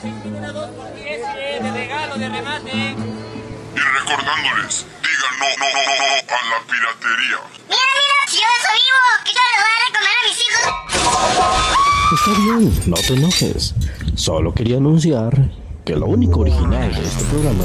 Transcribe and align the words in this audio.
de 0.00 1.70
regalo, 1.70 2.16
de 2.16 2.28
remate. 2.28 2.70
Y 2.72 3.78
recordándoles, 3.78 4.86
digan 5.02 5.34
no, 5.38 5.46
no, 5.58 5.66
no, 5.68 5.80
no, 5.84 6.04
a 6.32 6.40
la 6.48 6.58
piratería. 6.66 7.40
Mira, 7.68 7.86
mira, 7.92 8.16
si 8.26 8.36
yo 8.36 8.48
eso 8.58 8.72
vivo, 8.72 9.00
que 9.24 9.32
yo 9.32 9.42
le 9.52 9.56
voy 9.60 9.72
a 9.72 9.80
Está 9.82 9.88
recomer 9.88 10.16
a 10.16 10.24
mis 10.28 10.38
hijos. 12.24 12.38
bien, 12.44 12.90
no 12.90 12.96
te 12.96 13.12
enojes. 13.14 13.74
Solo 14.14 14.54
quería 14.54 14.76
anunciar 14.78 15.50
que 15.84 15.96
lo 15.96 16.06
único 16.06 16.40
original 16.40 16.94
de 16.94 17.02
este 17.02 17.24
programa 17.24 17.64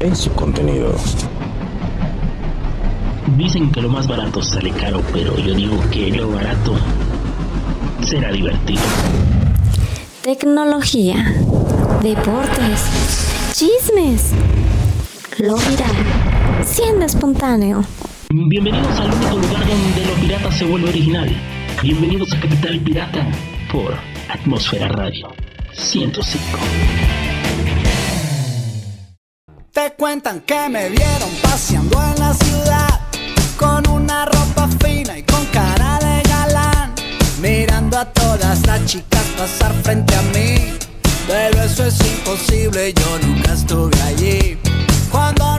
es 0.00 0.18
su 0.18 0.32
contenido. 0.32 0.94
Dicen 3.36 3.70
que 3.70 3.80
lo 3.82 3.88
más 3.88 4.08
barato 4.08 4.42
sale 4.42 4.70
caro, 4.72 5.02
pero 5.12 5.36
yo 5.38 5.54
digo 5.54 5.78
que 5.90 6.10
lo 6.10 6.30
barato 6.32 6.74
será 8.02 8.32
divertido. 8.32 8.82
Tecnología, 10.28 11.24
deportes, 12.02 12.82
chismes, 13.54 14.32
lo 15.38 15.56
viral, 15.56 15.96
siendo 16.66 17.06
espontáneo. 17.06 17.82
Bienvenidos 18.28 19.00
al 19.00 19.10
único 19.10 19.38
lugar 19.38 19.66
donde 19.66 20.04
lo 20.04 20.14
pirata 20.20 20.52
se 20.52 20.66
vuelve 20.66 20.90
original. 20.90 21.30
Bienvenidos 21.80 22.30
a 22.34 22.40
Capital 22.40 22.78
Pirata 22.80 23.26
por 23.72 23.94
Atmósfera 24.28 24.88
Radio 24.88 25.30
105. 25.72 26.58
Te 29.72 29.94
cuentan 29.96 30.42
que 30.42 30.68
me 30.68 30.90
vieron 30.90 31.30
paseando 31.42 32.02
en 32.02 32.20
la 32.20 32.34
ciudad 32.34 33.00
con 33.56 33.88
una 33.88 34.26
ropa 34.26 34.68
fina 34.78 35.16
y 35.16 35.22
a 37.98 38.04
todas 38.04 38.64
las 38.64 38.84
chicas 38.86 39.24
pasar 39.36 39.72
frente 39.82 40.14
a 40.14 40.22
mí. 40.22 40.72
Pero 41.26 41.62
eso 41.62 41.84
es 41.84 41.98
imposible, 42.00 42.92
yo 42.94 43.18
nunca 43.26 43.52
estuve 43.52 44.00
allí. 44.02 44.56
Cuando 45.10 45.57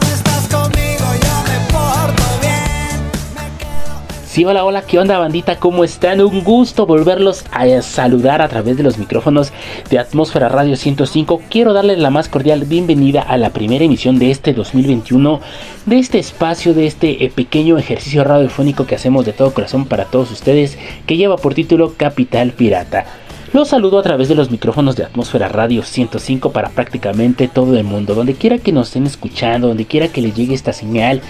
Sí, 4.40 4.46
hola, 4.46 4.64
hola, 4.64 4.84
¿qué 4.84 4.98
onda 4.98 5.18
bandita? 5.18 5.58
¿Cómo 5.58 5.84
están? 5.84 6.22
Un 6.22 6.46
gusto 6.46 6.86
volverlos 6.86 7.44
a 7.52 7.82
saludar 7.82 8.42
a 8.42 8.48
través 8.48 8.78
de 8.78 8.84
los 8.84 8.98
micrófonos 8.98 9.52
de 9.90 10.00
Atmósfera 10.00 10.48
Radio 10.48 10.78
105. 10.78 11.42
Quiero 11.50 11.74
darles 11.74 12.00
la 12.00 12.10
más 12.10 12.30
cordial 12.30 12.64
bienvenida 12.64 13.22
a 13.22 13.36
la 13.36 13.50
primera 13.50 13.84
emisión 13.84 14.18
de 14.18 14.32
este 14.32 14.54
2021, 14.54 15.42
de 15.88 16.00
este 16.00 16.20
espacio, 16.20 16.74
de 16.74 16.88
este 16.88 17.26
eh, 17.26 17.30
pequeño 17.30 17.78
ejercicio 17.78 18.24
radiofónico 18.24 18.86
que 18.86 18.96
hacemos 18.96 19.26
de 19.26 19.34
todo 19.34 19.54
corazón 19.54 19.86
para 19.86 20.06
todos 20.06 20.32
ustedes, 20.32 20.78
que 21.06 21.18
lleva 21.18 21.36
por 21.36 21.54
título 21.54 21.96
Capital 21.98 22.52
Pirata. 22.54 23.08
Los 23.52 23.68
saludo 23.68 24.00
a 24.00 24.04
través 24.04 24.30
de 24.30 24.36
los 24.36 24.52
micrófonos 24.52 24.96
de 24.96 25.04
Atmósfera 25.04 25.50
Radio 25.50 25.84
105 25.84 26.54
para 26.54 26.70
prácticamente 26.70 27.50
todo 27.50 27.76
el 27.76 27.84
mundo, 27.84 28.16
donde 28.16 28.36
quiera 28.36 28.58
que 28.58 28.72
nos 28.72 28.88
estén 28.88 29.06
escuchando, 29.06 29.68
donde 29.68 29.84
quiera 29.84 30.08
que 30.08 30.22
les 30.22 30.34
llegue 30.34 30.54
esta 30.54 30.72
señal. 30.72 31.22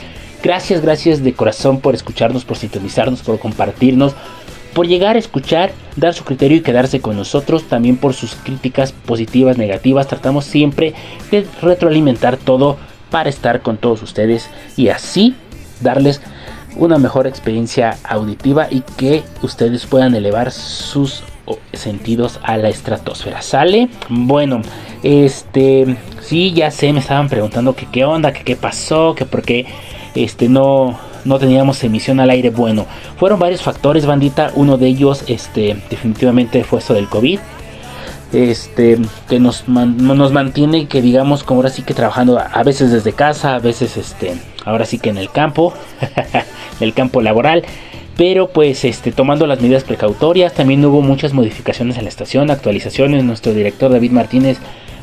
Gracias, 0.42 0.82
gracias 0.82 1.24
de 1.24 1.34
corazón 1.34 1.82
por 1.82 1.96
escucharnos, 1.96 2.46
por 2.46 2.58
sintonizarnos, 2.58 3.22
por 3.22 3.40
compartirnos, 3.40 4.14
por 4.74 4.88
llegar 4.88 5.16
a 5.16 5.20
escuchar, 5.20 5.72
dar 5.98 6.14
su 6.14 6.24
criterio 6.24 6.58
y 6.58 6.62
quedarse 6.62 7.02
con 7.02 7.18
nosotros, 7.18 7.64
también 7.64 7.98
por 7.98 8.14
sus 8.14 8.36
críticas 8.36 8.92
positivas, 8.94 9.58
negativas. 9.58 10.08
Tratamos 10.08 10.46
siempre 10.46 10.94
de 11.32 11.46
retroalimentar 11.62 12.38
todo 12.38 12.78
para 13.10 13.30
estar 13.30 13.62
con 13.62 13.78
todos 13.78 14.02
ustedes 14.02 14.50
y 14.78 14.90
así 14.90 15.36
darles 15.82 16.22
una 16.78 16.98
mejor 16.98 17.28
experiencia 17.28 17.98
auditiva 18.04 18.68
y 18.70 18.82
que 18.82 19.24
ustedes 19.42 19.86
puedan 19.86 20.16
elevar 20.16 20.52
sus 20.52 21.24
sentidos 21.74 22.40
a 22.44 22.58
la 22.58 22.70
estratosfera. 22.70 23.42
¿Sale? 23.42 23.90
Bueno, 24.08 24.62
este, 25.04 25.98
sí, 26.22 26.54
ya 26.54 26.72
sé, 26.72 26.94
me 26.94 27.00
estaban 27.00 27.28
preguntando 27.28 27.76
que 27.76 27.88
qué 27.88 28.06
onda, 28.06 28.32
que 28.32 28.44
qué 28.44 28.56
pasó, 28.56 29.16
que 29.16 29.26
por 29.26 29.42
qué 29.42 29.66
este 30.16 30.50
no 30.50 30.98
no 31.26 31.40
teníamos 31.40 31.84
emisión 31.84 32.20
al 32.20 32.30
aire. 32.30 32.50
Bueno, 32.50 32.86
fueron 33.18 33.40
varios 33.40 33.62
factores, 33.62 34.06
bandita. 34.06 34.52
Uno 34.56 34.78
de 34.78 34.88
ellos, 34.88 35.24
este, 35.28 35.78
definitivamente 35.90 36.64
fue 36.64 36.80
eso 36.80 36.94
del 36.94 37.08
COVID. 37.08 37.40
Este, 38.32 39.00
que 39.28 39.40
nos, 39.40 39.68
nos 39.68 40.32
mantiene, 40.32 40.88
que 40.88 41.02
digamos, 41.02 41.44
como 41.44 41.60
ahora 41.60 41.72
sí 41.72 41.82
que 41.82 41.96
trabajando 41.96 42.38
a, 42.38 42.44
a 42.44 42.64
veces 42.64 42.92
desde 42.92 43.14
casa, 43.14 43.56
a 43.56 43.60
veces, 43.60 43.98
este, 43.98 44.36
ahora 44.66 44.86
sí 44.86 45.00
que 45.00 45.10
en 45.10 45.18
el 45.18 45.32
campo, 45.32 45.74
en 46.02 46.44
el 46.80 46.94
campo 46.94 47.22
laboral. 47.22 47.64
Pero 48.18 48.50
pues 48.50 48.84
este, 48.84 49.14
tomando 49.14 49.48
las 49.48 49.62
medidas 49.62 49.86
precautorias, 49.86 50.54
también 50.54 50.84
hubo 50.84 51.02
muchas 51.02 51.34
modificaciones 51.34 51.98
en 51.98 52.04
la 52.04 52.10
estación, 52.10 52.52
actualizaciones. 52.52 53.24
Nuestro 53.24 53.54
director 53.54 53.92
David 53.92 54.12
Martínez 54.12 54.58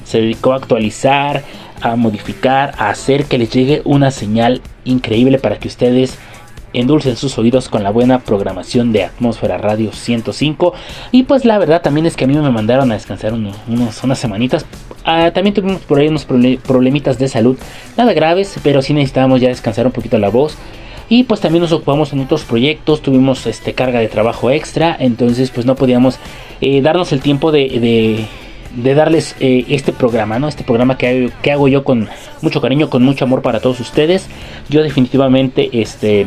se 0.06 0.20
dedicó 0.20 0.52
a 0.52 0.56
actualizar, 0.56 1.42
a 1.82 1.96
modificar, 1.96 2.72
a 2.78 2.88
hacer 2.88 3.24
que 3.26 3.36
les 3.38 3.50
llegue 3.50 3.82
una 3.84 4.10
señal 4.10 4.62
increíble 4.84 5.38
para 5.38 5.58
que 5.58 5.68
ustedes 5.68 6.16
endulcen 6.72 7.16
sus 7.16 7.38
oídos 7.38 7.68
con 7.68 7.82
la 7.82 7.90
buena 7.90 8.20
programación 8.20 8.92
de 8.92 9.04
Atmósfera 9.04 9.56
Radio 9.58 9.92
105. 9.92 10.74
Y 11.10 11.22
pues 11.24 11.44
la 11.44 11.58
verdad 11.58 11.82
también 11.82 12.06
es 12.06 12.16
que 12.16 12.24
a 12.24 12.26
mí 12.28 12.34
me 12.34 12.50
mandaron 12.50 12.90
a 12.90 12.94
descansar 12.94 13.32
uno- 13.32 13.52
unos, 13.68 14.02
unas 14.04 14.18
semanitas. 14.18 14.64
Ah, 15.04 15.30
también 15.34 15.54
tuvimos 15.54 15.80
por 15.82 15.98
ahí 15.98 16.08
unos 16.08 16.24
problemitas 16.26 17.18
de 17.18 17.28
salud, 17.28 17.56
nada 17.96 18.12
graves, 18.12 18.56
pero 18.62 18.82
sí 18.82 18.92
necesitábamos 18.92 19.40
ya 19.40 19.48
descansar 19.48 19.86
un 19.86 19.92
poquito 19.92 20.18
la 20.18 20.28
voz. 20.28 20.56
Y 21.08 21.22
pues 21.24 21.40
también 21.40 21.62
nos 21.62 21.72
ocupamos 21.72 22.12
en 22.12 22.20
otros 22.20 22.42
proyectos, 22.44 23.00
tuvimos 23.00 23.46
este, 23.46 23.72
carga 23.74 24.00
de 24.00 24.08
trabajo 24.08 24.50
extra, 24.50 24.96
entonces 24.98 25.50
pues 25.50 25.64
no 25.64 25.76
podíamos 25.76 26.18
eh, 26.60 26.80
darnos 26.82 27.12
el 27.12 27.20
tiempo 27.20 27.52
de- 27.52 28.26
de 28.74 28.94
darles 28.94 29.36
eh, 29.40 29.64
este 29.68 29.92
programa, 29.92 30.38
¿no? 30.38 30.48
Este 30.48 30.64
programa 30.64 30.98
que, 30.98 31.30
que 31.42 31.52
hago 31.52 31.68
yo 31.68 31.84
con 31.84 32.08
mucho 32.42 32.60
cariño, 32.60 32.90
con 32.90 33.02
mucho 33.02 33.24
amor 33.24 33.42
para 33.42 33.60
todos 33.60 33.80
ustedes. 33.80 34.28
Yo 34.68 34.82
definitivamente, 34.82 35.68
este, 35.72 36.26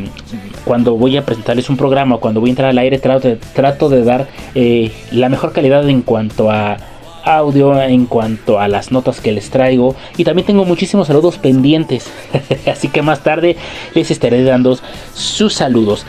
cuando 0.66 0.96
voy 0.96 1.18
a 1.18 1.26
presentarles 1.26 1.70
un 1.70 1.78
programa, 1.78 2.18
cuando 2.18 2.40
voy 2.40 2.50
a 2.50 2.52
entrar 2.52 2.70
al 2.70 2.78
aire, 2.78 3.00
trato 3.00 3.28
de, 3.28 3.36
trato 3.36 3.90
de 3.90 4.04
dar 4.04 4.28
eh, 4.56 4.92
la 5.12 5.30
mejor 5.30 5.54
calidad 5.54 5.88
en 5.90 6.02
cuanto 6.02 6.50
a 6.50 6.78
audio, 7.24 7.80
en 7.82 8.06
cuanto 8.06 8.60
a 8.60 8.68
las 8.68 8.92
notas 8.92 9.22
que 9.22 9.32
les 9.32 9.50
traigo. 9.50 9.96
Y 10.18 10.24
también 10.24 10.46
tengo 10.46 10.66
muchísimos 10.66 11.08
saludos 11.08 11.38
pendientes. 11.38 12.12
Así 12.66 12.88
que 12.88 13.02
más 13.02 13.24
tarde 13.24 13.56
les 13.94 14.12
estaré 14.12 14.44
dando 14.44 14.78
sus 15.14 15.54
saludos. 15.54 16.06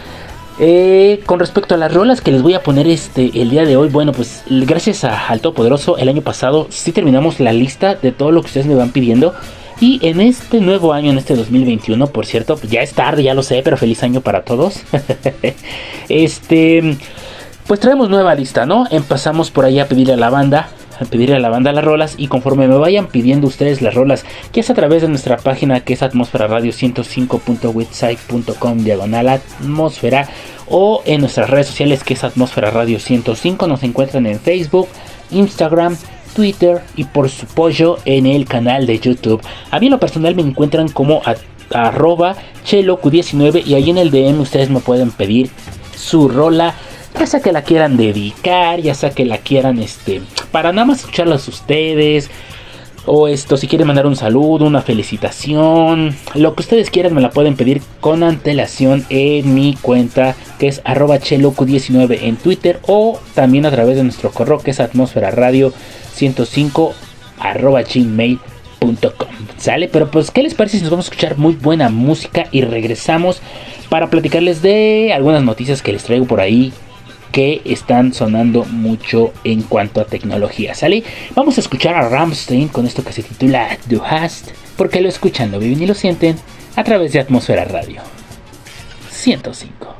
Eh, 0.63 1.23
con 1.25 1.41
respecto 1.41 1.75
a 1.75 1.79
las 1.79 1.95
rolas 1.95 2.21
que 2.21 2.31
les 2.31 2.43
voy 2.43 2.53
a 2.53 2.63
poner 2.63 2.87
este 2.87 3.31
el 3.41 3.49
día 3.49 3.65
de 3.65 3.79
hoy, 3.79 3.89
bueno, 3.89 4.13
pues 4.13 4.43
gracias 4.47 5.05
a 5.05 5.29
al 5.29 5.41
Todopoderoso, 5.41 5.97
el 5.97 6.11
año 6.11 6.21
pasado 6.21 6.67
sí 6.69 6.93
terminamos 6.93 7.41
la 7.41 7.55
lista 7.55 7.95
de 7.95 8.13
todo 8.13 8.31
lo 8.31 8.43
que 8.43 8.49
ustedes 8.49 8.67
me 8.67 8.75
van 8.75 8.91
pidiendo. 8.93 9.35
Y 9.81 9.99
en 10.07 10.21
este 10.21 10.61
nuevo 10.61 10.93
año, 10.93 11.11
en 11.11 11.17
este 11.17 11.35
2021, 11.35 12.09
por 12.09 12.27
cierto, 12.27 12.59
pues 12.59 12.71
ya 12.71 12.83
es 12.83 12.93
tarde, 12.93 13.23
ya 13.23 13.33
lo 13.33 13.43
sé, 13.43 13.63
pero 13.65 13.79
feliz 13.79 14.03
año 14.03 14.21
para 14.21 14.45
todos. 14.45 14.83
este, 16.11 16.99
pues 17.67 17.81
traemos 17.81 18.11
nueva 18.11 18.35
lista, 18.35 18.67
¿no? 18.67 18.85
Empezamos 18.91 19.51
por 19.51 19.65
ahí 19.65 19.81
a 19.81 19.89
pedirle 19.89 20.13
a 20.13 20.19
la 20.19 20.29
banda, 20.29 20.69
pedirle 21.07 21.37
a 21.37 21.41
la 21.41 21.49
banda 21.49 21.73
las 21.73 21.85
rolas 21.85 22.15
y 22.17 22.29
conforme 22.29 22.69
me 22.69 22.77
vayan 22.77 23.07
pidiendo 23.09 23.47
ustedes 23.47 23.83
las 23.83 23.95
rolas, 23.95 24.25
que 24.53 24.61
es 24.61 24.71
a 24.71 24.75
través 24.75 25.03
de 25.03 25.09
nuestra 25.09 25.37
página 25.37 25.81
que 25.81 25.95
es 25.95 26.03
atmósfera 26.03 26.47
radio 26.47 26.73
105.website.com 26.73 28.79
diagonal 28.85 29.29
atmósfera 29.29 30.29
o 30.69 31.03
en 31.05 31.21
nuestras 31.23 31.51
redes 31.51 31.67
sociales 31.69 32.05
que 32.05 32.15
es 32.15 32.25
atmósfera 32.25 32.71
radio 32.71 32.99
105, 33.01 33.67
nos 33.67 33.83
encuentran 33.83 34.27
en 34.27 34.39
Facebook, 34.39 34.89
Instagram, 35.31 35.97
Twitter 36.35 36.81
y 36.97 37.05
por 37.05 37.29
su 37.29 37.47
pollo 37.47 37.99
en 38.05 38.27
el 38.27 38.45
canal 38.47 38.87
de 38.87 38.99
YouTube. 39.01 39.41
A 39.71 39.81
mí 39.81 39.87
en 39.87 39.93
lo 39.93 40.01
personal 40.01 40.35
me 40.35 40.43
encuentran 40.43 40.89
como 40.89 41.23
a- 41.25 41.35
arroba 41.73 42.37
chelocu19 42.67 43.65
y 43.67 43.75
ahí 43.75 43.91
en 43.91 43.99
el 43.99 44.11
DM 44.11 44.41
ustedes 44.41 44.71
me 44.71 44.81
pueden 44.81 45.11
pedir 45.11 45.51
su 45.97 46.29
rola 46.29 46.75
ya 47.19 47.27
sea 47.27 47.41
que 47.41 47.53
la 47.53 47.63
quieran 47.63 47.97
dedicar, 47.97 48.81
ya 48.81 48.95
sea 48.95 49.11
que 49.11 49.25
la 49.25 49.39
quieran 49.39 49.79
este 49.79 50.23
para 50.53 50.73
nada 50.73 50.87
más 50.87 51.01
escucharlas 51.01 51.47
ustedes 51.49 52.31
o 53.07 53.29
esto 53.29 53.57
si 53.57 53.67
quieren 53.67 53.87
mandar 53.87 54.07
un 54.07 54.17
saludo, 54.17 54.67
una 54.67 54.83
felicitación, 54.83 56.15
lo 56.35 56.55
que 56.55 56.63
ustedes 56.63 56.91
quieran 56.91 57.15
me 57.15 57.21
la 57.21 57.31
pueden 57.31 57.57
pedir 57.57 57.83
con 58.01 58.23
antelación 58.23 59.05
en 59.09 59.55
mi 59.55 59.75
cuenta 59.81 60.37
que 60.59 60.69
es 60.69 60.81
arroba 60.85 61.19
chelocu19 61.19 62.19
en 62.23 62.37
Twitter 62.37 62.79
o 62.87 63.19
también 63.35 63.67
a 63.67 63.71
través 63.71 63.97
de 63.97 64.05
nuestro 64.05 64.31
correo 64.31 64.59
que 64.59 64.71
es 64.73 64.81
atmósfera 64.81 65.31
radio 65.31 65.73
105 66.15 66.95
arroba 67.39 67.83
gmail.com 67.83 69.29
sale 69.57 69.89
pero 69.89 70.11
pues 70.11 70.31
qué 70.31 70.43
les 70.43 70.55
parece 70.55 70.77
si 70.77 70.83
nos 70.83 70.91
vamos 70.91 71.07
a 71.07 71.11
escuchar 71.11 71.39
muy 71.39 71.55
buena 71.55 71.89
música 71.89 72.47
y 72.51 72.63
regresamos 72.63 73.41
para 73.89 74.11
platicarles 74.11 74.63
de 74.63 75.13
algunas 75.15 75.43
noticias 75.43 75.83
que 75.83 75.93
les 75.93 76.05
traigo 76.05 76.27
por 76.27 76.41
ahí 76.41 76.73
que 77.33 77.63
están 77.65 78.13
sonando 78.13 78.65
mucho 78.65 79.33
en 79.45 79.63
cuanto 79.63 80.01
a 80.01 80.05
tecnología, 80.05 80.75
¿sale? 80.75 81.05
Vamos 81.35 81.59
a 81.59 81.61
escuchar 81.61 81.95
a 81.95 82.09
Ramstein 82.09 82.69
con 82.69 82.87
esto 82.87 83.05
que 83.05 83.13
se 83.13 83.23
titula 83.23 83.79
Du 83.87 84.03
hast, 84.03 84.51
porque 84.77 85.01
lo 85.01 85.09
escuchan, 85.09 85.51
lo 85.51 85.59
viven 85.59 85.83
y 85.83 85.87
lo 85.87 85.95
sienten 85.95 86.37
a 86.77 86.85
través 86.85 87.13
de 87.13 87.21
Atmósfera 87.21 87.65
Radio 87.65 88.01
105. 89.11 90.00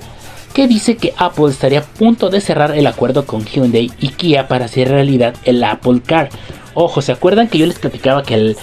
que 0.54 0.68
dice 0.68 0.98
que 0.98 1.14
Apple 1.18 1.50
estaría 1.50 1.80
a 1.80 1.84
punto 1.84 2.30
de 2.30 2.42
cerrar 2.42 2.72
el 2.78 2.86
acuerdo 2.86 3.26
con 3.26 3.46
Hyundai 3.46 3.92
y 4.00 4.10
Kia 4.10 4.50
para 4.50 4.66
hacer 4.66 4.90
realidad 4.90 5.36
el 5.46 5.64
Apple 5.64 6.02
Car. 6.06 6.30
Ojo, 6.74 7.02
¿se 7.02 7.14
acuerdan 7.14 7.48
que 7.48 7.60
yo 7.60 7.66
les 7.66 7.80
platicaba 7.80 8.24
que 8.24 8.34
el 8.34 8.58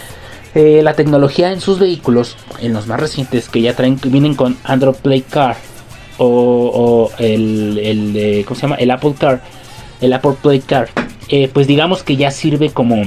eh, 0.55 0.81
la 0.83 0.95
tecnología 0.95 1.53
en 1.53 1.61
sus 1.61 1.79
vehículos, 1.79 2.37
en 2.61 2.73
los 2.73 2.87
más 2.87 3.01
recientes 3.01 3.49
que 3.49 3.63
ya 3.63 3.75
traen, 3.75 3.99
vienen 4.05 4.35
con 4.35 4.57
Android 4.65 4.97
Play 4.97 5.23
Car 5.23 5.57
o, 6.19 7.11
el, 7.19 7.79
el 7.79 8.45
¿cómo 8.45 8.55
se 8.55 8.63
llama? 8.63 8.77
El 8.77 8.91
Apple 8.91 9.15
Car, 9.19 9.43
el 10.01 10.13
Apple 10.13 10.35
Play 10.41 10.61
Car, 10.61 10.89
eh, 11.29 11.49
pues 11.53 11.67
digamos 11.67 12.03
que 12.03 12.17
ya 12.17 12.31
sirve 12.31 12.71
como 12.71 13.03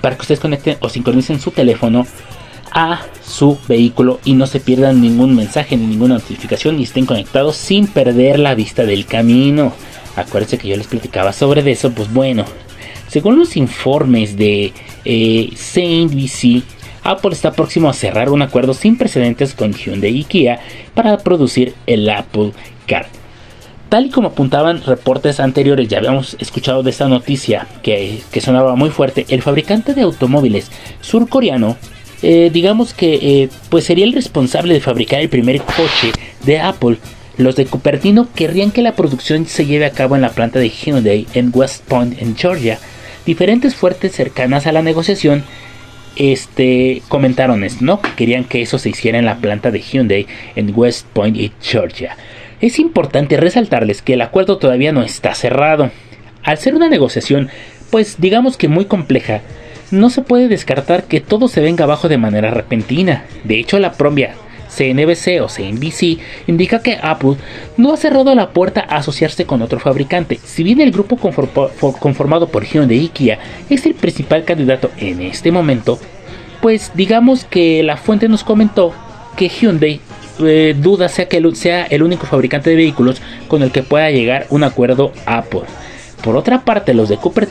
para 0.00 0.16
que 0.16 0.22
ustedes 0.22 0.40
conecten 0.40 0.76
o 0.80 0.88
sincronicen 0.88 1.40
su 1.40 1.50
teléfono 1.50 2.06
a 2.72 3.00
su 3.24 3.58
vehículo 3.66 4.20
y 4.24 4.34
no 4.34 4.46
se 4.46 4.60
pierdan 4.60 5.00
ningún 5.00 5.34
mensaje 5.34 5.76
ni 5.76 5.86
ninguna 5.86 6.16
notificación 6.16 6.78
y 6.78 6.82
estén 6.82 7.06
conectados 7.06 7.56
sin 7.56 7.86
perder 7.86 8.38
la 8.38 8.54
vista 8.54 8.84
del 8.84 9.06
camino. 9.06 9.72
Acuérdense 10.14 10.58
que 10.58 10.68
yo 10.68 10.76
les 10.76 10.86
platicaba 10.86 11.32
sobre 11.32 11.70
eso, 11.70 11.90
pues 11.92 12.12
bueno, 12.12 12.44
según 13.08 13.38
los 13.38 13.56
informes 13.56 14.36
de 14.36 14.72
eh, 15.06 15.50
CNBC, 15.54 16.62
Apple 17.04 17.32
está 17.32 17.52
próximo 17.52 17.88
a 17.88 17.92
cerrar 17.92 18.30
un 18.30 18.42
acuerdo 18.42 18.74
sin 18.74 18.98
precedentes 18.98 19.54
con 19.54 19.72
Hyundai 19.72 20.16
y 20.16 20.24
Kia 20.24 20.58
para 20.94 21.18
producir 21.18 21.74
el 21.86 22.08
Apple 22.10 22.52
Car. 22.86 23.06
Tal 23.88 24.06
y 24.06 24.10
como 24.10 24.28
apuntaban 24.28 24.82
reportes 24.82 25.38
anteriores, 25.38 25.86
ya 25.86 25.98
habíamos 25.98 26.36
escuchado 26.40 26.82
de 26.82 26.90
esta 26.90 27.06
noticia 27.06 27.68
que, 27.82 28.20
sonaba 28.40 28.74
muy 28.74 28.90
fuerte, 28.90 29.26
el 29.28 29.42
fabricante 29.42 29.94
de 29.94 30.02
automóviles 30.02 30.72
surcoreano, 31.00 31.76
eh, 32.22 32.50
digamos 32.52 32.92
que 32.92 33.14
eh, 33.14 33.48
pues 33.68 33.84
sería 33.84 34.04
el 34.04 34.12
responsable 34.12 34.74
de 34.74 34.80
fabricar 34.80 35.20
el 35.20 35.28
primer 35.28 35.62
coche 35.62 36.10
de 36.44 36.58
Apple. 36.58 36.98
Los 37.38 37.54
de 37.54 37.66
Cupertino 37.66 38.26
querrían 38.34 38.72
que 38.72 38.82
la 38.82 38.96
producción 38.96 39.46
se 39.46 39.66
lleve 39.66 39.84
a 39.84 39.92
cabo 39.92 40.16
en 40.16 40.22
la 40.22 40.30
planta 40.30 40.58
de 40.58 40.70
Hyundai 40.70 41.26
en 41.34 41.52
West 41.54 41.84
Point, 41.84 42.20
en 42.20 42.34
Georgia, 42.36 42.80
diferentes 43.26 43.74
fuertes 43.74 44.12
cercanas 44.12 44.66
a 44.66 44.72
la 44.72 44.82
negociación 44.82 45.44
este, 46.16 47.02
comentaron 47.08 47.62
esto, 47.62 47.84
¿no? 47.84 48.00
Querían 48.16 48.44
que 48.44 48.62
eso 48.62 48.78
se 48.78 48.88
hiciera 48.88 49.18
en 49.18 49.26
la 49.26 49.36
planta 49.36 49.70
de 49.70 49.80
Hyundai 49.80 50.26
en 50.54 50.72
West 50.74 51.06
Point, 51.12 51.52
Georgia. 51.60 52.16
Es 52.60 52.78
importante 52.78 53.36
resaltarles 53.36 54.00
que 54.00 54.14
el 54.14 54.22
acuerdo 54.22 54.56
todavía 54.56 54.92
no 54.92 55.02
está 55.02 55.34
cerrado. 55.34 55.90
Al 56.42 56.56
ser 56.56 56.74
una 56.74 56.88
negociación, 56.88 57.50
pues 57.90 58.16
digamos 58.18 58.56
que 58.56 58.68
muy 58.68 58.86
compleja, 58.86 59.42
no 59.90 60.10
se 60.10 60.22
puede 60.22 60.48
descartar 60.48 61.04
que 61.04 61.20
todo 61.20 61.48
se 61.48 61.60
venga 61.60 61.84
abajo 61.84 62.08
de 62.08 62.18
manera 62.18 62.50
repentina. 62.50 63.24
De 63.44 63.58
hecho, 63.58 63.78
la 63.78 63.92
propia 63.92 64.34
CNBC 64.68 65.40
o 65.42 65.48
CNBC 65.48 66.18
indica 66.46 66.80
que 66.80 66.98
Apple 67.00 67.36
no 67.76 67.92
ha 67.92 67.96
cerrado 67.96 68.34
la 68.34 68.50
puerta 68.50 68.84
a 68.88 68.96
asociarse 68.96 69.46
con 69.46 69.62
otro 69.62 69.78
fabricante. 69.78 70.38
Si 70.44 70.62
bien 70.62 70.80
el 70.80 70.92
grupo 70.92 71.16
conformado 71.16 72.48
por 72.48 72.64
Hyundai 72.64 73.04
y 73.04 73.08
Kia 73.08 73.38
es 73.70 73.86
el 73.86 73.94
principal 73.94 74.44
candidato 74.44 74.90
en 74.98 75.22
este 75.22 75.50
momento, 75.52 75.98
pues 76.60 76.92
digamos 76.94 77.44
que 77.44 77.82
la 77.82 77.96
fuente 77.96 78.28
nos 78.28 78.44
comentó 78.44 78.92
que 79.36 79.48
Hyundai 79.48 80.00
eh, 80.40 80.74
duda 80.76 81.08
sea 81.08 81.28
que 81.28 81.42
sea 81.54 81.84
el 81.84 82.02
único 82.02 82.26
fabricante 82.26 82.70
de 82.70 82.76
vehículos 82.76 83.22
con 83.48 83.62
el 83.62 83.70
que 83.70 83.82
pueda 83.82 84.10
llegar 84.10 84.46
un 84.50 84.64
acuerdo 84.64 85.12
Apple. 85.24 85.62
Por 86.22 86.36
otra 86.36 86.64
parte, 86.64 86.94
los 86.94 87.08
de 87.08 87.18
Cooper 87.18 87.48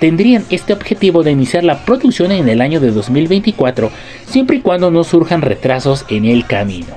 tendrían 0.00 0.44
este 0.50 0.72
objetivo 0.72 1.22
de 1.22 1.32
iniciar 1.32 1.64
la 1.64 1.84
producción 1.84 2.32
en 2.32 2.48
el 2.48 2.60
año 2.60 2.80
de 2.80 2.90
2024, 2.90 3.90
siempre 4.26 4.56
y 4.56 4.60
cuando 4.60 4.90
no 4.90 5.04
surjan 5.04 5.42
retrasos 5.42 6.06
en 6.08 6.24
el 6.24 6.46
camino. 6.46 6.94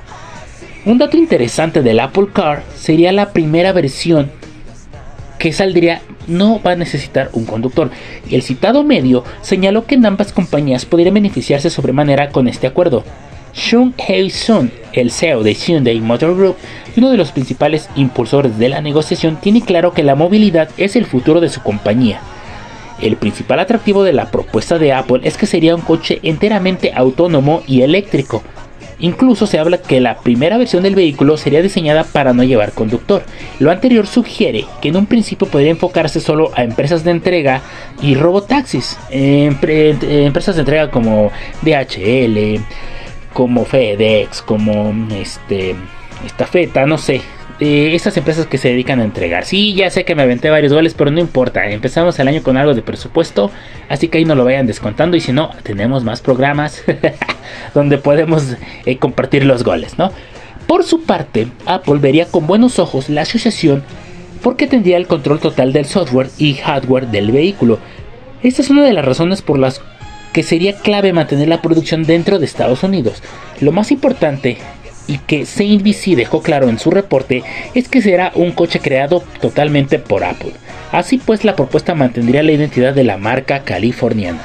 Un 0.86 0.98
dato 0.98 1.18
interesante 1.18 1.82
del 1.82 2.00
Apple 2.00 2.28
Car 2.32 2.64
sería 2.76 3.12
la 3.12 3.34
primera 3.34 3.74
versión 3.74 4.32
que 5.38 5.54
saldría 5.54 6.02
no 6.28 6.62
va 6.62 6.72
a 6.72 6.76
necesitar 6.76 7.30
un 7.34 7.46
conductor. 7.46 7.92
El 8.30 8.42
citado 8.42 8.84
medio 8.84 9.24
señaló 9.42 9.86
que 9.86 9.96
en 9.96 10.06
ambas 10.06 10.34
compañías 10.34 10.86
podrían 10.86 11.14
beneficiarse 11.14 11.70
sobremanera 11.70 12.30
con 12.30 12.48
este 12.48 12.68
acuerdo. 12.68 13.04
Shun 13.58 13.96
Hei 13.98 14.30
Sun, 14.30 14.72
el 14.94 15.12
CEO 15.12 15.42
de 15.42 15.56
Hyundai 15.56 16.00
Motor 16.00 16.38
Group 16.38 16.58
y 16.96 17.00
uno 17.00 17.10
de 17.10 17.18
los 17.18 17.32
principales 17.32 17.90
impulsores 17.96 18.60
de 18.60 18.70
la 18.70 18.82
negociación, 18.82 19.38
tiene 19.42 19.62
claro 19.62 19.94
que 19.94 20.04
la 20.04 20.14
movilidad 20.14 20.70
es 20.78 20.96
el 20.96 21.06
futuro 21.06 21.42
de 21.42 21.50
su 21.50 21.64
compañía. 21.64 22.22
El 23.02 23.18
principal 23.18 23.60
atractivo 23.60 24.04
de 24.04 24.14
la 24.14 24.30
propuesta 24.30 24.78
de 24.78 24.94
Apple 24.94 25.22
es 25.24 25.38
que 25.38 25.48
sería 25.48 25.76
un 25.76 25.82
coche 25.82 26.20
enteramente 26.22 26.94
autónomo 26.96 27.64
y 27.68 27.82
eléctrico. 27.82 28.44
Incluso 29.00 29.48
se 29.48 29.60
habla 29.60 29.80
que 29.80 30.02
la 30.02 30.18
primera 30.20 30.58
versión 30.58 30.84
del 30.84 30.96
vehículo 30.96 31.38
sería 31.38 31.62
diseñada 31.62 32.04
para 32.04 32.34
no 32.34 32.44
llevar 32.44 32.74
conductor. 32.74 33.24
Lo 33.60 33.72
anterior 33.72 34.06
sugiere 34.06 34.66
que 34.82 34.90
en 34.90 34.98
un 34.98 35.08
principio 35.08 35.48
podría 35.48 35.72
enfocarse 35.72 36.20
solo 36.20 36.52
a 36.56 36.64
empresas 36.64 37.04
de 37.04 37.12
entrega 37.12 37.62
y 38.02 38.14
robotaxis, 38.16 38.98
empresas 39.10 40.56
de 40.56 40.62
entrega 40.62 40.92
como 40.92 41.32
DHL, 41.64 42.60
como 43.34 43.66
FedEx, 43.66 44.42
como 44.42 44.94
este 45.12 45.76
Estafeta, 46.26 46.86
no 46.86 46.98
sé. 46.98 47.22
Eh, 47.60 47.96
esas 47.96 48.16
empresas 48.18 48.46
que 48.46 48.60
se 48.60 48.70
dedican 48.70 49.00
a 49.00 49.04
entregar. 49.04 49.44
Sí, 49.44 49.74
ya 49.74 49.90
sé 49.90 50.06
que 50.06 50.14
me 50.14 50.22
aventé 50.22 50.50
varios 50.50 50.74
goles, 50.74 50.94
pero 50.94 51.10
no 51.10 51.20
importa. 51.20 51.66
Empezamos 51.70 52.20
el 52.20 52.28
año 52.28 52.44
con 52.44 52.56
algo 52.56 52.76
de 52.76 52.84
presupuesto, 52.84 53.52
así 53.90 54.10
que 54.10 54.20
ahí 54.20 54.26
no 54.26 54.36
lo 54.36 54.46
vayan 54.46 54.68
descontando. 54.68 55.18
Y 55.18 55.22
si 55.22 55.32
no, 55.32 55.50
tenemos 55.64 56.04
más 56.04 56.22
programas 56.22 56.84
donde 57.74 57.98
podemos 57.98 58.56
eh, 58.86 58.98
compartir 58.98 59.44
los 59.46 59.64
goles, 59.64 59.98
¿no? 59.98 60.12
Por 60.68 60.84
su 60.84 61.04
parte, 61.04 61.48
Apple 61.66 61.98
vería 62.00 62.26
con 62.26 62.46
buenos 62.46 62.78
ojos 62.78 63.10
la 63.10 63.22
asociación 63.22 63.84
porque 64.44 64.68
tendría 64.68 64.98
el 64.98 65.08
control 65.08 65.40
total 65.40 65.74
del 65.74 65.86
software 65.86 66.30
y 66.38 66.54
hardware 66.56 67.08
del 67.08 67.32
vehículo. 67.32 67.80
Esta 68.44 68.62
es 68.62 68.70
una 68.70 68.84
de 68.84 68.94
las 68.94 69.06
razones 69.06 69.42
por 69.42 69.58
las 69.58 69.82
que 70.38 70.44
sería 70.44 70.74
clave 70.74 71.14
mantener 71.14 71.48
la 71.48 71.64
producción 71.64 72.04
dentro 72.04 72.38
de 72.38 72.46
Estados 72.46 72.84
Unidos. 72.84 73.24
Lo 73.60 73.72
más 73.72 73.90
importante 73.90 74.58
y 75.08 75.18
que 75.18 75.48
CNBC 75.48 76.16
dejó 76.16 76.44
claro 76.44 76.70
en 76.70 76.78
su 76.78 76.92
reporte 76.92 77.42
es 77.74 77.90
que 77.90 78.04
será 78.04 78.32
un 78.36 78.52
coche 78.52 78.80
creado 78.80 79.24
totalmente 79.42 79.98
por 79.98 80.24
Apple. 80.24 80.52
Así 80.92 81.18
pues 81.18 81.44
la 81.44 81.56
propuesta 81.56 81.96
mantendría 81.96 82.44
la 82.44 82.52
identidad 82.52 82.94
de 82.94 83.04
la 83.04 83.18
marca 83.18 83.64
californiana. 83.64 84.44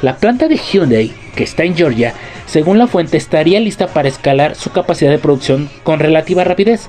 La 0.00 0.14
planta 0.18 0.46
de 0.46 0.58
Hyundai, 0.58 1.12
que 1.34 1.42
está 1.42 1.64
en 1.64 1.74
Georgia, 1.74 2.14
según 2.46 2.78
la 2.78 2.86
fuente 2.86 3.16
estaría 3.16 3.58
lista 3.58 3.88
para 3.88 4.06
escalar 4.06 4.54
su 4.54 4.70
capacidad 4.70 5.10
de 5.10 5.18
producción 5.18 5.68
con 5.82 5.98
relativa 5.98 6.44
rapidez. 6.44 6.86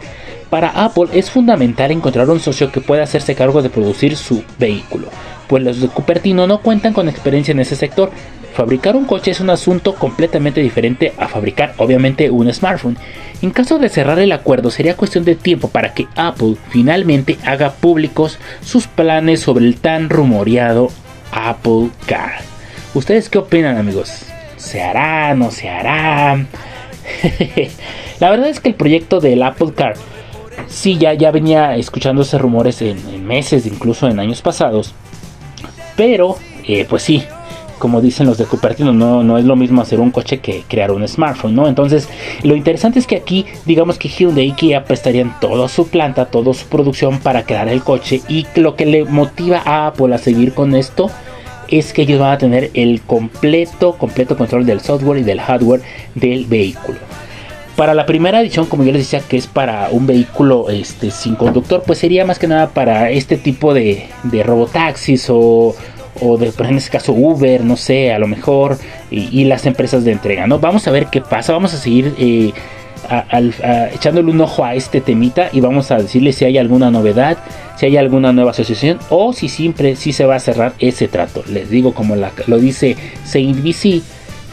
Para 0.51 0.69
Apple 0.69 1.07
es 1.13 1.31
fundamental 1.31 1.89
encontrar 1.89 2.29
un 2.29 2.39
socio 2.39 2.72
que 2.72 2.81
pueda 2.81 3.01
hacerse 3.01 3.33
cargo 3.33 3.63
de 3.63 3.72
producir 3.72 4.15
su 4.15 4.43
vehículo, 4.60 5.07
pues 5.48 5.63
los 5.63 5.81
de 5.81 5.88
Cupertino 5.88 6.45
no 6.45 6.62
cuentan 6.62 6.93
con 6.93 7.10
experiencia 7.10 7.51
en 7.51 7.60
ese 7.60 7.75
sector, 7.75 8.12
Fabricar 8.53 8.95
un 8.95 9.05
coche 9.05 9.31
es 9.31 9.39
un 9.39 9.50
asunto 9.50 9.95
completamente 9.95 10.62
diferente 10.62 11.13
a 11.17 11.27
fabricar 11.27 11.74
obviamente 11.77 12.29
un 12.29 12.53
smartphone. 12.53 12.98
En 13.41 13.50
caso 13.50 13.79
de 13.79 13.89
cerrar 13.89 14.19
el 14.19 14.31
acuerdo 14.31 14.69
sería 14.69 14.95
cuestión 14.95 15.25
de 15.25 15.36
tiempo 15.36 15.69
para 15.69 15.93
que 15.93 16.07
Apple 16.15 16.55
finalmente 16.69 17.38
haga 17.45 17.72
públicos 17.72 18.38
sus 18.63 18.88
planes 18.88 19.41
sobre 19.41 19.65
el 19.65 19.77
tan 19.77 20.10
rumoreado 20.10 20.91
Apple 21.31 21.89
Car. 22.05 22.41
¿Ustedes 22.93 23.27
qué 23.27 23.39
opinan 23.39 23.77
amigos? 23.77 24.25
¿Se 24.57 24.83
hará? 24.83 25.33
¿No 25.33 25.50
se 25.50 25.67
hará? 25.67 26.45
La 28.19 28.29
verdad 28.29 28.50
es 28.50 28.60
que 28.60 28.69
el 28.69 28.75
proyecto 28.75 29.19
del 29.19 29.41
Apple 29.41 29.74
Car 29.75 29.95
sí 30.67 30.98
ya, 31.00 31.13
ya 31.13 31.31
venía 31.31 31.75
escuchándose 31.75 32.38
rumores 32.38 32.81
en, 32.83 33.25
meses, 33.25 33.65
incluso 33.65 34.07
en 34.07 34.19
años 34.19 34.43
pasados. 34.43 34.93
Pero, 35.95 36.38
eh, 36.67 36.86
pues 36.88 37.03
sí, 37.03 37.24
como 37.80 38.01
dicen 38.01 38.27
los 38.27 38.38
de 38.38 38.46
Cupertino, 38.46 38.94
no, 38.94 39.24
no 39.24 39.38
es 39.38 39.46
lo 39.46 39.56
mismo 39.56 39.82
hacer 39.82 40.00
un 40.00 40.12
coche 40.12 40.39
que 40.39 40.63
crear 40.68 40.92
un 40.92 41.08
smartphone, 41.08 41.56
¿no? 41.56 41.68
Entonces, 41.68 42.08
lo 42.44 42.56
interesante 42.56 43.00
es 43.00 43.08
que 43.08 43.18
aquí, 43.18 43.46
digamos 43.65 43.98
que 43.98 44.10
Hyundai 44.10 44.48
y 44.48 44.51
Kia 44.53 44.86
prestarían 44.86 45.39
toda 45.39 45.68
su 45.68 45.88
planta, 45.88 46.25
toda 46.25 46.53
su 46.53 46.68
producción 46.68 47.20
para 47.20 47.44
crear 47.44 47.68
el 47.70 47.84
coche 47.84 48.22
y 48.27 48.46
lo 48.56 48.75
que 48.75 48.86
le 48.86 49.06
motiva 49.06 49.62
a 49.65 49.88
Apple 49.88 50.13
a 50.13 50.18
seguir 50.18 50.53
con 50.53 50.75
esto 50.75 51.10
es 51.68 51.94
que 51.94 52.03
ellos 52.03 52.20
van 52.20 52.32
a 52.32 52.38
tener 52.38 52.72
el 52.74 53.01
completo, 53.01 53.98
completo 53.98 54.38
control 54.38 54.65
del 54.65 54.80
software 54.80 55.20
y 55.20 55.24
del 55.24 55.42
hardware 55.42 55.82
del 56.15 56.46
vehículo. 56.46 57.00
Para 57.75 57.96
la 57.96 58.06
primera 58.06 58.39
edición, 58.39 58.68
como 58.68 58.84
yo 58.84 58.92
les 58.92 59.01
decía, 59.01 59.22
que 59.27 59.36
es 59.36 59.48
para 59.48 59.89
un 59.89 60.06
vehículo 60.06 60.70
este, 60.70 61.10
sin 61.10 61.34
conductor, 61.34 61.82
pues 61.86 61.98
sería 61.98 62.24
más 62.24 62.38
que 62.38 62.48
nada 62.48 62.70
para 62.70 63.10
este 63.10 63.36
tipo 63.36 63.74
de, 63.74 64.06
de 64.24 64.44
robotaxis 64.44 65.25
o 65.30 65.75
o 66.22 66.38
de, 66.38 66.51
en 66.58 66.77
este 66.77 66.91
caso 66.91 67.13
Uber, 67.13 67.63
no 67.63 67.77
sé, 67.77 68.12
a 68.12 68.20
lo 68.20 68.27
mejor, 68.27 68.77
y, 69.12 69.43
las 69.46 69.65
empresas 69.65 70.03
de 70.05 70.12
entrega, 70.12 70.48
¿no? 70.48 70.60
Vamos 70.60 70.88
a 70.88 70.91
ver 70.91 71.08
qué 71.08 71.22
pasa, 71.22 71.53
vamos 71.53 71.74
a 71.74 71.77
seguir 71.77 72.13
eh, 72.17 72.53
echándole 73.93 74.32
un 74.32 74.41
ojo 74.41 74.63
a 74.63 74.75
este 74.75 75.01
temita 75.01 75.50
y 75.51 75.60
vamos 75.60 75.91
a 75.91 75.98
decirle 75.98 76.32
si 76.34 76.46
hay 76.46 76.58
alguna 76.58 76.89
novedad, 76.89 77.38
si 77.77 77.86
hay 77.86 77.98
alguna 77.98 78.32
nueva 78.32 78.51
asociación 78.51 79.00
o 79.10 79.34
si 79.34 79.50
siempre 79.50 79.96
si 79.96 80.13
se 80.13 80.25
va 80.25 80.36
a 80.36 80.39
cerrar 80.39 80.74
ese 80.79 81.08
trato. 81.08 81.43
Les 81.50 81.70
digo 81.70 81.93
como 81.93 82.15
lo 82.15 82.58
dice 82.58 82.96
CNBC, 83.25 84.01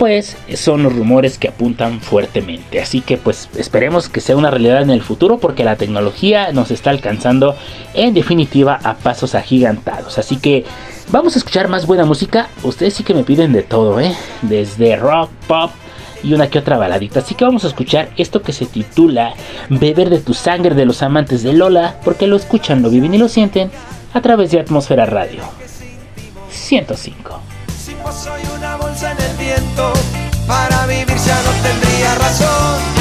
pues 0.01 0.39
son 0.55 0.83
los 0.83 0.97
rumores 0.97 1.37
que 1.37 1.49
apuntan 1.49 2.01
fuertemente. 2.01 2.81
Así 2.81 3.03
que 3.03 3.19
pues 3.19 3.51
esperemos 3.55 4.09
que 4.09 4.23
sea 4.23 4.35
una 4.35 4.51
realidad 4.51 4.81
en 4.81 4.89
el 4.89 5.03
futuro 5.03 5.39
porque 5.39 5.63
la 5.63 5.77
tecnología 5.77 6.53
nos 6.53 6.71
está 6.71 6.89
alcanzando 6.89 7.55
en 7.93 8.15
definitiva 8.15 8.81
a 8.83 8.95
pasos 8.97 9.35
agigantados. 9.35 10.17
Así 10.17 10.37
que 10.39 10.65
Vamos 11.13 11.35
a 11.35 11.39
escuchar 11.41 11.67
más 11.67 11.87
buena 11.87 12.05
música. 12.05 12.49
Ustedes 12.63 12.95
sí 12.95 13.03
que 13.03 13.15
me 13.15 13.25
piden 13.25 13.53
de 13.53 13.63
todo, 13.63 13.99
¿eh? 13.99 14.15
Desde 14.43 14.95
rock, 14.95 15.29
pop 15.49 15.73
y 16.23 16.35
una 16.35 16.49
que 16.49 16.61
otra 16.61 16.79
baladita. 16.79 17.19
Así 17.19 17.35
que 17.35 17.45
vamos 17.45 17.65
a 17.65 17.67
escuchar 17.67 18.11
esto 18.17 18.43
que 18.43 18.53
se 18.53 18.65
titula 18.65 19.35
Beber 19.69 20.09
de 20.09 20.21
tu 20.21 20.35
sangre 20.35 20.77
de 20.77 20.85
los 20.85 21.03
amantes 21.03 21.43
de 21.43 21.53
Lola, 21.53 21.97
porque 22.05 22.29
lo 22.29 22.37
escuchan, 22.37 22.81
lo 22.81 22.91
viven 22.91 23.13
y 23.13 23.19
lo 23.19 23.29
sienten 23.29 23.73
a 24.15 24.21
través 24.21 24.53
de 24.53 24.61
Atmósfera 24.61 25.05
Radio 25.05 25.43
105. 26.51 27.41
Si 27.77 27.93
soy 28.13 28.43
una 28.57 28.77
bolsa 28.77 29.11
en 29.11 29.19
el 29.21 29.37
viento, 29.37 29.93
para 30.47 30.87
vivir 30.87 31.09
ya 31.09 31.43
no 31.43 31.51
tendría 31.63 32.15
razón. 32.15 33.00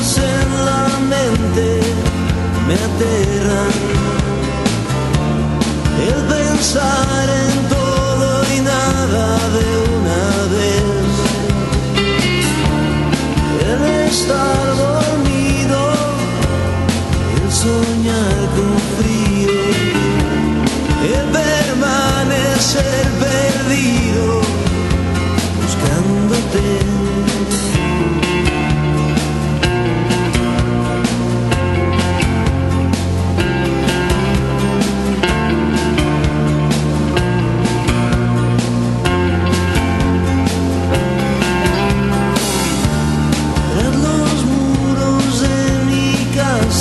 Cosas 0.00 0.18
en 0.18 0.64
la 0.64 0.88
mente 1.08 1.80
me 2.66 2.74
aterran. 2.74 3.72
El 6.08 6.18
pensar 6.34 7.28
en 7.28 7.39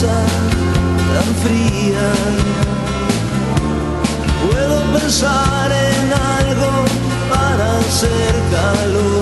tan 0.08 1.36
fría. 1.44 2.12
Puedo 4.46 5.00
pensar 5.00 5.72
en 5.72 6.14
algo 6.14 6.86
para 7.30 7.80
hacer 7.80 8.34
calor. 8.52 9.19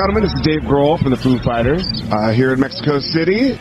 Gentlemen. 0.00 0.22
This 0.22 0.32
is 0.32 0.40
Dave 0.40 0.62
Grohl 0.62 0.98
from 0.98 1.10
the 1.10 1.16
Foo 1.18 1.38
Fighters 1.38 1.86
uh, 2.10 2.30
here 2.30 2.54
in 2.54 2.60
Mexico 2.60 3.00
City. 3.00 3.58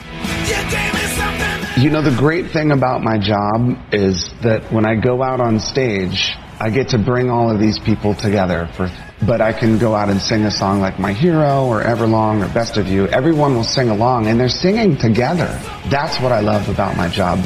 You 1.75 1.89
know, 1.89 2.01
the 2.01 2.15
great 2.17 2.51
thing 2.51 2.71
about 2.71 3.03
my 3.03 3.17
job 3.17 3.77
is 3.91 4.29
that 4.41 4.71
when 4.71 4.85
I 4.85 4.95
go 4.95 5.21
out 5.21 5.41
on 5.41 5.59
stage, 5.59 6.37
I 6.57 6.69
get 6.69 6.87
to 6.89 6.97
bring 6.97 7.29
all 7.29 7.51
of 7.51 7.59
these 7.59 7.77
people 7.77 8.15
together 8.15 8.69
for 8.77 8.89
but 9.27 9.41
I 9.41 9.51
can 9.51 9.77
go 9.79 9.95
out 9.95 10.07
and 10.07 10.21
sing 10.21 10.45
a 10.45 10.51
song 10.51 10.79
like 10.79 10.97
My 10.97 11.11
Hero 11.11 11.65
or 11.65 11.83
Everlong 11.83 12.41
or 12.41 12.53
Best 12.53 12.77
of 12.77 12.87
You. 12.87 13.05
Everyone 13.09 13.53
will 13.53 13.65
sing 13.65 13.89
along 13.89 14.27
and 14.27 14.39
they're 14.39 14.47
singing 14.47 14.95
together. 14.95 15.59
That's 15.89 16.21
what 16.21 16.31
I 16.31 16.39
love 16.39 16.69
about 16.69 16.95
my 16.95 17.09
job. 17.09 17.39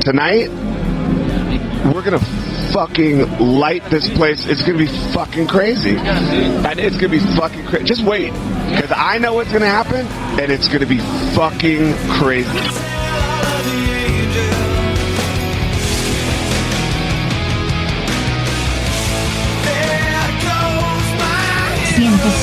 Tonight, 0.00 0.48
we're 1.92 2.02
gonna 2.02 2.35
fucking 2.76 3.38
light 3.38 3.82
this 3.88 4.06
place. 4.10 4.44
It's 4.44 4.60
gonna 4.60 4.76
be 4.76 4.86
fucking 5.14 5.46
crazy. 5.46 5.96
And 5.96 6.78
it's 6.78 6.96
gonna 6.96 7.08
be 7.08 7.20
fucking 7.20 7.64
crazy. 7.64 7.84
Just 7.86 8.02
wait. 8.02 8.34
Because 8.68 8.92
I 8.94 9.16
know 9.16 9.32
what's 9.32 9.50
gonna 9.50 9.64
happen, 9.64 10.04
and 10.38 10.52
it's 10.52 10.68
gonna 10.68 10.84
be 10.84 10.98
fucking 11.34 11.94
crazy. 12.20 12.50
105. 21.96 22.36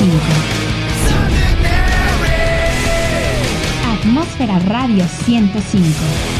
Atmósfera 3.86 4.58
Radio 4.68 5.06
105. 5.06 6.33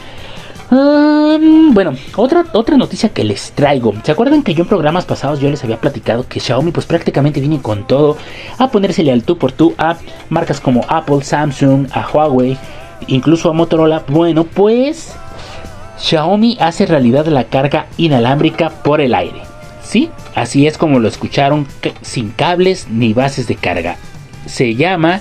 Bueno, 0.72 1.96
otra, 2.16 2.46
otra 2.54 2.78
noticia 2.78 3.10
que 3.10 3.26
les 3.26 3.52
traigo. 3.52 3.94
¿Se 4.04 4.14
acuerdan 4.14 4.42
que 4.42 4.54
yo 4.54 4.64
en 4.64 4.70
programas 4.70 5.04
pasados 5.04 5.42
yo 5.42 5.50
les 5.50 5.62
había 5.66 5.82
platicado 5.82 6.26
que 6.26 6.40
Xiaomi 6.40 6.72
pues 6.72 6.86
prácticamente 6.86 7.42
viene 7.42 7.62
con 7.62 7.86
todo 7.86 8.16
a 8.58 8.72
ponérsele 8.72 9.12
al 9.12 9.24
tú 9.24 9.38
por 9.38 9.52
tú 9.52 9.74
a 9.78 9.98
marcas 10.30 10.62
como 10.62 10.86
Apple, 10.88 11.24
Samsung, 11.24 11.88
a 11.92 12.08
Huawei, 12.10 12.58
incluso 13.08 13.50
a 13.50 13.54
Motorola? 13.54 14.06
Bueno, 14.08 14.46
pues 14.46 15.14
Xiaomi 15.98 16.58
hace 16.62 16.86
realidad 16.86 17.26
la 17.26 17.44
carga 17.44 17.88
inalámbrica 17.98 18.70
por 18.70 19.02
el 19.02 19.14
aire. 19.14 19.42
Sí, 19.84 20.10
así 20.36 20.68
es 20.68 20.78
como 20.78 21.00
lo 21.00 21.10
escucharon, 21.10 21.68
sin 22.02 22.30
cables 22.30 22.88
ni 22.90 23.14
bases 23.14 23.46
de 23.46 23.56
carga. 23.56 23.98
Se 24.46 24.76
llama 24.76 25.20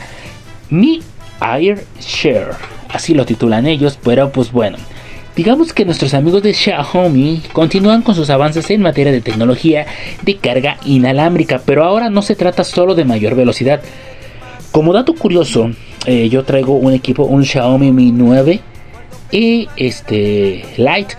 Mi 0.68 1.02
Air 1.40 1.84
Share, 1.98 2.52
así 2.92 3.14
lo 3.14 3.26
titulan 3.26 3.66
ellos, 3.66 3.98
pero 4.00 4.30
pues 4.30 4.52
bueno. 4.52 4.78
Digamos 5.36 5.72
que 5.72 5.84
nuestros 5.84 6.12
amigos 6.14 6.42
de 6.42 6.52
Xiaomi 6.52 7.42
continúan 7.52 8.02
con 8.02 8.14
sus 8.14 8.30
avances 8.30 8.68
en 8.70 8.82
materia 8.82 9.12
de 9.12 9.20
tecnología 9.20 9.86
de 10.22 10.36
carga 10.36 10.76
inalámbrica, 10.84 11.62
pero 11.64 11.84
ahora 11.84 12.10
no 12.10 12.20
se 12.22 12.34
trata 12.34 12.64
solo 12.64 12.94
de 12.94 13.04
mayor 13.04 13.36
velocidad. 13.36 13.80
Como 14.72 14.92
dato 14.92 15.14
curioso, 15.14 15.70
eh, 16.06 16.28
yo 16.28 16.44
traigo 16.44 16.74
un 16.74 16.92
equipo, 16.92 17.24
un 17.24 17.44
Xiaomi 17.44 17.92
Mi 17.92 18.10
9 18.10 18.60
y 19.30 19.68
este 19.76 20.64
Lite. 20.76 21.14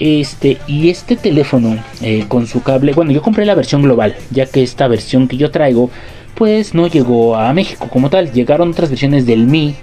Este, 0.00 0.58
y 0.68 0.90
este 0.90 1.16
teléfono 1.16 1.76
eh, 2.02 2.24
con 2.28 2.46
su 2.46 2.62
cable, 2.62 2.92
bueno, 2.92 3.10
yo 3.10 3.20
compré 3.20 3.44
la 3.44 3.56
versión 3.56 3.82
global, 3.82 4.14
ya 4.30 4.46
que 4.46 4.62
esta 4.62 4.86
versión 4.86 5.26
que 5.26 5.36
yo 5.36 5.50
traigo, 5.50 5.90
pues 6.36 6.72
no 6.72 6.86
llegó 6.86 7.34
a 7.34 7.52
México 7.52 7.88
como 7.90 8.08
tal. 8.08 8.32
Llegaron 8.32 8.70
otras 8.70 8.90
versiones 8.90 9.26
del 9.26 9.46
Mi, 9.46 9.74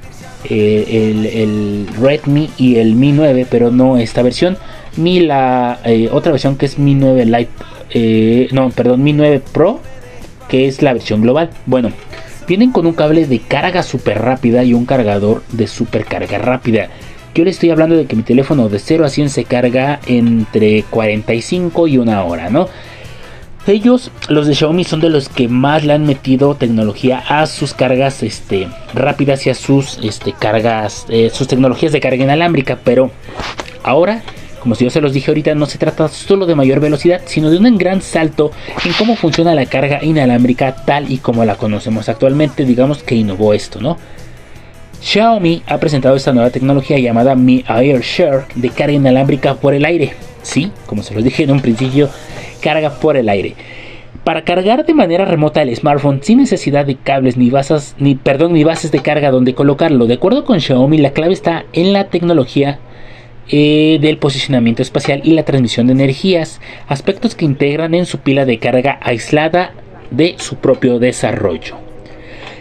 eh, 0.50 1.34
el, 1.34 1.88
Redmi 2.00 2.50
y 2.58 2.76
el 2.78 2.96
Mi 2.96 3.12
9, 3.12 3.48
pero 3.50 3.72
no 3.72 3.98
esta 3.98 4.22
versión. 4.22 4.58
Mi 4.98 5.20
la 5.20 5.80
otra 6.12 6.32
versión 6.32 6.56
que 6.56 6.66
es 6.66 6.80
Mi 6.80 6.96
9 6.96 7.26
Lite, 7.26 8.54
no, 8.54 8.70
perdón, 8.70 9.04
Mi 9.04 9.14
9 9.14 9.42
Pro, 9.52 9.80
que 10.48 10.68
es 10.68 10.82
la 10.82 10.94
versión 10.94 11.22
global. 11.22 11.50
Bueno, 11.66 11.92
Vienen 12.48 12.72
con 12.72 12.86
un 12.86 12.94
cable 12.94 13.26
de 13.26 13.40
carga 13.40 13.82
súper 13.82 14.22
rápida 14.22 14.64
y 14.64 14.76
un 14.76 14.86
cargador 14.86 15.42
de 15.52 15.66
super 15.66 16.06
carga 16.06 16.38
rápida. 16.38 16.90
Yo 17.34 17.44
le 17.44 17.50
estoy 17.50 17.72
hablando 17.72 17.98
de 17.98 18.06
que 18.06 18.16
mi 18.16 18.22
teléfono 18.22 18.70
de 18.70 18.78
0 18.78 19.04
a 19.04 19.10
100 19.10 19.30
se 19.30 19.46
carga 19.46 20.00
entre 20.06 20.84
45 20.84 21.88
y 21.88 21.98
una 21.98 22.24
hora, 22.24 22.52
¿no? 22.52 22.68
Ellos, 23.68 24.12
los 24.30 24.46
de 24.46 24.54
Xiaomi, 24.54 24.84
son 24.84 25.02
de 25.02 25.10
los 25.10 25.28
que 25.28 25.48
más 25.48 25.84
le 25.84 25.94
han 25.94 26.06
metido 26.06 26.56
tecnología 26.56 27.24
a 27.28 27.48
sus 27.48 27.74
cargas 27.74 28.22
este, 28.22 28.68
rápidas 28.94 29.48
y 29.48 29.50
a 29.50 29.56
sus 29.56 29.98
este, 30.04 30.34
cargas, 30.34 31.06
eh, 31.10 31.32
sus 31.34 31.48
tecnologías 31.48 31.92
de 31.92 32.00
carga 32.00 32.24
inalámbrica. 32.24 32.78
Pero 32.84 33.10
ahora 33.84 34.22
como 34.66 34.74
yo 34.74 34.90
se 34.90 35.00
los 35.00 35.14
dije 35.14 35.30
ahorita, 35.30 35.54
no 35.54 35.68
se 35.68 35.78
trata 35.78 36.08
solo 36.08 36.48
de 36.48 36.56
mayor 36.56 36.80
velocidad, 36.80 37.22
sino 37.26 37.52
de 37.52 37.60
un 37.60 37.78
gran 37.78 38.02
salto 38.02 38.52
en 38.84 38.94
cómo 38.94 39.16
funciona 39.16 39.54
la 39.54 39.68
carga 39.68 40.04
inalámbrica 40.04 40.76
tal 40.76 41.12
y 41.12 41.20
como 41.20 41.46
la 41.46 41.54
conocemos 41.56 42.10
actualmente. 42.10 42.66
Digamos 42.66 43.04
que 43.04 43.14
innovó 43.14 43.54
esto, 43.54 43.80
¿no? 43.80 44.00
Xiaomi 45.02 45.62
ha 45.68 45.78
presentado 45.78 46.16
esta 46.16 46.34
nueva 46.34 46.50
tecnología 46.50 46.98
llamada 46.98 47.36
Mi 47.36 47.64
Air 47.68 48.02
Share 48.02 48.46
de 48.56 48.70
carga 48.72 48.94
inalámbrica 48.94 49.54
por 49.54 49.76
el 49.76 49.86
aire. 49.86 50.16
Sí, 50.42 50.72
como 50.88 51.04
se 51.04 51.14
los 51.14 51.24
dije 51.24 51.44
en 51.44 51.52
un 51.52 51.60
principio, 51.60 52.10
carga 52.66 52.90
por 52.90 53.16
el 53.16 53.30
aire. 53.30 53.54
Para 54.24 54.44
cargar 54.44 54.88
de 54.88 54.96
manera 54.96 55.24
remota 55.24 55.62
el 55.62 55.76
smartphone 55.76 56.24
sin 56.24 56.40
necesidad 56.40 56.84
de 56.84 56.96
cables 56.96 57.38
ni 57.38 57.52
bases, 57.52 57.96
ni, 58.00 58.16
perdón, 58.16 58.54
ni 58.54 58.64
bases 58.64 58.92
de 58.92 59.04
carga 59.04 59.30
donde 59.30 59.54
colocarlo. 59.54 60.08
De 60.08 60.16
acuerdo 60.16 60.46
con 60.46 60.60
Xiaomi, 60.60 60.98
la 60.98 61.12
clave 61.12 61.34
está 61.34 61.66
en 61.74 61.94
la 61.94 62.06
tecnología 62.06 62.80
eh, 63.50 64.00
del 64.02 64.18
posicionamiento 64.18 64.82
espacial 64.82 65.22
y 65.24 65.34
la 65.34 65.44
transmisión 65.44 65.86
de 65.86 65.94
energías, 65.94 66.60
aspectos 66.88 67.36
que 67.36 67.46
integran 67.46 67.94
en 67.94 68.08
su 68.08 68.18
pila 68.18 68.46
de 68.46 68.58
carga 68.58 68.98
aislada 69.04 69.74
de 70.10 70.34
su 70.40 70.56
propio 70.56 70.98
desarrollo. 70.98 71.76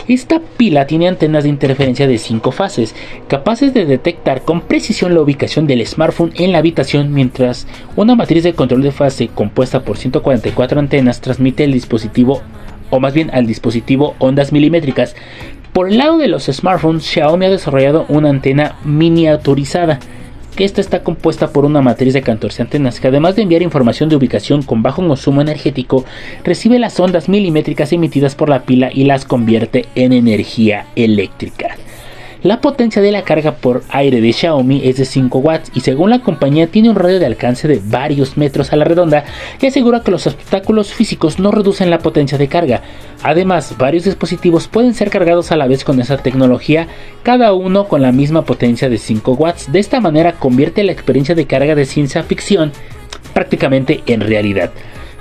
Esta 0.06 0.38
pila 0.38 0.86
tiene 0.86 1.08
antenas 1.08 1.44
de 1.44 1.48
interferencia 1.48 2.06
de 2.06 2.18
5 2.18 2.52
fases, 2.52 2.94
capaces 3.26 3.72
de 3.72 3.86
detectar 3.86 4.42
con 4.42 4.60
precisión 4.60 5.14
la 5.14 5.22
ubicación 5.22 5.66
del 5.66 5.86
smartphone 5.86 6.32
en 6.36 6.52
la 6.52 6.58
habitación, 6.58 7.14
mientras 7.14 7.66
una 7.96 8.14
matriz 8.14 8.42
de 8.42 8.52
control 8.52 8.82
de 8.82 8.92
fase 8.92 9.28
compuesta 9.28 9.82
por 9.82 9.96
144 9.96 10.78
antenas 10.78 11.22
transmite 11.22 11.64
el 11.64 11.72
dispositivo, 11.72 12.42
o 12.90 13.00
más 13.00 13.14
bien 13.14 13.30
al 13.32 13.46
dispositivo, 13.46 14.14
ondas 14.18 14.52
milimétricas. 14.52 15.16
Por 15.72 15.88
el 15.88 15.96
lado 15.96 16.18
de 16.18 16.28
los 16.28 16.44
smartphones, 16.44 17.04
Xiaomi 17.04 17.46
ha 17.46 17.50
desarrollado 17.50 18.04
una 18.10 18.28
antena 18.28 18.76
miniaturizada 18.84 20.00
que 20.54 20.64
esta 20.64 20.80
está 20.80 21.02
compuesta 21.02 21.48
por 21.48 21.64
una 21.64 21.82
matriz 21.82 22.14
de 22.14 22.22
14 22.22 22.62
antenas 22.62 23.00
que 23.00 23.08
además 23.08 23.36
de 23.36 23.42
enviar 23.42 23.62
información 23.62 24.08
de 24.08 24.16
ubicación 24.16 24.62
con 24.62 24.82
bajo 24.82 25.06
consumo 25.06 25.42
energético, 25.42 26.04
recibe 26.44 26.78
las 26.78 26.98
ondas 26.98 27.28
milimétricas 27.28 27.92
emitidas 27.92 28.34
por 28.34 28.48
la 28.48 28.62
pila 28.62 28.90
y 28.92 29.04
las 29.04 29.24
convierte 29.24 29.86
en 29.94 30.12
energía 30.12 30.86
eléctrica. 30.96 31.76
La 32.44 32.60
potencia 32.60 33.00
de 33.00 33.10
la 33.10 33.22
carga 33.22 33.52
por 33.52 33.82
aire 33.88 34.20
de 34.20 34.30
Xiaomi 34.30 34.86
es 34.86 34.98
de 34.98 35.06
5 35.06 35.38
watts 35.38 35.70
y 35.72 35.80
según 35.80 36.10
la 36.10 36.18
compañía 36.18 36.66
tiene 36.66 36.90
un 36.90 36.96
radio 36.96 37.18
de 37.18 37.24
alcance 37.24 37.66
de 37.66 37.80
varios 37.82 38.36
metros 38.36 38.70
a 38.70 38.76
la 38.76 38.84
redonda 38.84 39.24
que 39.58 39.68
asegura 39.68 40.02
que 40.02 40.10
los 40.10 40.26
obstáculos 40.26 40.92
físicos 40.92 41.38
no 41.38 41.52
reducen 41.52 41.88
la 41.88 42.00
potencia 42.00 42.36
de 42.36 42.48
carga. 42.48 42.82
Además, 43.22 43.76
varios 43.78 44.04
dispositivos 44.04 44.68
pueden 44.68 44.92
ser 44.92 45.08
cargados 45.08 45.52
a 45.52 45.56
la 45.56 45.66
vez 45.66 45.84
con 45.84 45.98
esa 46.02 46.18
tecnología, 46.18 46.86
cada 47.22 47.54
uno 47.54 47.88
con 47.88 48.02
la 48.02 48.12
misma 48.12 48.44
potencia 48.44 48.90
de 48.90 48.98
5 48.98 49.32
watts. 49.32 49.72
De 49.72 49.78
esta 49.78 50.02
manera 50.02 50.32
convierte 50.32 50.84
la 50.84 50.92
experiencia 50.92 51.34
de 51.34 51.46
carga 51.46 51.74
de 51.74 51.86
ciencia 51.86 52.24
ficción 52.24 52.72
prácticamente 53.32 54.02
en 54.04 54.20
realidad. 54.20 54.70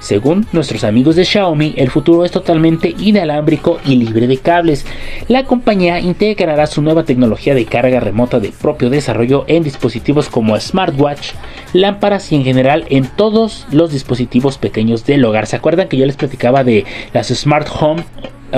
Según 0.03 0.45
nuestros 0.51 0.83
amigos 0.83 1.15
de 1.15 1.23
Xiaomi, 1.23 1.75
el 1.77 1.89
futuro 1.89 2.25
es 2.25 2.31
totalmente 2.31 2.93
inalámbrico 2.99 3.79
y 3.85 3.95
libre 3.95 4.27
de 4.27 4.37
cables. 4.37 4.85
La 5.29 5.45
compañía 5.45 6.01
integrará 6.01 6.67
su 6.67 6.81
nueva 6.81 7.05
tecnología 7.05 7.55
de 7.55 7.63
carga 7.63 8.01
remota 8.01 8.41
de 8.41 8.51
propio 8.51 8.89
desarrollo 8.89 9.45
en 9.47 9.63
dispositivos 9.63 10.27
como 10.27 10.59
smartwatch, 10.59 11.31
lámparas 11.71 12.33
y 12.33 12.35
en 12.35 12.43
general 12.43 12.83
en 12.89 13.05
todos 13.05 13.65
los 13.71 13.93
dispositivos 13.93 14.57
pequeños 14.57 15.05
del 15.05 15.23
hogar. 15.23 15.47
¿Se 15.47 15.55
acuerdan 15.55 15.87
que 15.87 15.95
yo 15.95 16.05
les 16.05 16.17
platicaba 16.17 16.65
de 16.65 16.83
las 17.13 17.29
smart 17.29 17.69
home 17.79 18.03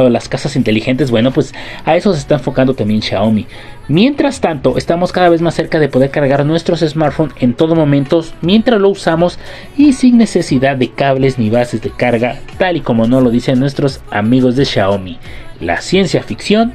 las 0.09 0.29
casas 0.29 0.55
inteligentes? 0.55 1.11
Bueno, 1.11 1.31
pues 1.31 1.53
a 1.85 1.95
eso 1.95 2.13
se 2.13 2.19
está 2.19 2.35
enfocando 2.35 2.73
también 2.73 3.01
Xiaomi. 3.01 3.47
Mientras 3.87 4.41
tanto, 4.41 4.77
estamos 4.77 5.11
cada 5.11 5.29
vez 5.29 5.41
más 5.41 5.55
cerca 5.55 5.79
de 5.79 5.89
poder 5.89 6.09
cargar 6.09 6.45
nuestros 6.45 6.79
smartphones 6.79 7.35
en 7.39 7.53
todo 7.53 7.75
momento 7.75 8.23
mientras 8.41 8.81
lo 8.81 8.89
usamos 8.89 9.39
y 9.77 9.93
sin 9.93 10.17
necesidad 10.17 10.75
de 10.75 10.89
cables 10.89 11.37
ni 11.37 11.49
bases 11.49 11.81
de 11.81 11.91
carga, 11.91 12.39
tal 12.57 12.77
y 12.77 12.81
como 12.81 13.07
nos 13.07 13.23
lo 13.23 13.29
dicen 13.29 13.59
nuestros 13.59 14.01
amigos 14.11 14.55
de 14.55 14.65
Xiaomi. 14.65 15.19
La 15.59 15.81
ciencia 15.81 16.21
ficción 16.23 16.73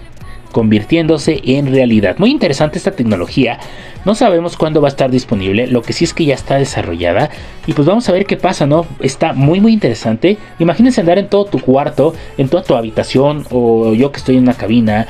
convirtiéndose 0.50 1.40
en 1.44 1.72
realidad. 1.72 2.16
Muy 2.18 2.30
interesante 2.30 2.78
esta 2.78 2.92
tecnología. 2.92 3.58
No 4.04 4.14
sabemos 4.14 4.56
cuándo 4.56 4.80
va 4.80 4.88
a 4.88 4.90
estar 4.90 5.10
disponible, 5.10 5.66
lo 5.66 5.82
que 5.82 5.92
sí 5.92 6.04
es 6.04 6.14
que 6.14 6.24
ya 6.24 6.34
está 6.34 6.56
desarrollada 6.56 7.30
y 7.66 7.74
pues 7.74 7.86
vamos 7.86 8.08
a 8.08 8.12
ver 8.12 8.24
qué 8.24 8.36
pasa, 8.36 8.66
¿no? 8.66 8.86
Está 9.00 9.32
muy 9.32 9.60
muy 9.60 9.72
interesante. 9.72 10.38
Imagínense 10.58 11.00
andar 11.00 11.18
en 11.18 11.28
todo 11.28 11.44
tu 11.44 11.58
cuarto, 11.60 12.14
en 12.38 12.48
toda 12.48 12.62
tu 12.62 12.74
habitación 12.74 13.44
o 13.50 13.92
yo 13.94 14.10
que 14.10 14.18
estoy 14.18 14.36
en 14.36 14.44
una 14.44 14.54
cabina 14.54 15.06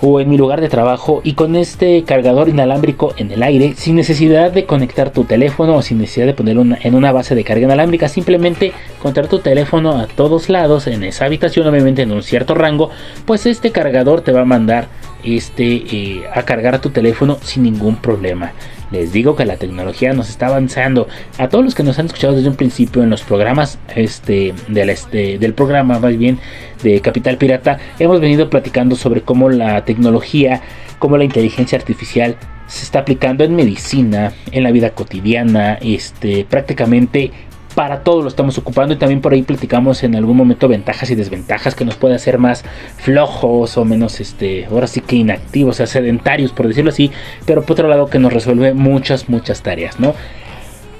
o 0.00 0.20
en 0.20 0.28
mi 0.28 0.36
lugar 0.36 0.60
de 0.60 0.68
trabajo 0.68 1.20
y 1.24 1.32
con 1.32 1.56
este 1.56 2.02
cargador 2.04 2.48
inalámbrico 2.48 3.14
en 3.16 3.30
el 3.30 3.42
aire 3.42 3.74
sin 3.76 3.96
necesidad 3.96 4.52
de 4.52 4.66
conectar 4.66 5.10
tu 5.10 5.24
teléfono 5.24 5.76
o 5.76 5.82
sin 5.82 5.98
necesidad 5.98 6.26
de 6.26 6.34
ponerlo 6.34 6.64
en 6.82 6.94
una 6.94 7.10
base 7.12 7.34
de 7.34 7.44
carga 7.44 7.64
inalámbrica 7.64 8.08
simplemente 8.08 8.72
conectar 9.04 9.28
tu 9.28 9.40
teléfono 9.40 9.98
a 9.98 10.06
todos 10.06 10.48
lados 10.48 10.86
en 10.86 11.04
esa 11.04 11.26
habitación 11.26 11.66
obviamente 11.66 12.00
en 12.00 12.10
un 12.10 12.22
cierto 12.22 12.54
rango 12.54 12.88
pues 13.26 13.44
este 13.44 13.70
cargador 13.70 14.22
te 14.22 14.32
va 14.32 14.40
a 14.40 14.44
mandar 14.46 14.88
este 15.22 15.66
eh, 15.66 16.22
a 16.32 16.42
cargar 16.44 16.80
tu 16.80 16.88
teléfono 16.88 17.36
sin 17.42 17.64
ningún 17.64 17.96
problema. 17.96 18.52
Les 18.90 19.12
digo 19.12 19.36
que 19.36 19.44
la 19.44 19.56
tecnología 19.56 20.12
nos 20.12 20.28
está 20.28 20.46
avanzando. 20.46 21.08
A 21.38 21.48
todos 21.48 21.64
los 21.64 21.74
que 21.74 21.82
nos 21.82 21.98
han 21.98 22.06
escuchado 22.06 22.34
desde 22.34 22.48
un 22.48 22.54
principio 22.54 23.02
en 23.02 23.10
los 23.10 23.22
programas 23.22 23.78
este, 23.94 24.54
del, 24.68 24.90
este, 24.90 25.38
del 25.38 25.54
programa, 25.54 25.98
más 25.98 26.16
bien 26.16 26.38
de 26.82 27.00
Capital 27.00 27.38
Pirata, 27.38 27.78
hemos 27.98 28.20
venido 28.20 28.50
platicando 28.50 28.94
sobre 28.94 29.22
cómo 29.22 29.48
la 29.48 29.84
tecnología, 29.84 30.60
cómo 30.98 31.16
la 31.16 31.24
inteligencia 31.24 31.78
artificial 31.78 32.36
se 32.66 32.84
está 32.84 33.00
aplicando 33.00 33.44
en 33.44 33.56
medicina, 33.56 34.32
en 34.52 34.62
la 34.62 34.70
vida 34.70 34.90
cotidiana, 34.90 35.74
este, 35.80 36.46
prácticamente 36.48 37.32
para 37.74 38.00
todo 38.00 38.22
lo 38.22 38.28
estamos 38.28 38.56
ocupando 38.58 38.94
y 38.94 38.96
también 38.96 39.20
por 39.20 39.32
ahí 39.32 39.42
platicamos 39.42 40.02
en 40.04 40.14
algún 40.14 40.36
momento 40.36 40.68
ventajas 40.68 41.10
y 41.10 41.14
desventajas 41.14 41.74
que 41.74 41.84
nos 41.84 41.96
puede 41.96 42.14
hacer 42.14 42.38
más 42.38 42.64
flojos 42.96 43.76
o 43.76 43.84
menos 43.84 44.20
este 44.20 44.66
ahora 44.66 44.86
sí 44.86 45.00
que 45.00 45.16
inactivos, 45.16 45.74
o 45.74 45.78
sea, 45.78 45.86
sedentarios 45.86 46.52
por 46.52 46.68
decirlo 46.68 46.90
así, 46.90 47.10
pero 47.46 47.62
por 47.62 47.72
otro 47.72 47.88
lado 47.88 48.06
que 48.06 48.18
nos 48.18 48.32
resuelve 48.32 48.74
muchas 48.74 49.28
muchas 49.28 49.62
tareas, 49.62 49.98
¿no? 49.98 50.14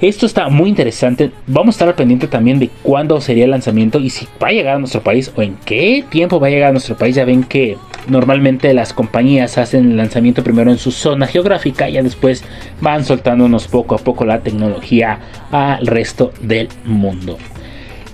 Esto 0.00 0.26
está 0.26 0.48
muy 0.48 0.68
interesante. 0.68 1.30
Vamos 1.46 1.68
a 1.68 1.76
estar 1.76 1.88
al 1.88 1.94
pendiente 1.94 2.26
también 2.26 2.58
de 2.58 2.68
cuándo 2.82 3.20
sería 3.20 3.44
el 3.44 3.52
lanzamiento 3.52 4.00
y 4.00 4.10
si 4.10 4.26
va 4.42 4.48
a 4.48 4.52
llegar 4.52 4.76
a 4.76 4.78
nuestro 4.78 5.02
país 5.02 5.32
o 5.34 5.40
en 5.40 5.56
qué 5.64 6.04
tiempo 6.10 6.40
va 6.40 6.48
a 6.48 6.50
llegar 6.50 6.70
a 6.70 6.72
nuestro 6.72 6.96
país. 6.96 7.14
Ya 7.14 7.24
ven 7.24 7.44
que 7.44 7.78
normalmente 8.08 8.72
las 8.74 8.92
compañías 8.92 9.58
hacen 9.58 9.90
el 9.92 9.96
lanzamiento 9.96 10.42
primero 10.42 10.70
en 10.70 10.78
su 10.78 10.90
zona 10.90 11.26
geográfica 11.26 11.88
y 11.88 11.94
ya 11.94 12.02
después 12.02 12.44
van 12.80 13.04
soltándonos 13.04 13.68
poco 13.68 13.94
a 13.94 13.98
poco 13.98 14.24
la 14.24 14.40
tecnología 14.40 15.18
al 15.50 15.86
resto 15.86 16.32
del 16.40 16.68
mundo. 16.84 17.38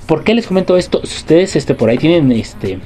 ¿Por 0.07 0.25
qué 0.25 0.35
les 0.35 0.47
comento 0.47 0.77
esto? 0.77 1.01
Si 1.05 1.19
ustedes 1.19 1.57
este, 1.57 1.75
por 1.75 1.89
ahí 1.89 1.99
tienen 1.99 2.33
este, 2.33 2.79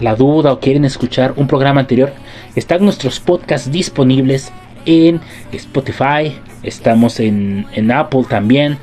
la 0.00 0.16
duda 0.16 0.52
o 0.52 0.60
quieren 0.60 0.84
escuchar 0.84 1.34
un 1.36 1.46
programa 1.46 1.80
anterior, 1.80 2.12
están 2.56 2.82
nuestros 2.82 3.20
podcasts 3.20 3.70
disponibles 3.70 4.52
en 4.84 5.20
Spotify, 5.52 6.34
estamos 6.62 7.20
en, 7.20 7.66
en 7.72 7.92
Apple 7.92 8.24
también. 8.28 8.78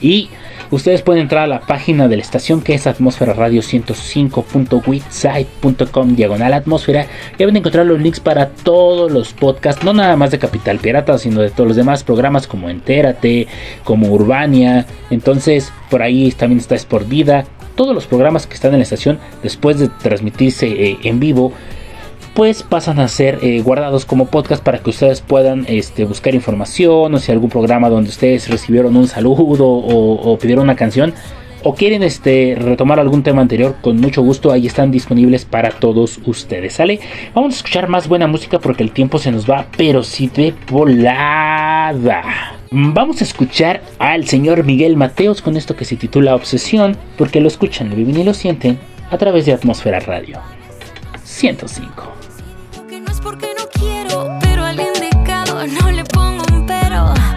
Y 0.00 0.28
ustedes 0.70 1.02
pueden 1.02 1.22
entrar 1.22 1.44
a 1.44 1.46
la 1.46 1.60
página 1.60 2.08
de 2.08 2.16
la 2.16 2.22
estación 2.22 2.62
que 2.62 2.74
es 2.74 2.86
atmósfera 2.86 3.32
radio 3.32 3.62
105.witsite.com 3.62 6.16
diagonal 6.16 6.52
atmósfera 6.52 7.06
y 7.38 7.44
van 7.44 7.54
a 7.54 7.58
encontrar 7.58 7.86
los 7.86 8.00
links 8.00 8.20
para 8.20 8.48
todos 8.48 9.10
los 9.10 9.32
podcasts, 9.32 9.84
no 9.84 9.92
nada 9.92 10.16
más 10.16 10.30
de 10.30 10.38
Capital 10.38 10.78
Pirata, 10.78 11.18
sino 11.18 11.40
de 11.40 11.50
todos 11.50 11.68
los 11.68 11.76
demás 11.76 12.04
programas 12.04 12.46
como 12.46 12.68
Entérate, 12.68 13.46
como 13.84 14.08
Urbania. 14.08 14.86
Entonces, 15.10 15.72
por 15.90 16.02
ahí 16.02 16.30
también 16.32 16.58
está 16.58 16.74
Sport 16.74 17.08
Vida. 17.08 17.44
Todos 17.74 17.94
los 17.94 18.06
programas 18.06 18.46
que 18.46 18.54
están 18.54 18.72
en 18.72 18.78
la 18.78 18.84
estación 18.84 19.18
después 19.42 19.78
de 19.78 19.88
transmitirse 19.88 20.66
eh, 20.66 20.98
en 21.02 21.20
vivo 21.20 21.52
pues 22.34 22.64
pasan 22.64 22.98
a 22.98 23.08
ser 23.08 23.38
eh, 23.42 23.62
guardados 23.62 24.04
como 24.04 24.26
podcast 24.26 24.62
para 24.62 24.78
que 24.78 24.90
ustedes 24.90 25.20
puedan 25.20 25.64
este, 25.68 26.04
buscar 26.04 26.34
información 26.34 27.14
o 27.14 27.18
si 27.18 27.30
algún 27.30 27.48
programa 27.48 27.88
donde 27.88 28.10
ustedes 28.10 28.48
recibieron 28.48 28.96
un 28.96 29.06
saludo 29.06 29.66
o, 29.66 30.36
pidieron 30.38 30.64
una 30.64 30.74
canción 30.74 31.14
o 31.62 31.74
quieren 31.74 32.02
este, 32.02 32.56
retomar 32.58 33.00
algún 33.00 33.22
tema 33.22 33.40
anterior, 33.40 33.76
con 33.80 33.96
mucho 33.98 34.20
gusto 34.20 34.52
ahí 34.52 34.66
están 34.66 34.90
disponibles 34.90 35.46
para 35.46 35.70
todos 35.70 36.20
ustedes. 36.26 36.74
¿Sale? 36.74 37.00
Vamos 37.34 37.54
a 37.54 37.56
escuchar 37.56 37.88
más 37.88 38.06
buena 38.06 38.26
música 38.26 38.58
porque 38.58 38.82
el 38.82 38.90
tiempo 38.90 39.18
se 39.18 39.30
nos 39.30 39.48
va, 39.48 39.66
pero 39.76 40.02
sí 40.02 40.28
de 40.34 40.52
volada. 40.70 42.22
Vamos 42.70 43.22
a 43.22 43.24
escuchar 43.24 43.80
al 43.98 44.26
señor 44.26 44.64
Miguel 44.64 44.96
Mateos 44.96 45.40
con 45.40 45.56
esto 45.56 45.76
que 45.76 45.86
se 45.86 45.96
titula 45.96 46.34
Obsesión, 46.34 46.98
porque 47.16 47.40
lo 47.40 47.48
escuchan, 47.48 47.88
lo 47.88 47.96
viven 47.96 48.18
y 48.18 48.24
lo 48.24 48.34
sienten 48.34 48.78
a 49.10 49.16
través 49.16 49.46
de 49.46 49.52
Atmósfera 49.52 50.00
Radio 50.00 50.40
105. 51.22 52.23
No 55.66 55.90
le 55.90 56.04
pongo 56.04 56.44
un 56.52 56.66
pero. 56.66 57.33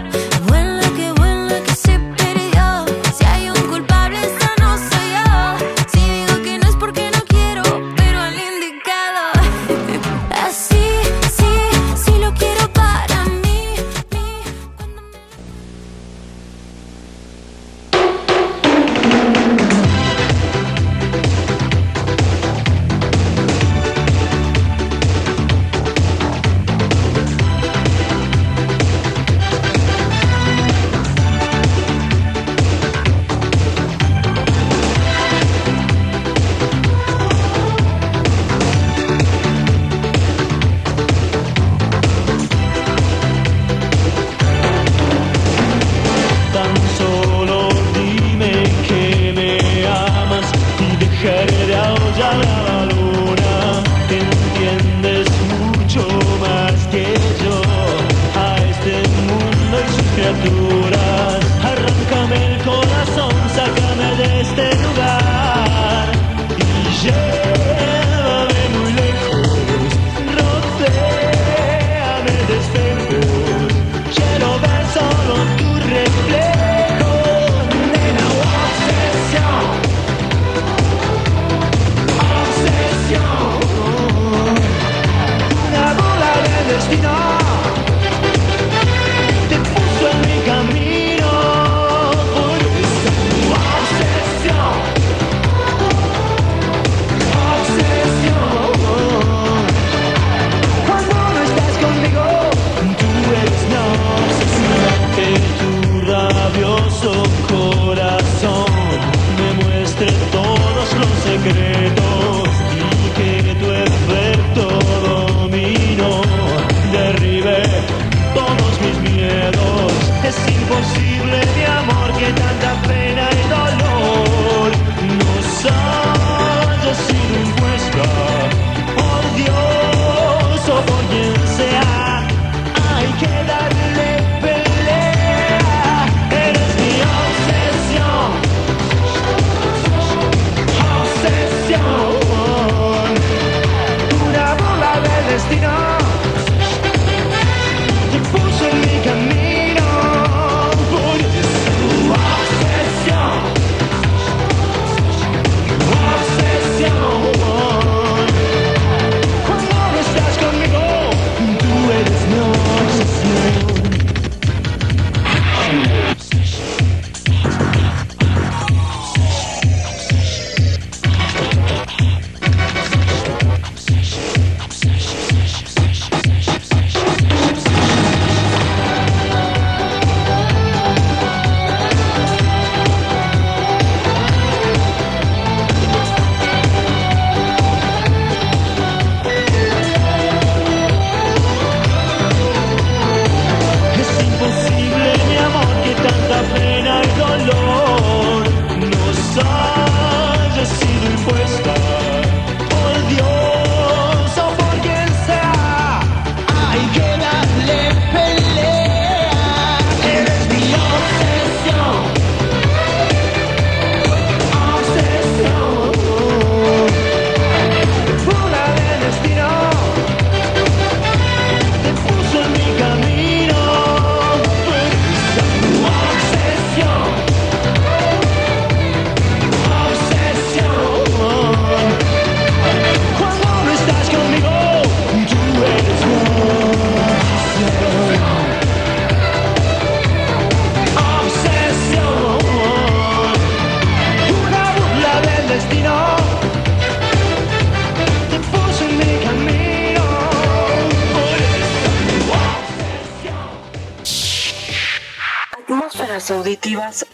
Auditivas 256.18 257.06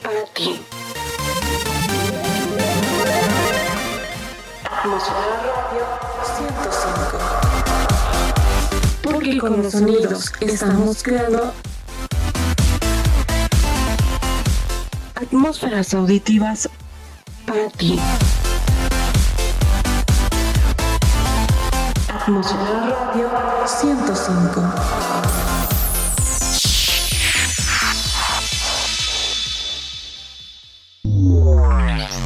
para 0.00 0.24
ti. 0.32 0.60
Atmósfera 4.64 5.18
Radio 5.42 5.84
105. 6.36 7.18
Porque 9.02 9.38
con 9.38 9.60
los 9.60 9.72
sonidos 9.72 10.32
estamos 10.40 11.02
creando 11.02 11.52
atmósferas 15.16 15.92
auditivas 15.94 16.70
para 17.44 17.68
ti. 17.70 17.98
Atmósfera 22.08 23.10
Radio 23.10 23.28
105. 23.66 25.57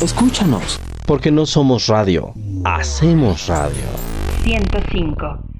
Escúchanos, 0.02 0.80
porque 1.06 1.30
no 1.30 1.46
somos 1.46 1.86
radio, 1.86 2.34
hacemos 2.64 3.46
radio. 3.46 3.86
105. 4.42 5.51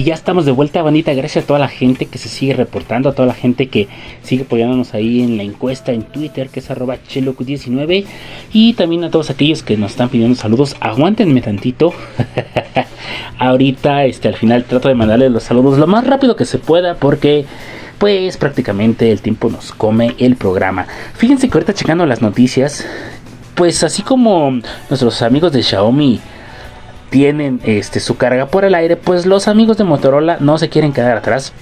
Y 0.00 0.04
ya 0.04 0.14
estamos 0.14 0.46
de 0.46 0.52
vuelta, 0.52 0.80
bandita. 0.80 1.12
Gracias 1.12 1.44
a 1.44 1.46
toda 1.46 1.58
la 1.58 1.68
gente 1.68 2.06
que 2.06 2.16
se 2.16 2.30
sigue 2.30 2.54
reportando, 2.54 3.10
a 3.10 3.14
toda 3.14 3.28
la 3.28 3.34
gente 3.34 3.68
que 3.68 3.86
sigue 4.22 4.44
apoyándonos 4.44 4.94
ahí 4.94 5.20
en 5.20 5.36
la 5.36 5.42
encuesta 5.42 5.92
en 5.92 6.04
Twitter, 6.04 6.48
que 6.48 6.60
es 6.60 6.70
arroba 6.70 6.96
chelocu19. 7.06 8.06
Y 8.50 8.72
también 8.72 9.04
a 9.04 9.10
todos 9.10 9.28
aquellos 9.28 9.62
que 9.62 9.76
nos 9.76 9.90
están 9.90 10.08
pidiendo 10.08 10.36
saludos. 10.36 10.74
Aguántenme 10.80 11.42
tantito. 11.42 11.92
Ahorita, 13.38 14.06
este, 14.06 14.28
al 14.28 14.36
final 14.36 14.64
trato 14.64 14.88
de 14.88 14.94
mandarles 14.94 15.32
los 15.32 15.42
saludos 15.42 15.78
lo 15.78 15.86
más 15.86 16.06
rápido 16.06 16.34
que 16.34 16.46
se 16.46 16.56
pueda 16.56 16.94
porque 16.94 17.44
pues 17.98 18.38
prácticamente 18.38 19.12
el 19.12 19.20
tiempo 19.20 19.50
nos 19.50 19.70
come 19.70 20.14
el 20.18 20.36
programa. 20.36 20.86
Fíjense 21.12 21.50
que 21.50 21.58
ahorita 21.58 21.74
checando 21.74 22.06
las 22.06 22.22
noticias, 22.22 22.86
pues 23.54 23.84
así 23.84 24.00
como 24.00 24.60
nuestros 24.88 25.20
amigos 25.20 25.52
de 25.52 25.62
Xiaomi 25.62 26.20
tienen 27.10 27.60
este 27.64 28.00
su 28.00 28.16
carga 28.16 28.46
por 28.46 28.64
el 28.64 28.74
aire, 28.74 28.96
pues 28.96 29.26
los 29.26 29.48
amigos 29.48 29.76
de 29.76 29.84
Motorola 29.84 30.38
no 30.40 30.58
se 30.58 30.68
quieren 30.68 30.92
quedar 30.92 31.16
atrás. 31.16 31.52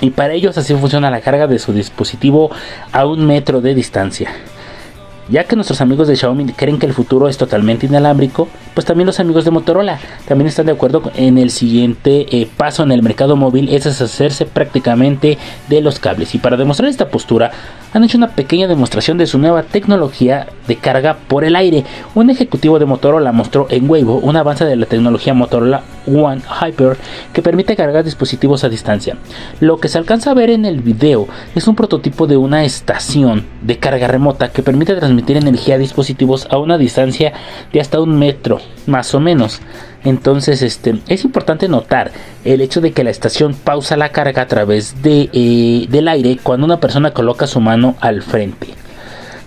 Y 0.00 0.10
para 0.10 0.34
ellos 0.34 0.58
así 0.58 0.74
funciona 0.74 1.10
la 1.10 1.20
carga 1.20 1.46
de 1.46 1.58
su 1.58 1.72
dispositivo 1.72 2.50
a 2.92 3.06
un 3.06 3.26
metro 3.26 3.60
de 3.60 3.74
distancia. 3.74 4.30
Ya 5.28 5.44
que 5.44 5.54
nuestros 5.54 5.80
amigos 5.80 6.08
de 6.08 6.16
Xiaomi 6.16 6.52
creen 6.52 6.78
que 6.78 6.86
el 6.86 6.92
futuro 6.92 7.28
es 7.28 7.38
totalmente 7.38 7.86
inalámbrico, 7.86 8.48
pues 8.74 8.84
también 8.84 9.06
los 9.06 9.20
amigos 9.20 9.44
de 9.44 9.52
Motorola 9.52 9.98
también 10.26 10.48
están 10.48 10.66
de 10.66 10.72
acuerdo 10.72 11.12
en 11.14 11.38
el 11.38 11.50
siguiente 11.50 12.26
eh, 12.36 12.48
paso 12.56 12.82
en 12.82 12.90
el 12.90 13.02
mercado 13.02 13.36
móvil, 13.36 13.68
es 13.68 13.84
deshacerse 13.84 14.44
prácticamente 14.44 15.38
de 15.68 15.80
los 15.80 16.00
cables. 16.00 16.34
Y 16.34 16.38
para 16.38 16.56
demostrar 16.56 16.90
esta 16.90 17.08
postura, 17.08 17.52
han 17.92 18.04
hecho 18.04 18.16
una 18.16 18.28
pequeña 18.28 18.68
demostración 18.68 19.18
de 19.18 19.26
su 19.26 19.38
nueva 19.38 19.62
tecnología 19.64 20.46
de 20.66 20.76
carga 20.76 21.16
por 21.28 21.44
el 21.44 21.56
aire. 21.56 21.84
Un 22.14 22.30
ejecutivo 22.30 22.78
de 22.78 22.86
Motorola 22.86 23.32
mostró 23.32 23.66
en 23.70 23.88
Weibo 23.88 24.16
un 24.16 24.36
avance 24.36 24.64
de 24.64 24.76
la 24.76 24.86
tecnología 24.86 25.34
Motorola 25.34 25.82
One 26.06 26.42
Hyper 26.42 26.96
que 27.32 27.42
permite 27.42 27.76
cargar 27.76 28.04
dispositivos 28.04 28.64
a 28.64 28.68
distancia. 28.68 29.16
Lo 29.60 29.78
que 29.78 29.88
se 29.88 29.98
alcanza 29.98 30.30
a 30.30 30.34
ver 30.34 30.50
en 30.50 30.64
el 30.64 30.80
video 30.80 31.28
es 31.54 31.68
un 31.68 31.76
prototipo 31.76 32.26
de 32.26 32.36
una 32.36 32.64
estación 32.64 33.44
de 33.60 33.78
carga 33.78 34.08
remota 34.08 34.50
que 34.50 34.62
permite 34.62 34.94
transmitir 34.96 35.36
energía 35.36 35.74
a 35.74 35.78
dispositivos 35.78 36.46
a 36.50 36.58
una 36.58 36.78
distancia 36.78 37.32
de 37.72 37.80
hasta 37.80 38.00
un 38.00 38.18
metro, 38.18 38.60
más 38.86 39.14
o 39.14 39.20
menos. 39.20 39.60
Entonces, 40.04 40.62
este, 40.62 41.00
es 41.08 41.24
importante 41.24 41.68
notar 41.68 42.10
el 42.44 42.60
hecho 42.60 42.80
de 42.80 42.92
que 42.92 43.04
la 43.04 43.10
estación 43.10 43.54
pausa 43.54 43.96
la 43.96 44.10
carga 44.10 44.42
a 44.42 44.48
través 44.48 45.02
de, 45.02 45.30
eh, 45.32 45.86
del 45.88 46.08
aire 46.08 46.38
cuando 46.42 46.66
una 46.66 46.80
persona 46.80 47.12
coloca 47.12 47.46
su 47.46 47.60
mano 47.60 47.96
al 48.00 48.22
frente. 48.22 48.68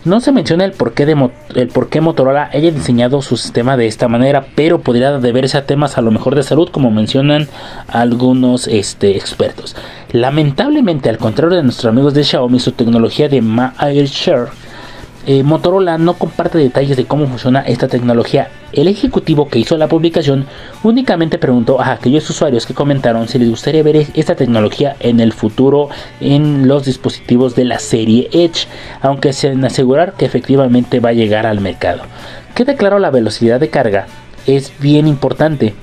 No 0.06 0.22
se 0.22 0.32
menciona 0.32 0.66
el 0.66 0.72
por, 0.72 0.94
qué 0.94 1.08
de 1.08 1.30
el 1.56 1.68
por 1.70 1.90
qué 1.90 2.00
Motorola 2.00 2.52
haya 2.54 2.70
diseñado 2.70 3.24
su 3.24 3.38
sistema 3.38 3.76
de 3.76 3.88
esta 3.88 4.08
manera, 4.08 4.46
pero 4.54 4.82
podría 4.82 5.18
deberse 5.18 5.58
a 5.58 5.66
temas 5.66 5.98
a 5.98 6.02
lo 6.02 6.12
mejor 6.12 6.36
de 6.36 6.44
salud, 6.44 6.70
como 6.70 6.92
mencionan 6.92 7.48
algunos 7.88 8.68
este, 8.68 9.18
expertos. 9.18 9.76
Lamentablemente, 10.12 11.10
al 11.10 11.18
contrario 11.18 11.58
de 11.58 11.64
nuestros 11.64 11.90
amigos 11.92 12.14
de 12.14 12.24
Xiaomi, 12.24 12.60
su 12.60 12.74
tecnología 12.74 13.30
de 13.30 13.42
Ma 13.42 13.74
AirShare 13.80 14.52
eh, 15.26 15.44
Motorola 15.44 15.98
no 15.98 16.14
comparte 16.16 16.58
detalles 16.58 16.98
de 16.98 17.06
cómo 17.06 17.28
funciona 17.28 17.62
esta 17.62 17.88
tecnología. 17.88 18.50
El 18.72 18.88
ejecutivo 18.88 19.48
que 19.48 19.60
hizo 19.60 19.78
la 19.78 19.88
publicación 19.88 20.46
únicamente 20.84 21.38
preguntó 21.38 21.80
a 21.82 21.94
aquellos 21.94 22.30
usuarios 22.30 22.66
que 22.66 22.74
comentaron 22.74 23.28
si 23.28 23.40
les 23.40 23.50
gustaría 23.50 23.84
ver 23.84 24.08
esta 24.14 24.36
tecnología 24.36 24.96
en 25.00 25.20
el 25.20 25.34
futuro 25.34 25.90
en 26.20 26.68
los 26.68 26.86
dispositivos 26.86 27.56
de 27.56 27.66
la 27.66 27.80
serie 27.80 28.30
Edge, 28.32 28.68
aunque 29.02 29.34
sin 29.34 29.64
asegurar 29.66 30.14
que 30.14 30.26
efectivamente 30.26 31.00
va 31.00 31.10
a 31.10 31.14
llegar 31.14 31.46
al 31.46 31.62
mercado. 31.62 32.04
Queda 32.54 32.76
claro 32.76 33.00
la 33.00 33.12
velocidad 33.12 33.60
de 33.60 33.70
carga 33.70 34.08
es 34.48 34.72
bien 34.80 35.08
importante 35.08 35.74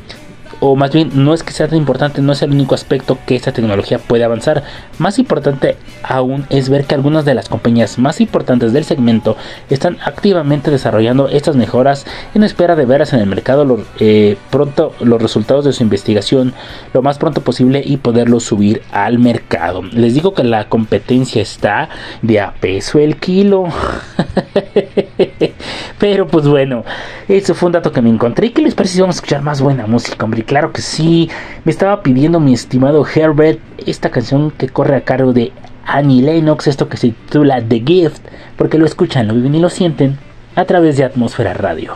o 0.64 0.76
más 0.76 0.92
bien 0.92 1.10
no 1.12 1.34
es 1.34 1.42
que 1.42 1.52
sea 1.52 1.66
tan 1.66 1.76
importante, 1.76 2.22
no 2.22 2.30
es 2.30 2.40
el 2.40 2.52
único 2.52 2.76
aspecto 2.76 3.18
que 3.26 3.34
esta 3.34 3.50
tecnología 3.50 3.98
puede 3.98 4.22
avanzar. 4.22 4.62
Más 4.98 5.18
importante 5.18 5.76
aún 6.04 6.46
es 6.50 6.68
ver 6.68 6.84
que 6.84 6.94
algunas 6.94 7.24
de 7.24 7.34
las 7.34 7.48
compañías 7.48 7.98
más 7.98 8.20
importantes 8.20 8.72
del 8.72 8.84
segmento 8.84 9.36
están 9.70 9.98
activamente 10.04 10.70
desarrollando 10.70 11.26
estas 11.26 11.56
mejoras 11.56 12.06
en 12.32 12.44
espera 12.44 12.76
de 12.76 12.84
verlas 12.86 13.12
en 13.12 13.18
el 13.18 13.26
mercado 13.26 13.82
eh, 13.98 14.36
pronto 14.50 14.94
los 15.00 15.20
resultados 15.20 15.64
de 15.64 15.72
su 15.72 15.82
investigación 15.82 16.54
lo 16.92 17.02
más 17.02 17.18
pronto 17.18 17.40
posible 17.40 17.82
y 17.84 17.96
poderlos 17.96 18.44
subir 18.44 18.82
al 18.92 19.18
mercado. 19.18 19.82
Les 19.82 20.14
digo 20.14 20.32
que 20.32 20.44
la 20.44 20.68
competencia 20.68 21.42
está 21.42 21.88
de 22.22 22.38
a 22.38 22.54
peso 22.54 23.00
el 23.00 23.16
kilo. 23.16 23.64
Pero 25.98 26.26
pues 26.26 26.46
bueno, 26.46 26.84
eso 27.28 27.54
fue 27.54 27.68
un 27.68 27.72
dato 27.72 27.92
que 27.92 28.02
me 28.02 28.10
encontré. 28.10 28.48
¿Y 28.48 28.50
qué 28.50 28.62
les 28.62 28.74
parece 28.74 28.94
si 28.94 29.00
vamos 29.00 29.16
a 29.16 29.18
escuchar 29.18 29.42
más 29.42 29.60
buena 29.60 29.86
música, 29.86 30.24
hombre? 30.24 30.44
Claro 30.44 30.72
que 30.72 30.82
sí. 30.82 31.30
Me 31.64 31.72
estaba 31.72 32.02
pidiendo 32.02 32.40
mi 32.40 32.54
estimado 32.54 33.06
Herbert 33.06 33.60
esta 33.86 34.10
canción 34.10 34.50
que 34.50 34.68
corre 34.68 34.96
a 34.96 35.04
cargo 35.04 35.32
de 35.32 35.52
Annie 35.84 36.22
Lennox, 36.22 36.66
esto 36.66 36.88
que 36.88 36.96
se 36.96 37.08
titula 37.08 37.62
The 37.62 37.82
Gift, 37.84 38.22
porque 38.56 38.78
lo 38.78 38.86
escuchan, 38.86 39.28
lo 39.28 39.34
viven 39.34 39.54
y 39.54 39.60
lo 39.60 39.68
sienten 39.68 40.18
a 40.54 40.64
través 40.64 40.96
de 40.96 41.04
Atmósfera 41.04 41.54
Radio 41.54 41.94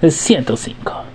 105. 0.00 1.11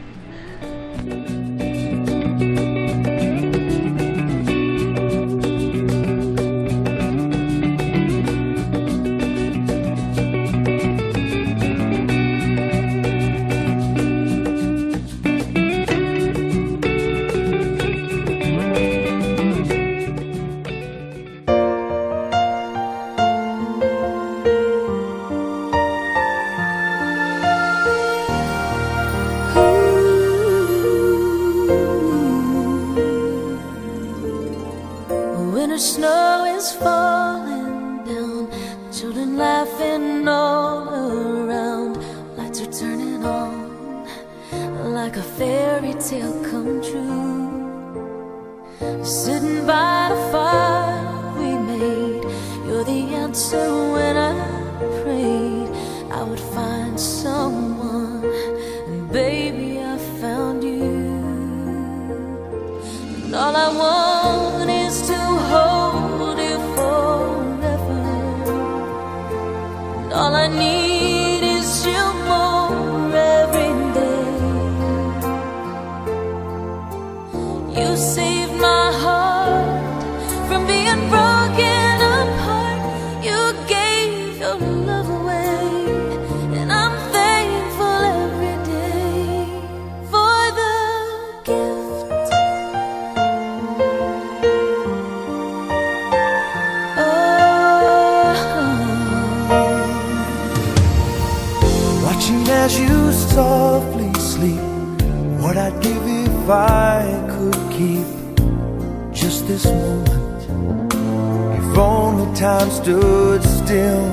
Time 112.37 112.69
stood 112.69 113.43
still. 113.43 114.05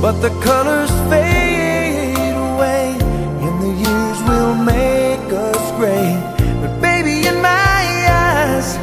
But 0.00 0.20
the 0.22 0.30
colors 0.44 0.90
fade 1.10 2.36
away, 2.52 2.96
and 3.44 3.60
the 3.60 3.72
years 3.84 4.18
will 4.28 4.54
make 4.54 5.32
us 5.32 5.72
gray. 5.72 6.14
But 6.60 6.80
baby, 6.80 7.26
in 7.26 7.42
my 7.42 7.80
eyes, 8.08 8.78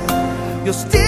you'll 0.66 0.74
still 0.74 1.03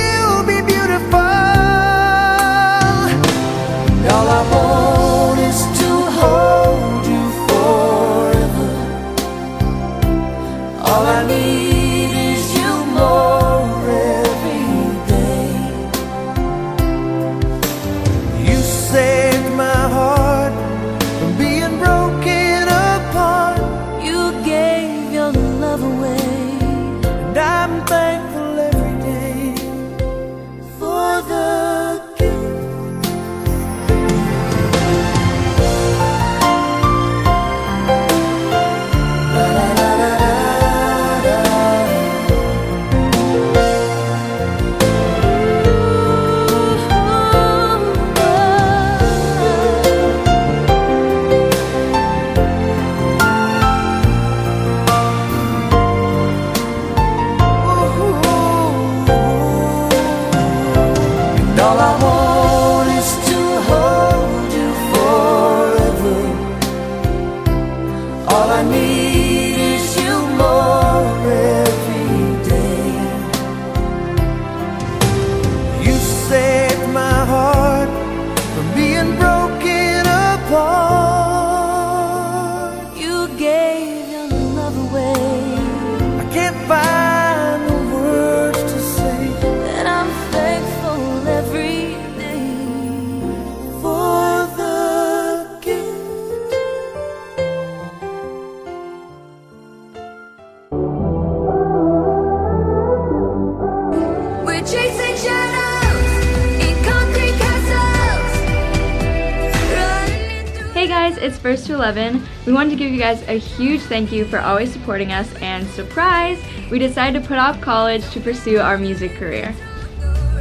11. 111.86 112.25
We 112.47 112.53
wanted 112.53 112.71
to 112.71 112.77
give 112.77 112.91
you 112.91 112.97
guys 112.97 113.21
a 113.27 113.38
huge 113.38 113.81
thank 113.81 114.11
you 114.11 114.25
for 114.25 114.39
always 114.39 114.73
supporting 114.73 115.11
us, 115.11 115.31
and 115.36 115.67
surprise, 115.67 116.43
we 116.71 116.79
decided 116.79 117.21
to 117.21 117.27
put 117.27 117.38
off 117.38 117.61
college 117.61 118.03
to 118.09 118.19
pursue 118.19 118.57
our 118.57 118.75
music 118.75 119.13
career. 119.13 119.53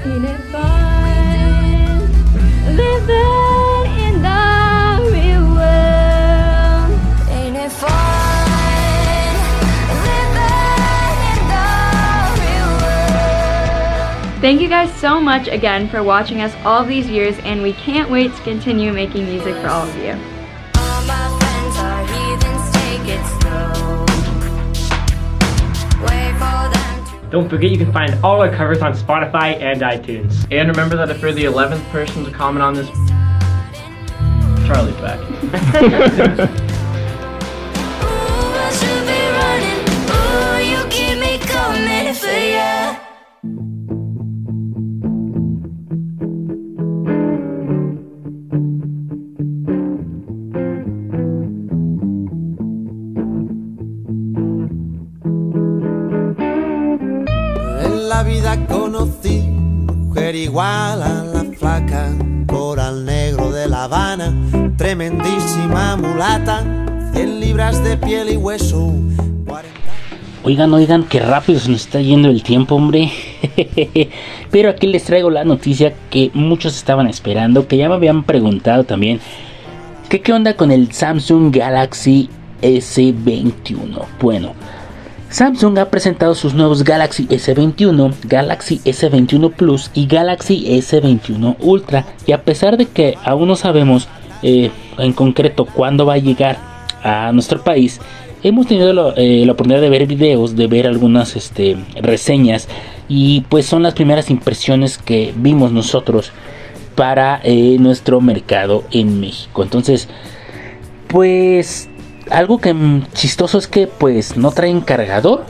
Ain't 0.06 0.24
it 0.24 0.40
fun 0.50 2.00
living 2.74 3.92
in 4.00 4.22
the 4.22 5.10
real 5.12 5.44
world? 5.52 6.98
Ain't 7.28 7.56
it 7.58 7.70
fun 7.72 8.48
living 10.00 11.20
in 11.28 11.44
the 11.52 11.68
real 12.40 12.72
world? 12.80 14.40
Thank 14.40 14.62
you 14.62 14.68
guys 14.70 14.90
so 14.94 15.20
much 15.20 15.48
again 15.48 15.90
for 15.90 16.02
watching 16.02 16.40
us 16.40 16.54
all 16.64 16.86
these 16.86 17.06
years, 17.06 17.38
and 17.40 17.60
we 17.60 17.74
can't 17.74 18.08
wait 18.08 18.34
to 18.34 18.42
continue 18.44 18.94
making 18.94 19.26
music 19.26 19.54
for 19.56 19.68
all 19.68 19.86
of 19.86 19.94
you. 19.98 20.18
Don't 27.34 27.48
forget 27.48 27.72
you 27.72 27.78
can 27.78 27.92
find 27.92 28.14
all 28.24 28.40
our 28.40 28.48
covers 28.48 28.80
on 28.80 28.92
Spotify 28.92 29.60
and 29.60 29.80
iTunes. 29.80 30.46
And 30.52 30.68
remember 30.68 30.94
that 30.94 31.10
if 31.10 31.20
you're 31.20 31.32
the 31.32 31.46
11th 31.46 31.82
person 31.90 32.24
to 32.24 32.30
comment 32.30 32.62
on 32.62 32.74
this, 32.74 32.86
Charlie's 34.68 34.94
back. 34.98 35.18
vida 58.44 58.66
conocí 58.66 59.40
mujer 59.40 60.36
igual 60.36 61.02
a 61.02 61.24
la 61.24 61.44
flaca, 61.56 62.12
coral 62.46 63.06
negro 63.06 63.50
de 63.50 63.66
La 63.66 63.84
Habana, 63.84 64.34
tremendísima 64.76 65.96
mulata, 65.96 66.62
100 67.14 67.40
libras 67.40 67.82
de 67.82 67.96
piel 67.96 68.28
y 68.28 68.36
hueso. 68.36 68.92
Oigan, 70.42 70.74
oigan, 70.74 71.04
qué 71.04 71.20
rápido 71.20 71.58
se 71.58 71.70
nos 71.70 71.86
está 71.86 72.02
yendo 72.02 72.28
el 72.28 72.42
tiempo, 72.42 72.74
hombre. 72.74 73.10
Pero 74.50 74.68
aquí 74.68 74.88
les 74.88 75.04
traigo 75.04 75.30
la 75.30 75.44
noticia 75.44 75.94
que 76.10 76.30
muchos 76.34 76.76
estaban 76.76 77.06
esperando, 77.06 77.66
que 77.66 77.78
ya 77.78 77.88
me 77.88 77.94
habían 77.94 78.24
preguntado 78.24 78.84
también. 78.84 79.20
¿Qué, 80.10 80.20
qué 80.20 80.34
onda 80.34 80.54
con 80.54 80.70
el 80.70 80.92
Samsung 80.92 81.50
Galaxy 81.50 82.28
S21? 82.60 84.04
Bueno, 84.20 84.52
Samsung 85.34 85.80
ha 85.80 85.90
presentado 85.90 86.36
sus 86.36 86.54
nuevos 86.54 86.84
Galaxy 86.84 87.26
S21, 87.26 88.14
Galaxy 88.22 88.78
S21 88.84 89.52
Plus 89.52 89.90
y 89.92 90.06
Galaxy 90.06 90.64
S21 90.78 91.56
Ultra. 91.58 92.06
Y 92.24 92.30
a 92.30 92.44
pesar 92.44 92.76
de 92.76 92.86
que 92.86 93.18
aún 93.24 93.48
no 93.48 93.56
sabemos 93.56 94.06
eh, 94.44 94.70
en 94.96 95.12
concreto 95.12 95.64
cuándo 95.64 96.06
va 96.06 96.14
a 96.14 96.18
llegar 96.18 96.58
a 97.02 97.32
nuestro 97.32 97.64
país, 97.64 98.00
hemos 98.44 98.68
tenido 98.68 99.12
eh, 99.16 99.42
la 99.44 99.54
oportunidad 99.54 99.80
de 99.80 99.88
ver 99.90 100.06
videos, 100.06 100.54
de 100.54 100.68
ver 100.68 100.86
algunas 100.86 101.34
este, 101.34 101.78
reseñas 102.00 102.68
y 103.08 103.40
pues 103.48 103.66
son 103.66 103.82
las 103.82 103.94
primeras 103.94 104.30
impresiones 104.30 104.98
que 104.98 105.34
vimos 105.34 105.72
nosotros 105.72 106.30
para 106.94 107.40
eh, 107.42 107.76
nuestro 107.80 108.20
mercado 108.20 108.84
en 108.92 109.18
México. 109.18 109.64
Entonces, 109.64 110.08
pues 111.08 111.88
algo 112.30 112.58
que 112.58 112.74
mm, 112.74 113.06
chistoso 113.12 113.58
es 113.58 113.66
que 113.68 113.86
pues 113.86 114.36
no 114.36 114.50
traen 114.50 114.80
cargador. 114.80 115.44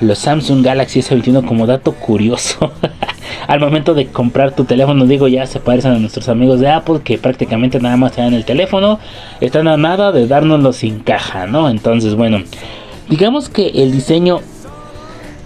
Los 0.00 0.18
Samsung 0.20 0.64
Galaxy 0.64 1.00
S21 1.00 1.46
como 1.46 1.66
dato 1.66 1.92
curioso. 1.92 2.72
al 3.46 3.60
momento 3.60 3.94
de 3.94 4.06
comprar 4.06 4.54
tu 4.54 4.64
teléfono, 4.64 5.06
digo, 5.06 5.28
ya 5.28 5.46
se 5.46 5.60
parecen 5.60 5.92
a 5.92 5.98
nuestros 5.98 6.28
amigos 6.28 6.60
de 6.60 6.70
Apple 6.70 7.00
que 7.04 7.18
prácticamente 7.18 7.80
nada 7.80 7.96
más 7.96 8.12
te 8.12 8.22
dan 8.22 8.34
el 8.34 8.44
teléfono, 8.44 8.98
están 9.40 9.68
a 9.68 9.76
nada 9.76 10.12
de 10.12 10.26
dárnoslo 10.26 10.72
sin 10.72 11.00
caja, 11.00 11.46
¿no? 11.46 11.68
Entonces, 11.68 12.14
bueno, 12.14 12.42
digamos 13.08 13.48
que 13.48 13.68
el 13.82 13.92
diseño 13.92 14.40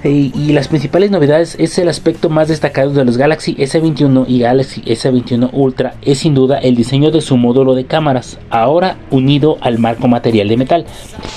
eh, 0.04 0.30
y 0.34 0.52
las 0.52 0.68
principales 0.68 1.10
novedades 1.10 1.56
es 1.58 1.78
el 1.78 1.88
aspecto 1.88 2.28
más 2.28 2.48
destacado 2.48 2.90
de 2.90 3.04
los 3.06 3.16
Galaxy 3.16 3.54
S21 3.54 4.26
y 4.28 4.40
Galaxy 4.40 4.82
S21 4.82 5.48
Ultra 5.52 5.94
es 6.02 6.18
sin 6.18 6.34
duda 6.34 6.58
el 6.58 6.76
diseño 6.76 7.10
de 7.10 7.22
su 7.22 7.38
módulo 7.38 7.74
de 7.74 7.86
cámaras, 7.86 8.38
ahora 8.50 8.98
unido 9.10 9.56
al 9.62 9.78
marco 9.78 10.06
material 10.06 10.48
de 10.48 10.56
metal. 10.58 10.86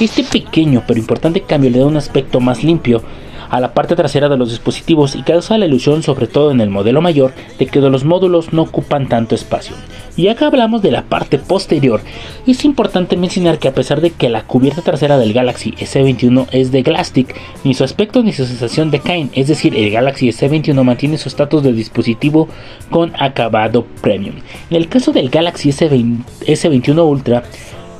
Este 0.01 0.23
pequeño 0.23 0.83
pero 0.85 0.99
importante 0.99 1.41
cambio 1.41 1.69
le 1.69 1.79
da 1.79 1.85
un 1.85 1.95
aspecto 1.95 2.41
más 2.41 2.63
limpio 2.63 3.01
a 3.49 3.59
la 3.59 3.73
parte 3.73 3.95
trasera 3.95 4.29
de 4.29 4.37
los 4.37 4.49
dispositivos 4.49 5.15
y 5.15 5.23
causa 5.23 5.57
la 5.57 5.65
ilusión, 5.65 6.03
sobre 6.03 6.27
todo 6.27 6.51
en 6.51 6.61
el 6.61 6.69
modelo 6.69 7.01
mayor, 7.01 7.33
de 7.57 7.65
que 7.67 7.79
los 7.79 8.05
módulos 8.05 8.53
no 8.53 8.63
ocupan 8.63 9.07
tanto 9.07 9.35
espacio. 9.35 9.75
Y 10.15 10.29
acá 10.29 10.47
hablamos 10.47 10.81
de 10.81 10.89
la 10.89 11.03
parte 11.03 11.37
posterior, 11.37 12.01
es 12.47 12.65
importante 12.65 13.17
mencionar 13.17 13.59
que 13.59 13.67
a 13.67 13.73
pesar 13.73 14.01
de 14.01 14.09
que 14.09 14.29
la 14.29 14.43
cubierta 14.43 14.81
trasera 14.81 15.17
del 15.19 15.31
Galaxy 15.31 15.73
S21 15.73 16.47
es 16.51 16.71
de 16.71 16.81
Glastic, 16.81 17.35
ni 17.63 17.75
su 17.75 17.83
aspecto 17.83 18.23
ni 18.23 18.33
su 18.33 18.45
sensación 18.45 18.89
decaen, 18.89 19.29
es 19.33 19.47
decir, 19.47 19.75
el 19.75 19.91
Galaxy 19.91 20.29
S21 20.29 20.83
mantiene 20.83 21.19
su 21.19 21.29
estatus 21.29 21.61
de 21.61 21.71
dispositivo 21.71 22.47
con 22.89 23.13
acabado 23.19 23.85
premium. 24.01 24.37
En 24.71 24.77
el 24.77 24.89
caso 24.89 25.11
del 25.11 25.29
Galaxy 25.29 25.69
S20 25.69 26.23
S21 26.47 27.07
Ultra, 27.07 27.43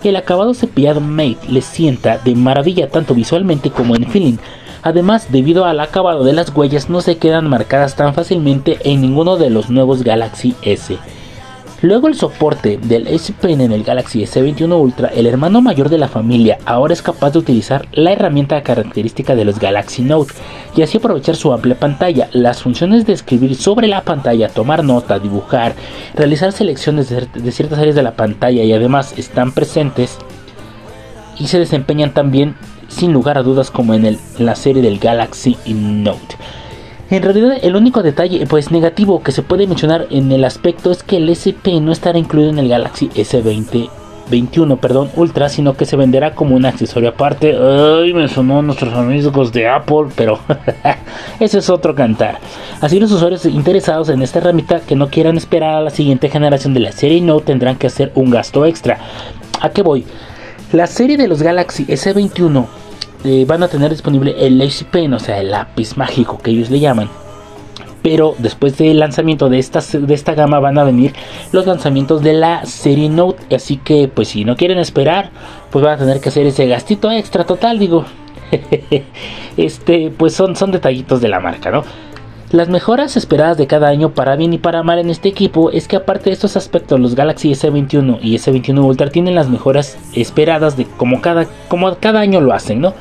el 0.03 0.15
acabado 0.15 0.53
cepillado 0.53 1.01
Mate 1.01 1.37
le 1.49 1.61
sienta 1.61 2.17
de 2.17 2.35
maravilla 2.35 2.89
tanto 2.89 3.13
visualmente 3.13 3.69
como 3.69 3.95
en 3.95 4.07
feeling. 4.07 4.37
Además, 4.83 5.31
debido 5.31 5.65
al 5.65 5.79
acabado 5.79 6.23
de 6.23 6.33
las 6.33 6.55
huellas 6.55 6.89
no 6.89 7.01
se 7.01 7.17
quedan 7.17 7.49
marcadas 7.49 7.95
tan 7.95 8.13
fácilmente 8.13 8.77
en 8.83 9.01
ninguno 9.01 9.37
de 9.37 9.49
los 9.49 9.69
nuevos 9.69 10.03
Galaxy 10.03 10.55
S. 10.61 10.97
Luego 11.83 12.07
el 12.07 12.15
soporte 12.15 12.79
del 12.81 13.05
S 13.05 13.31
Pen 13.39 13.61
en 13.61 13.71
el 13.71 13.83
Galaxy 13.83 14.23
S21 14.23 14.81
Ultra, 14.81 15.09
el 15.09 15.27
hermano 15.27 15.61
mayor 15.61 15.89
de 15.89 15.99
la 15.99 16.07
familia 16.07 16.57
ahora 16.65 16.93
es 16.93 17.03
capaz 17.03 17.33
de 17.33 17.39
utilizar 17.39 17.87
la 17.91 18.11
herramienta 18.11 18.63
característica 18.63 19.35
de 19.35 19.45
los 19.45 19.59
Galaxy 19.59 20.01
Note 20.01 20.33
y 20.75 20.81
así 20.81 20.97
aprovechar 20.97 21.35
su 21.35 21.53
amplia 21.53 21.77
pantalla, 21.77 22.29
las 22.31 22.63
funciones 22.63 23.05
de 23.05 23.13
escribir 23.13 23.53
sobre 23.53 23.87
la 23.87 24.01
pantalla, 24.01 24.49
tomar 24.49 24.83
nota, 24.83 25.19
dibujar, 25.19 25.75
realizar 26.15 26.51
selecciones 26.51 27.09
de, 27.09 27.27
de 27.31 27.51
ciertas 27.51 27.77
áreas 27.77 27.95
de 27.95 28.03
la 28.03 28.15
pantalla 28.15 28.63
y 28.63 28.73
además 28.73 29.13
están 29.15 29.51
presentes 29.51 30.17
y 31.37 31.45
se 31.45 31.59
desempeñan 31.59 32.11
también 32.11 32.55
sin 32.87 33.13
lugar 33.13 33.37
a 33.37 33.43
dudas 33.43 33.71
como 33.71 33.93
en, 33.93 34.17
la 34.37 34.55
serie 34.55 34.81
del 34.81 34.99
Galaxy 34.99 35.57
Note. 35.65 36.35
En 37.09 37.23
realidad 37.23 37.57
el 37.61 37.75
único 37.75 38.03
detalle 38.03 38.45
pues 38.47 38.71
negativo 38.71 39.23
que 39.23 39.31
se 39.31 39.41
puede 39.41 39.67
mencionar 39.67 40.07
en 40.09 40.31
el 40.31 40.43
aspecto 40.43 40.91
es 40.91 41.03
que 41.03 41.17
el 41.17 41.29
SP 41.31 41.79
no 41.79 41.91
estará 41.91 42.19
incluido 42.19 42.49
en 42.49 42.59
el 42.59 42.69
Galaxy 42.69 43.09
S20 43.09 43.89
21, 44.29 44.77
perdón, 44.77 45.09
Ultra, 45.15 45.49
sino 45.49 45.75
que 45.75 45.85
se 45.85 45.95
venderá 45.95 46.35
como 46.35 46.55
un 46.55 46.65
accesorio 46.65 47.09
aparte. 47.09 47.55
Ay, 47.57 48.13
me 48.13 48.27
sonó 48.27 48.61
nuestros 48.61 48.93
amigos 48.93 49.51
de 49.51 49.67
Apple, 49.67 50.07
pero 50.15 50.39
ese 51.39 51.59
es 51.59 51.69
otro 51.69 51.95
cantar. 51.95 52.39
Así 52.81 52.99
los 52.99 53.11
usuarios 53.11 53.45
interesados 53.45 54.09
en 54.09 54.21
esta 54.21 54.39
herramienta 54.39 54.81
que 54.81 54.95
no 54.95 55.07
quieran 55.09 55.37
esperar 55.37 55.75
a 55.75 55.81
la 55.81 55.89
siguiente 55.89 56.29
generación 56.29 56.73
de 56.73 56.81
la 56.81 56.91
serie 56.91 57.21
Note 57.21 57.45
tendrán 57.45 57.77
que 57.77 57.87
hacer 57.87 58.11
un 58.15 58.29
gasto 58.29 58.65
extra. 58.65 58.99
¿A 59.61 59.69
qué 59.69 59.81
voy? 59.81 60.05
La 60.73 60.85
serie 60.85 61.15
de 61.15 61.29
los 61.29 61.41
Galaxy 61.41 61.85
S21 61.85 62.65
eh, 63.23 63.45
van 63.47 63.63
a 63.63 63.69
tener 63.69 63.89
disponible 63.89 64.35
el 64.37 64.57
Lazy 64.57 64.83
Pen, 64.83 65.13
o 65.13 65.19
sea, 65.19 65.39
el 65.39 65.51
lápiz 65.51 65.95
mágico 65.95 66.39
que 66.39 66.51
ellos 66.51 66.69
le 66.69 66.81
llaman. 66.81 67.09
Pero 68.03 68.35
después 68.37 68.77
del 68.77 68.99
lanzamiento 68.99 69.47
de 69.47 69.59
esta, 69.59 69.79
de 69.79 70.13
esta 70.13 70.33
gama 70.33 70.59
van 70.59 70.77
a 70.77 70.83
venir 70.83 71.13
los 71.53 71.65
lanzamientos 71.65 72.21
de 72.21 72.33
la 72.33 72.65
serie 72.65 73.07
Note. 73.07 73.55
Así 73.55 73.77
que, 73.77 74.09
pues, 74.09 74.27
si 74.27 74.43
no 74.43 74.57
quieren 74.57 74.77
esperar, 74.77 75.31
pues 75.71 75.85
van 75.85 75.95
a 75.95 75.97
tener 75.97 76.19
que 76.19 76.29
hacer 76.29 76.45
ese 76.45 76.67
gastito 76.67 77.11
extra 77.11 77.45
total, 77.45 77.79
digo. 77.79 78.05
este, 79.57 80.11
pues 80.15 80.33
son, 80.33 80.57
son 80.57 80.71
detallitos 80.71 81.21
de 81.21 81.29
la 81.29 81.39
marca, 81.39 81.71
¿no? 81.71 81.83
Las 82.51 82.69
mejoras 82.69 83.17
esperadas 83.17 83.57
de 83.57 83.67
cada 83.67 83.89
año 83.89 84.13
para 84.13 84.37
bien 84.37 84.53
y 84.53 84.57
para 84.57 84.81
mal 84.81 84.99
en 84.99 85.09
este 85.09 85.27
equipo 85.27 85.69
es 85.69 85.89
que 85.89 85.97
aparte 85.97 86.29
de 86.29 86.33
estos 86.33 86.55
aspectos 86.55 86.97
los 86.97 87.13
Galaxy 87.13 87.51
S21 87.51 88.19
y 88.21 88.35
S21 88.35 88.85
Ultra 88.85 89.09
tienen 89.09 89.35
las 89.35 89.49
mejoras 89.49 89.97
esperadas 90.13 90.77
de 90.77 90.85
como 90.85 91.19
cada, 91.19 91.45
como 91.67 91.93
cada 91.97 92.21
año 92.21 92.39
lo 92.39 92.53
hacen, 92.53 92.79
¿no? 92.79 92.93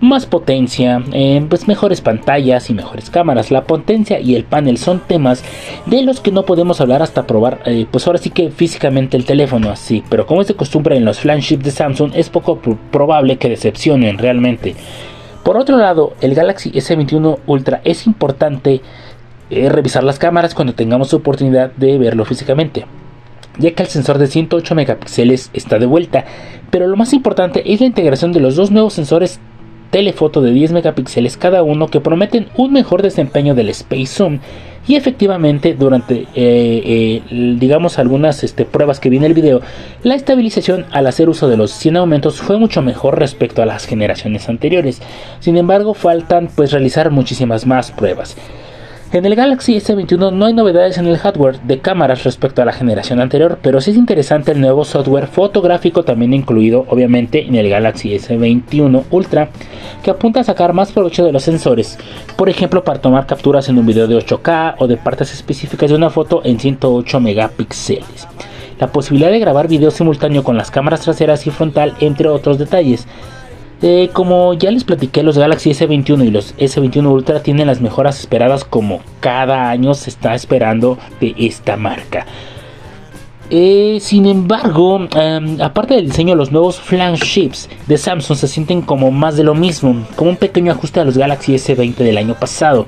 Más 0.00 0.26
potencia, 0.26 1.00
eh, 1.12 1.44
pues 1.48 1.68
mejores 1.68 2.00
pantallas 2.00 2.68
y 2.68 2.74
mejores 2.74 3.10
cámaras. 3.10 3.52
La 3.52 3.62
potencia 3.62 4.18
y 4.18 4.34
el 4.34 4.42
panel 4.42 4.76
son 4.76 4.98
temas 5.06 5.44
de 5.86 6.02
los 6.02 6.18
que 6.18 6.32
no 6.32 6.44
podemos 6.44 6.80
hablar 6.80 7.00
hasta 7.00 7.28
probar, 7.28 7.60
eh, 7.64 7.86
pues 7.88 8.08
ahora 8.08 8.18
sí 8.18 8.30
que 8.30 8.50
físicamente 8.50 9.16
el 9.16 9.24
teléfono 9.24 9.70
así. 9.70 10.02
Pero 10.10 10.26
como 10.26 10.40
es 10.40 10.48
de 10.48 10.54
costumbre 10.54 10.96
en 10.96 11.04
los 11.04 11.20
flagships 11.20 11.62
de 11.62 11.70
Samsung 11.70 12.10
es 12.16 12.28
poco 12.28 12.58
probable 12.90 13.36
que 13.36 13.50
decepcionen 13.50 14.18
realmente. 14.18 14.74
Por 15.48 15.56
otro 15.56 15.78
lado, 15.78 16.12
el 16.20 16.34
Galaxy 16.34 16.70
S21 16.72 17.38
Ultra 17.46 17.80
es 17.82 18.06
importante 18.06 18.82
eh, 19.48 19.70
revisar 19.70 20.04
las 20.04 20.18
cámaras 20.18 20.54
cuando 20.54 20.74
tengamos 20.74 21.14
oportunidad 21.14 21.70
de 21.72 21.96
verlo 21.96 22.26
físicamente, 22.26 22.84
ya 23.56 23.72
que 23.72 23.82
el 23.82 23.88
sensor 23.88 24.18
de 24.18 24.26
108 24.26 24.74
megapíxeles 24.74 25.48
está 25.54 25.78
de 25.78 25.86
vuelta, 25.86 26.26
pero 26.68 26.86
lo 26.86 26.98
más 26.98 27.14
importante 27.14 27.62
es 27.72 27.80
la 27.80 27.86
integración 27.86 28.34
de 28.34 28.40
los 28.40 28.56
dos 28.56 28.70
nuevos 28.70 28.92
sensores 28.92 29.40
telefoto 29.90 30.42
de 30.42 30.50
10 30.50 30.72
megapíxeles 30.72 31.38
cada 31.38 31.62
uno 31.62 31.86
que 31.86 32.00
prometen 32.00 32.48
un 32.58 32.74
mejor 32.74 33.00
desempeño 33.00 33.54
del 33.54 33.70
Space 33.70 34.04
Zoom 34.04 34.40
y 34.88 34.96
efectivamente 34.96 35.74
durante 35.74 36.22
eh, 36.22 36.26
eh, 36.34 37.22
digamos 37.60 37.98
algunas 37.98 38.42
este, 38.42 38.64
pruebas 38.64 38.98
que 38.98 39.10
vi 39.10 39.18
en 39.18 39.24
el 39.24 39.34
video 39.34 39.60
la 40.02 40.14
estabilización 40.14 40.86
al 40.90 41.06
hacer 41.06 41.28
uso 41.28 41.48
de 41.48 41.56
los 41.56 41.70
100 41.70 41.98
aumentos 41.98 42.40
fue 42.40 42.58
mucho 42.58 42.82
mejor 42.82 43.18
respecto 43.18 43.62
a 43.62 43.66
las 43.66 43.86
generaciones 43.86 44.48
anteriores. 44.48 45.00
Sin 45.40 45.56
embargo 45.56 45.94
faltan 45.94 46.48
pues 46.54 46.72
realizar 46.72 47.10
muchísimas 47.10 47.66
más 47.66 47.92
pruebas 47.92 48.36
en 49.12 49.24
el 49.24 49.34
Galaxy 49.34 49.76
S21 49.76 50.32
no 50.32 50.46
hay 50.46 50.52
novedades 50.52 50.98
en 50.98 51.06
el 51.06 51.16
hardware 51.16 51.60
de 51.62 51.78
cámaras 51.78 52.24
respecto 52.24 52.60
a 52.60 52.64
la 52.64 52.72
generación 52.72 53.20
anterior, 53.20 53.58
pero 53.62 53.80
sí 53.80 53.92
es 53.92 53.96
interesante 53.96 54.52
el 54.52 54.60
nuevo 54.60 54.84
software 54.84 55.26
fotográfico 55.26 56.02
también 56.02 56.34
incluido 56.34 56.84
obviamente 56.88 57.46
en 57.46 57.54
el 57.54 57.70
Galaxy 57.70 58.10
S21 58.10 59.04
Ultra, 59.10 59.48
que 60.02 60.10
apunta 60.10 60.40
a 60.40 60.44
sacar 60.44 60.74
más 60.74 60.92
provecho 60.92 61.24
de 61.24 61.32
los 61.32 61.42
sensores, 61.42 61.98
por 62.36 62.48
ejemplo 62.48 62.84
para 62.84 63.00
tomar 63.00 63.26
capturas 63.26 63.68
en 63.68 63.78
un 63.78 63.86
video 63.86 64.06
de 64.06 64.16
8K 64.16 64.74
o 64.78 64.86
de 64.86 64.96
partes 64.96 65.32
específicas 65.32 65.90
de 65.90 65.96
una 65.96 66.10
foto 66.10 66.42
en 66.44 66.60
108 66.60 67.20
megapíxeles. 67.20 68.28
La 68.78 68.88
posibilidad 68.92 69.30
de 69.30 69.40
grabar 69.40 69.66
video 69.66 69.90
simultáneo 69.90 70.44
con 70.44 70.56
las 70.56 70.70
cámaras 70.70 71.00
traseras 71.00 71.46
y 71.46 71.50
frontal, 71.50 71.94
entre 71.98 72.28
otros 72.28 72.58
detalles. 72.58 73.08
Eh, 73.80 74.10
como 74.12 74.54
ya 74.54 74.72
les 74.72 74.82
platiqué, 74.82 75.22
los 75.22 75.38
Galaxy 75.38 75.70
S21 75.70 76.26
y 76.26 76.30
los 76.30 76.56
S21 76.56 77.06
Ultra 77.06 77.42
tienen 77.42 77.68
las 77.68 77.80
mejoras 77.80 78.18
esperadas 78.18 78.64
como 78.64 79.00
cada 79.20 79.70
año 79.70 79.94
se 79.94 80.10
está 80.10 80.34
esperando 80.34 80.98
de 81.20 81.34
esta 81.38 81.76
marca. 81.76 82.26
Eh, 83.50 83.98
sin 84.02 84.26
embargo, 84.26 85.08
em, 85.14 85.60
aparte 85.62 85.94
del 85.94 86.08
diseño, 86.08 86.34
los 86.34 86.52
nuevos 86.52 86.78
flagships 86.78 87.70
de 87.86 87.96
Samsung 87.96 88.36
se 88.36 88.46
sienten 88.46 88.82
como 88.82 89.10
más 89.10 89.38
de 89.38 89.44
lo 89.44 89.54
mismo, 89.54 90.06
como 90.16 90.30
un 90.30 90.36
pequeño 90.36 90.70
ajuste 90.72 91.00
a 91.00 91.04
los 91.04 91.16
Galaxy 91.16 91.54
S20 91.54 92.04
del 92.04 92.18
año 92.18 92.34
pasado. 92.34 92.86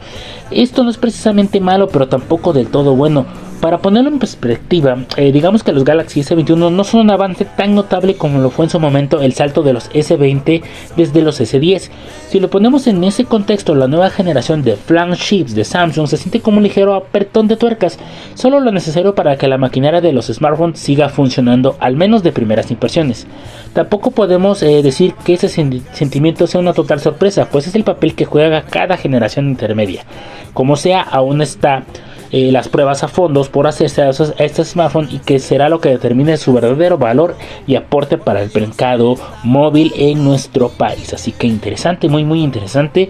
Esto 0.51 0.83
no 0.83 0.91
es 0.91 0.99
precisamente 0.99 1.61
malo, 1.61 1.89
pero 1.89 2.09
tampoco 2.09 2.53
del 2.53 2.67
todo 2.67 2.95
bueno. 2.95 3.25
Para 3.61 3.79
ponerlo 3.79 4.09
en 4.09 4.19
perspectiva, 4.19 5.05
eh, 5.19 5.33
digamos 5.33 5.63
que 5.63 5.73
los 5.73 5.85
Galaxy 5.85 6.21
S21 6.21 6.71
no 6.71 6.83
son 6.83 7.01
un 7.01 7.11
avance 7.11 7.45
tan 7.45 7.75
notable 7.75 8.15
como 8.15 8.41
lo 8.41 8.49
fue 8.49 8.65
en 8.65 8.71
su 8.71 8.81
momento 8.81 9.21
el 9.21 9.35
salto 9.35 9.63
de 9.63 9.75
los 9.75 9.91
S20 9.91 10.63
desde 10.97 11.21
los 11.21 11.41
S10. 11.41 11.91
Si 12.31 12.41
lo 12.41 12.49
ponemos 12.49 12.87
en 12.87 13.05
ese 13.05 13.27
contexto, 13.27 13.75
la 13.75 13.87
nueva 13.87 14.09
generación 14.09 14.63
de 14.63 14.77
flagships 14.77 15.55
de 15.55 15.65
Samsung 15.65 16.09
se 16.09 16.17
siente 16.17 16.41
como 16.41 16.57
un 16.57 16.63
ligero 16.63 16.95
apertón 16.95 17.49
de 17.49 17.59
tuercas, 17.59 17.99
solo 18.35 18.61
lo 18.61 18.73
necesario 18.73 19.15
para 19.15 19.37
que 19.37 19.47
la 19.47 19.59
maquinaria 19.59 20.01
de 20.01 20.15
los 20.15 20.29
smartphones 20.29 20.50
siga 20.75 21.09
funcionando, 21.09 21.77
al 21.81 21.97
menos 21.97 22.23
de 22.23 22.33
primeras 22.33 22.71
impresiones. 22.71 23.27
Tampoco 23.73 24.11
podemos 24.11 24.63
eh, 24.63 24.83
decir 24.83 25.15
que 25.25 25.35
ese 25.35 25.49
sentimiento 25.49 26.47
sea 26.47 26.61
una 26.61 26.73
total 26.73 27.01
sorpresa, 27.01 27.49
pues 27.51 27.67
es 27.67 27.75
el 27.75 27.85
papel 27.85 28.15
que 28.15 28.25
juega 28.25 28.63
cada 28.63 28.97
generación 28.97 29.49
intermedia. 29.49 30.05
Como 30.55 30.77
sea, 30.77 31.01
aún 31.03 31.43
está 31.43 31.85
eh, 32.33 32.53
las 32.53 32.69
pruebas 32.69 33.03
a 33.03 33.09
fondos 33.09 33.49
por 33.49 33.67
hacerse 33.67 34.03
a 34.03 34.11
este 34.11 34.65
smartphone 34.65 35.09
y 35.11 35.19
que 35.19 35.41
será 35.41 35.69
lo 35.69 35.81
que 35.81 35.89
determine 35.89 36.37
su 36.37 36.53
verdadero 36.53 36.97
valor 36.97 37.37
y 37.67 37.75
aporte 37.75 38.19
para 38.19 38.43
el 38.43 38.51
mercado 38.55 39.17
móvil 39.43 39.93
en 39.97 40.23
nuestro 40.25 40.69
país. 40.69 41.13
Así 41.13 41.33
que 41.33 41.49
interesante, 41.49 42.09
muy 42.09 42.25
muy 42.25 42.43
interesante 42.43 43.09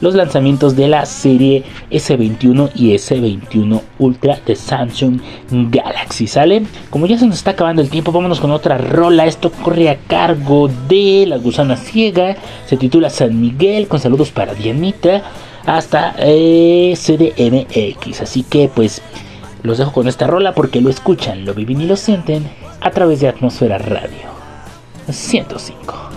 los 0.00 0.14
lanzamientos 0.14 0.76
de 0.76 0.88
la 0.88 1.06
serie 1.06 1.64
S21 1.90 2.70
y 2.74 2.92
S21 2.94 3.80
Ultra 3.98 4.38
de 4.46 4.56
Samsung 4.56 5.20
Galaxy. 5.50 6.26
¿Sale? 6.26 6.62
Como 6.90 7.06
ya 7.06 7.18
se 7.18 7.26
nos 7.26 7.36
está 7.36 7.52
acabando 7.52 7.82
el 7.82 7.90
tiempo, 7.90 8.12
vámonos 8.12 8.40
con 8.40 8.50
otra 8.50 8.78
rola. 8.78 9.26
Esto 9.26 9.50
corre 9.50 9.90
a 9.90 9.96
cargo 9.96 10.70
de 10.88 11.24
La 11.26 11.36
Gusana 11.36 11.76
Ciega. 11.76 12.36
Se 12.66 12.76
titula 12.76 13.10
San 13.10 13.40
Miguel. 13.40 13.88
Con 13.88 14.00
saludos 14.00 14.30
para 14.30 14.54
Dianita. 14.54 15.22
Hasta 15.66 16.14
eh, 16.18 16.94
CDMX. 16.96 18.22
Así 18.22 18.42
que 18.42 18.70
pues 18.74 19.02
los 19.62 19.78
dejo 19.78 19.92
con 19.92 20.08
esta 20.08 20.26
rola 20.26 20.54
porque 20.54 20.80
lo 20.80 20.90
escuchan, 20.90 21.44
lo 21.44 21.54
viven 21.54 21.80
y 21.82 21.86
lo 21.86 21.96
sienten 21.96 22.48
a 22.80 22.90
través 22.90 23.20
de 23.20 23.28
Atmósfera 23.28 23.78
Radio 23.78 24.30
105. 25.10 26.10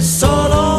Solo. 0.00 0.71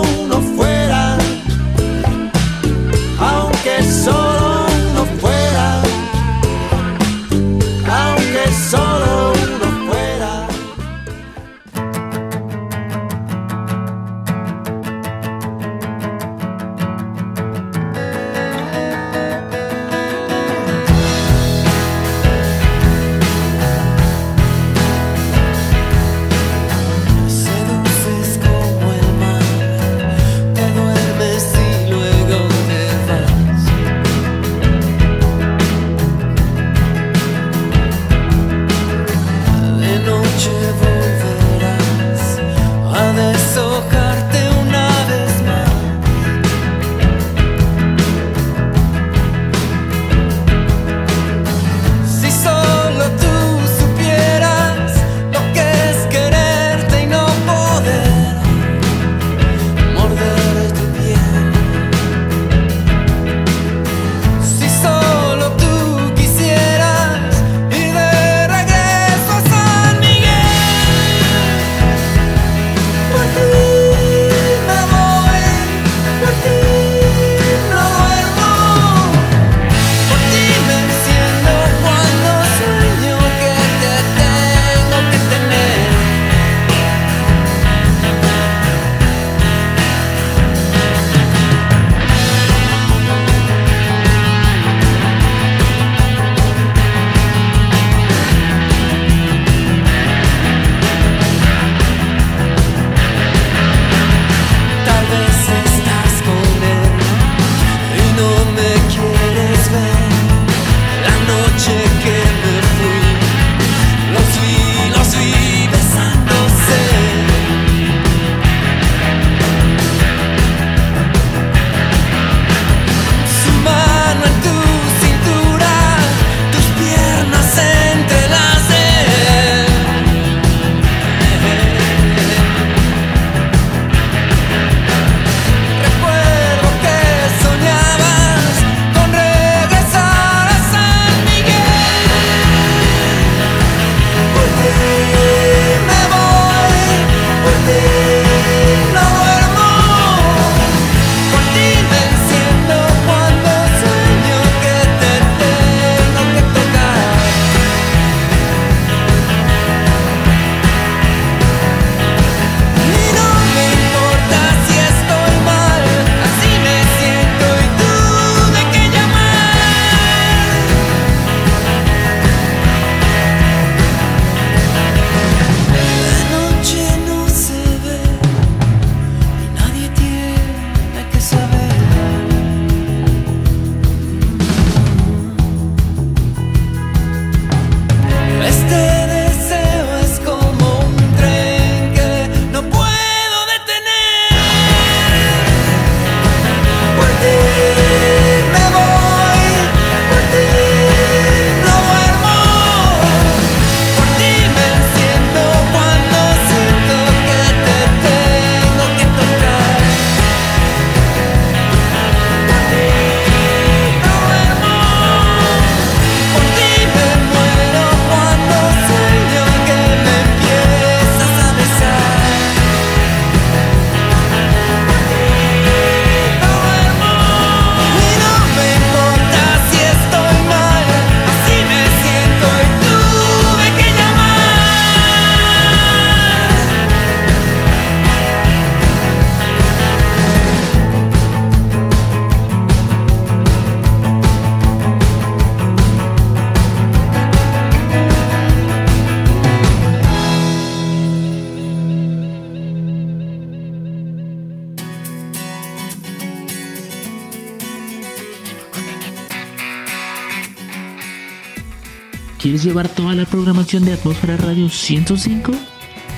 Llevar 262.63 262.87
toda 262.87 263.13
la 263.13 263.25
programación 263.25 263.83
de 263.83 263.91
Atmósfera 263.91 264.37
Radio 264.37 264.69
105? 264.69 265.51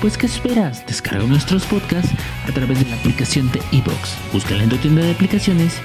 Pues 0.00 0.16
¿qué 0.16 0.26
esperas? 0.26 0.86
Descarga 0.86 1.26
nuestros 1.26 1.64
podcasts 1.64 2.12
a 2.48 2.52
través 2.52 2.78
de 2.78 2.88
la 2.88 2.94
aplicación 2.94 3.50
de 3.50 3.60
iBox. 3.72 4.16
Búscala 4.32 4.62
en 4.62 4.68
tu 4.68 4.76
tienda 4.76 5.02
de 5.02 5.10
aplicaciones 5.10 5.80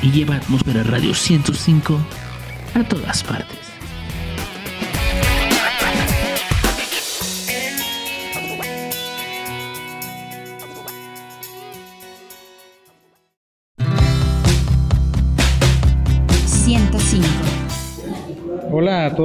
y 0.00 0.10
lleva 0.10 0.36
Atmósfera 0.36 0.84
Radio 0.84 1.12
105 1.12 2.00
a 2.72 2.84
todas 2.84 3.22
partes. 3.24 3.55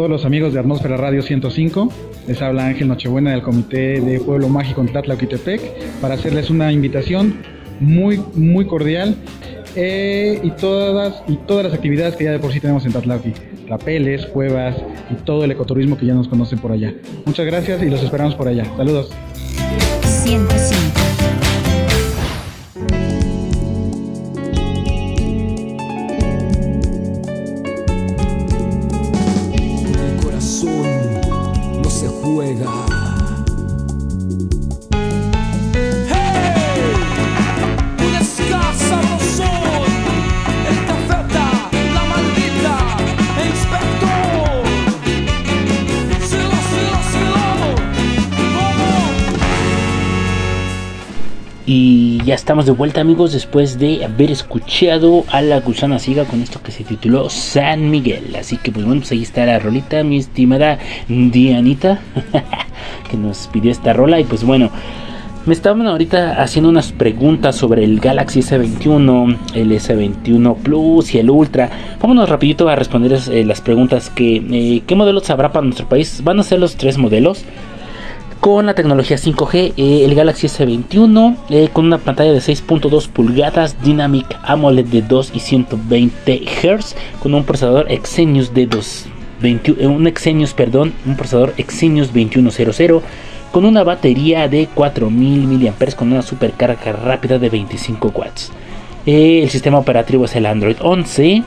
Todos 0.01 0.09
los 0.09 0.25
amigos 0.25 0.51
de 0.51 0.59
Atmósfera 0.59 0.97
Radio 0.97 1.21
105. 1.21 1.93
Les 2.27 2.41
habla 2.41 2.65
Ángel 2.65 2.87
Nochebuena 2.87 3.33
del 3.33 3.43
Comité 3.43 4.01
de 4.01 4.19
Pueblo 4.19 4.49
Mágico 4.49 4.81
en 4.81 4.87
Tlatlauquitepec 4.87 5.61
para 6.01 6.15
hacerles 6.15 6.49
una 6.49 6.71
invitación 6.71 7.35
muy, 7.79 8.19
muy 8.33 8.65
cordial 8.65 9.15
eh, 9.75 10.39
y, 10.41 10.49
todas, 10.53 11.21
y 11.27 11.35
todas 11.35 11.65
las 11.65 11.75
actividades 11.75 12.15
que 12.15 12.23
ya 12.23 12.31
de 12.31 12.39
por 12.39 12.51
sí 12.51 12.59
tenemos 12.59 12.83
en 12.87 12.93
Tatlauqui. 12.93 13.31
Rapeles, 13.67 14.25
cuevas 14.25 14.75
y 15.11 15.23
todo 15.23 15.43
el 15.43 15.51
ecoturismo 15.51 15.95
que 15.99 16.07
ya 16.07 16.15
nos 16.15 16.27
conocen 16.27 16.57
por 16.57 16.71
allá. 16.71 16.95
Muchas 17.27 17.45
gracias 17.45 17.83
y 17.83 17.85
los 17.91 18.01
esperamos 18.01 18.33
por 18.33 18.47
allá. 18.47 18.65
Saludos. 18.75 19.11
105. 20.23 21.00
Estamos 52.51 52.65
de 52.65 52.73
vuelta 52.73 52.99
amigos 52.99 53.31
después 53.31 53.79
de 53.79 54.03
haber 54.03 54.29
escuchado 54.29 55.23
a 55.31 55.41
la 55.41 55.61
gusana 55.61 55.99
siga 55.99 56.25
con 56.25 56.41
esto 56.41 56.61
que 56.61 56.73
se 56.73 56.83
tituló 56.83 57.29
San 57.29 57.89
Miguel. 57.89 58.35
Así 58.37 58.57
que 58.57 58.73
pues 58.73 58.85
bueno, 58.85 58.99
pues 58.99 59.13
ahí 59.13 59.21
está 59.21 59.45
la 59.45 59.57
rolita, 59.57 60.03
mi 60.03 60.17
estimada 60.17 60.77
Dianita, 61.07 62.01
que 63.09 63.15
nos 63.15 63.47
pidió 63.53 63.71
esta 63.71 63.93
rola. 63.93 64.19
Y 64.19 64.25
pues 64.25 64.43
bueno, 64.43 64.69
me 65.45 65.53
estaban 65.53 65.87
ahorita 65.87 66.43
haciendo 66.43 66.67
unas 66.67 66.91
preguntas 66.91 67.55
sobre 67.55 67.85
el 67.85 68.01
Galaxy 68.01 68.41
S21, 68.41 69.37
el 69.53 69.71
S21 69.71 70.57
Plus 70.57 71.15
y 71.15 71.19
el 71.19 71.29
Ultra. 71.29 71.69
Vámonos 72.01 72.27
rapidito 72.27 72.67
a 72.67 72.75
responder 72.75 73.17
eh, 73.31 73.45
las 73.45 73.61
preguntas 73.61 74.09
que 74.09 74.43
eh, 74.51 74.83
qué 74.85 74.95
modelos 74.95 75.29
habrá 75.29 75.53
para 75.53 75.63
nuestro 75.63 75.87
país. 75.87 76.19
Van 76.21 76.37
a 76.37 76.43
ser 76.43 76.59
los 76.59 76.75
tres 76.75 76.97
modelos 76.97 77.45
con 78.41 78.65
la 78.65 78.73
tecnología 78.73 79.17
5G, 79.17 79.73
eh, 79.77 80.03
el 80.03 80.15
Galaxy 80.15 80.47
S21 80.47 81.37
eh, 81.51 81.69
con 81.71 81.85
una 81.85 81.99
pantalla 81.99 82.33
de 82.33 82.39
6.2 82.39 83.07
pulgadas, 83.07 83.81
Dynamic 83.83 84.25
AMOLED 84.41 84.87
de 84.87 85.03
2 85.03 85.31
y 85.35 85.39
120 85.39 86.41
Hz, 86.45 86.95
con 87.21 87.35
un 87.35 87.43
procesador 87.43 87.91
Exynos 87.91 88.51
de 88.55 88.65
2, 88.65 89.05
20 89.41 89.75
eh, 89.77 89.87
un 89.87 90.07
Exynos, 90.07 90.55
perdón, 90.55 90.91
un 91.05 91.15
procesador 91.15 91.53
Exynos 91.57 92.11
2100 92.13 93.01
con 93.51 93.63
una 93.63 93.83
batería 93.83 94.47
de 94.47 94.67
4000 94.73 95.47
mAh 95.47 95.95
con 95.95 96.11
una 96.11 96.23
supercarga 96.23 96.93
rápida 96.93 97.37
de 97.37 97.49
25 97.49 98.11
watts. 98.15 98.51
El 99.05 99.49
sistema 99.51 99.77
operativo 99.77 100.25
es 100.25 100.35
el 100.35 100.47
Android 100.47 100.77
11 100.81 101.43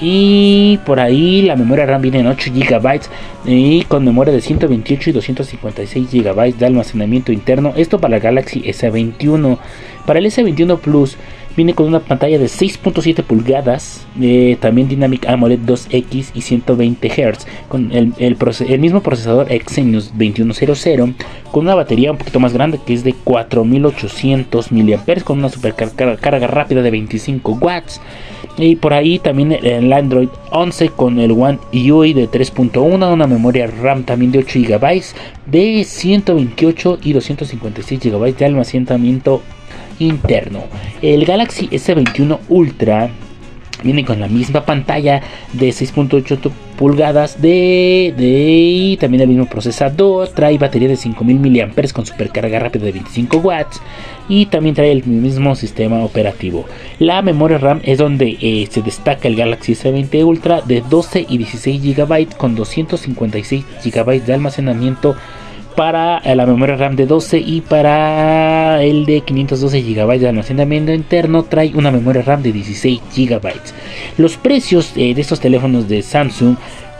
y 0.00 0.78
por 0.86 1.00
ahí 1.00 1.42
la 1.42 1.56
memoria 1.56 1.86
RAM 1.86 2.02
viene 2.02 2.20
en 2.20 2.28
8 2.28 2.50
GB 2.54 3.00
y 3.46 3.82
con 3.82 4.04
memoria 4.04 4.32
de 4.32 4.40
128 4.40 5.10
y 5.10 5.12
256 5.12 6.10
GB 6.12 6.54
de 6.56 6.66
almacenamiento 6.66 7.32
interno. 7.32 7.72
Esto 7.76 7.98
para 7.98 8.16
el 8.16 8.22
Galaxy 8.22 8.62
S21. 8.62 9.58
Para 10.06 10.20
el 10.20 10.26
S21 10.26 10.78
Plus 10.78 11.16
viene 11.58 11.74
con 11.74 11.86
una 11.86 11.98
pantalla 11.98 12.38
de 12.38 12.46
6.7 12.46 13.24
pulgadas, 13.24 14.06
eh, 14.20 14.56
también 14.60 14.86
Dynamic 14.86 15.26
AMOLED 15.26 15.58
2X 15.66 16.30
y 16.32 16.40
120 16.40 17.08
Hz, 17.08 17.46
con 17.68 17.90
el, 17.90 18.78
mismo 18.78 19.02
procesador 19.02 19.50
Exynos 19.50 20.12
2100, 20.16 21.16
con 21.50 21.64
una 21.64 21.74
batería 21.74 22.12
un 22.12 22.18
poquito 22.18 22.38
más 22.38 22.52
grande 22.52 22.78
que 22.86 22.94
es 22.94 23.02
de 23.02 23.12
4800 23.12 24.70
mAh, 24.70 25.24
con 25.24 25.40
una 25.40 25.48
supercarga 25.48 26.16
carga 26.16 26.46
rápida 26.46 26.80
de 26.80 26.92
25 26.92 27.58
watts. 27.60 28.00
Y 28.58 28.74
por 28.76 28.92
ahí 28.92 29.20
también 29.20 29.52
el 29.52 29.92
Android 29.92 30.28
11 30.50 30.88
con 30.90 31.20
el 31.20 31.30
One 31.30 31.58
UI 31.72 32.12
de 32.12 32.28
3.1, 32.28 33.12
una 33.12 33.26
memoria 33.28 33.68
RAM 33.68 34.02
también 34.02 34.32
de 34.32 34.40
8 34.40 34.58
GB, 34.60 35.02
de 35.46 35.84
128 35.84 36.98
y 37.04 37.12
256 37.12 38.00
GB 38.00 38.36
de 38.36 38.44
almacenamiento 38.44 39.42
interno. 40.00 40.64
El 41.02 41.24
Galaxy 41.24 41.68
S21 41.68 42.38
Ultra 42.48 43.10
viene 43.84 44.04
con 44.04 44.18
la 44.18 44.26
misma 44.26 44.64
pantalla 44.64 45.22
de 45.52 45.68
6.8 45.68 46.38
tu- 46.38 46.50
pulgadas 46.78 47.42
de, 47.42 48.14
de 48.16 48.96
también 49.00 49.22
el 49.22 49.28
mismo 49.28 49.46
procesador 49.46 50.28
trae 50.28 50.56
batería 50.58 50.88
de 50.88 50.96
5000 50.96 51.38
mAh 51.40 51.92
con 51.92 52.06
supercarga 52.06 52.60
rápida 52.60 52.84
de 52.84 52.92
25 52.92 53.38
watts 53.38 53.82
y 54.28 54.46
también 54.46 54.76
trae 54.76 54.92
el 54.92 55.04
mismo 55.04 55.56
sistema 55.56 56.04
operativo. 56.04 56.66
La 57.00 57.20
memoria 57.20 57.58
RAM 57.58 57.80
es 57.82 57.98
donde 57.98 58.38
eh, 58.40 58.68
se 58.70 58.82
destaca 58.82 59.26
el 59.26 59.36
Galaxy 59.36 59.72
S20 59.72 60.24
Ultra 60.24 60.60
de 60.60 60.82
12 60.88 61.26
y 61.28 61.38
16 61.38 61.96
GB 61.96 62.36
con 62.36 62.54
256 62.54 63.64
GB 63.84 64.24
de 64.24 64.34
almacenamiento 64.34 65.16
para 65.78 66.18
eh, 66.24 66.34
la 66.34 66.44
memoria 66.44 66.74
RAM 66.74 66.96
de 66.96 67.06
12 67.06 67.38
y 67.38 67.60
para 67.60 68.82
el 68.82 69.06
de 69.06 69.20
512 69.20 69.80
GB 69.80 70.18
de 70.18 70.28
almacenamiento 70.28 70.92
interno 70.92 71.44
trae 71.44 71.70
una 71.72 71.92
memoria 71.92 72.22
RAM 72.22 72.42
de 72.42 72.50
16 72.50 73.00
GB. 73.16 73.52
Los 74.16 74.36
precios 74.36 74.90
eh, 74.96 75.14
de 75.14 75.20
estos 75.20 75.38
teléfonos 75.38 75.88
de 75.88 76.02
Samsung 76.02 76.56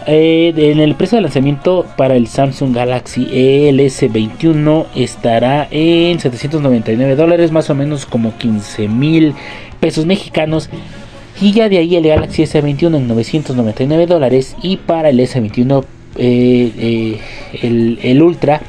eh, 0.06 0.54
en 0.56 0.78
el 0.78 0.94
precio 0.94 1.16
de 1.16 1.22
lanzamiento 1.22 1.86
para 1.96 2.14
el 2.14 2.28
Samsung 2.28 2.72
Galaxy 2.72 3.26
LS21 3.26 4.86
estará 4.94 5.66
en 5.72 6.20
799 6.20 7.16
dólares, 7.16 7.50
más 7.50 7.68
o 7.70 7.74
menos 7.74 8.06
como 8.06 8.38
15 8.38 8.86
mil 8.86 9.34
pesos 9.80 10.06
mexicanos. 10.06 10.70
Y 11.40 11.50
ya 11.50 11.68
de 11.68 11.78
ahí 11.78 11.96
el 11.96 12.06
Galaxy 12.06 12.44
S21 12.44 12.96
en 12.96 13.08
999 13.08 14.06
dólares. 14.06 14.54
Y 14.62 14.76
para 14.76 15.08
el 15.08 15.18
S21 15.18 15.84
eh, 16.18 17.18
eh, 17.62 17.98
el, 18.02 18.22
Ultra 18.22 18.60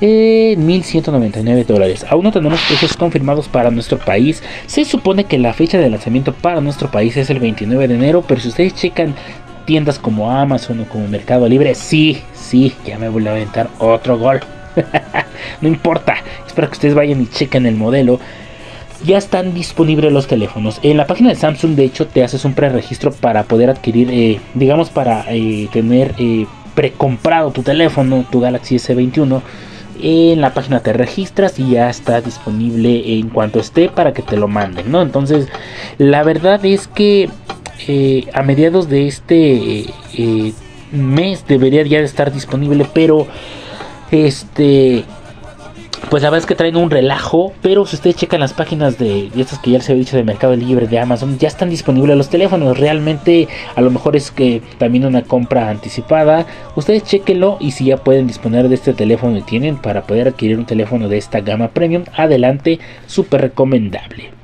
eh, 0.00 0.54
1199 0.58 1.64
dólares. 1.64 2.06
Aún 2.08 2.24
no 2.24 2.32
tenemos 2.32 2.60
precios 2.68 2.96
confirmados 2.96 3.48
para 3.48 3.70
nuestro 3.70 3.98
país. 3.98 4.42
Se 4.66 4.84
supone 4.84 5.24
que 5.24 5.38
la 5.38 5.52
fecha 5.52 5.78
de 5.78 5.90
lanzamiento 5.90 6.32
para 6.32 6.60
nuestro 6.60 6.90
país 6.90 7.16
es 7.16 7.30
el 7.30 7.40
29 7.40 7.88
de 7.88 7.94
enero, 7.94 8.24
pero 8.26 8.40
si 8.40 8.48
ustedes 8.48 8.74
checan 8.74 9.14
tiendas 9.64 9.98
como 9.98 10.30
Amazon 10.30 10.80
o 10.80 10.84
como 10.84 11.08
Mercado 11.08 11.48
Libre, 11.48 11.74
sí, 11.74 12.22
sí, 12.32 12.72
ya 12.86 12.98
me 12.98 13.08
voy 13.08 13.26
a 13.26 13.32
aventar 13.32 13.68
otro 13.78 14.18
gol. 14.18 14.40
no 15.60 15.68
importa, 15.68 16.16
espero 16.46 16.68
que 16.68 16.74
ustedes 16.74 16.94
vayan 16.94 17.20
y 17.20 17.26
chequen 17.26 17.66
el 17.66 17.76
modelo. 17.76 18.20
Ya 19.04 19.16
están 19.18 19.54
disponibles 19.54 20.12
los 20.12 20.26
teléfonos. 20.26 20.80
En 20.82 20.96
la 20.96 21.06
página 21.06 21.28
de 21.28 21.36
Samsung, 21.36 21.76
de 21.76 21.84
hecho, 21.84 22.08
te 22.08 22.24
haces 22.24 22.44
un 22.44 22.54
preregistro 22.54 23.12
para 23.12 23.44
poder 23.44 23.70
adquirir, 23.70 24.10
eh, 24.10 24.40
digamos, 24.54 24.90
para 24.90 25.24
eh, 25.28 25.68
tener 25.72 26.14
eh, 26.18 26.46
precomprado 26.78 27.50
tu 27.50 27.64
teléfono, 27.64 28.24
tu 28.30 28.38
Galaxy 28.38 28.76
S21. 28.76 29.42
En 30.00 30.40
la 30.40 30.54
página 30.54 30.78
te 30.78 30.92
registras 30.92 31.58
y 31.58 31.70
ya 31.70 31.90
está 31.90 32.20
disponible 32.20 33.18
en 33.18 33.30
cuanto 33.30 33.58
esté 33.58 33.88
para 33.88 34.12
que 34.12 34.22
te 34.22 34.36
lo 34.36 34.46
manden, 34.46 34.92
¿no? 34.92 35.02
Entonces, 35.02 35.48
la 35.98 36.22
verdad 36.22 36.64
es 36.64 36.86
que 36.86 37.30
eh, 37.88 38.28
a 38.32 38.44
mediados 38.44 38.88
de 38.88 39.08
este 39.08 39.54
eh, 39.54 39.86
eh, 40.16 40.52
mes 40.92 41.44
debería 41.48 41.82
ya 41.82 41.98
estar 41.98 42.32
disponible, 42.32 42.86
pero 42.94 43.26
este 44.12 45.02
pues 46.10 46.22
la 46.22 46.30
verdad 46.30 46.44
es 46.44 46.46
que 46.46 46.54
traen 46.54 46.76
un 46.76 46.90
relajo, 46.90 47.52
pero 47.60 47.84
si 47.84 47.96
ustedes 47.96 48.16
checan 48.16 48.40
las 48.40 48.54
páginas 48.54 48.98
de, 48.98 49.30
estas 49.36 49.58
que 49.58 49.72
ya 49.72 49.78
les 49.78 49.88
había 49.90 50.00
dicho 50.00 50.16
de 50.16 50.24
Mercado 50.24 50.56
Libre, 50.56 50.86
de 50.86 50.98
Amazon, 50.98 51.38
ya 51.38 51.48
están 51.48 51.70
disponibles 51.70 52.16
los 52.16 52.30
teléfonos. 52.30 52.78
Realmente, 52.78 53.48
a 53.74 53.80
lo 53.80 53.90
mejor 53.90 54.16
es 54.16 54.30
que 54.30 54.62
también 54.78 55.04
una 55.04 55.22
compra 55.22 55.68
anticipada. 55.68 56.46
Ustedes 56.76 57.04
chequenlo 57.04 57.58
y 57.60 57.72
si 57.72 57.86
ya 57.86 57.98
pueden 57.98 58.26
disponer 58.26 58.68
de 58.68 58.74
este 58.74 58.94
teléfono 58.94 59.36
y 59.36 59.42
tienen 59.42 59.76
para 59.76 60.02
poder 60.02 60.28
adquirir 60.28 60.58
un 60.58 60.66
teléfono 60.66 61.08
de 61.08 61.18
esta 61.18 61.40
gama 61.40 61.68
premium, 61.68 62.04
adelante, 62.16 62.78
súper 63.06 63.42
recomendable. 63.42 64.37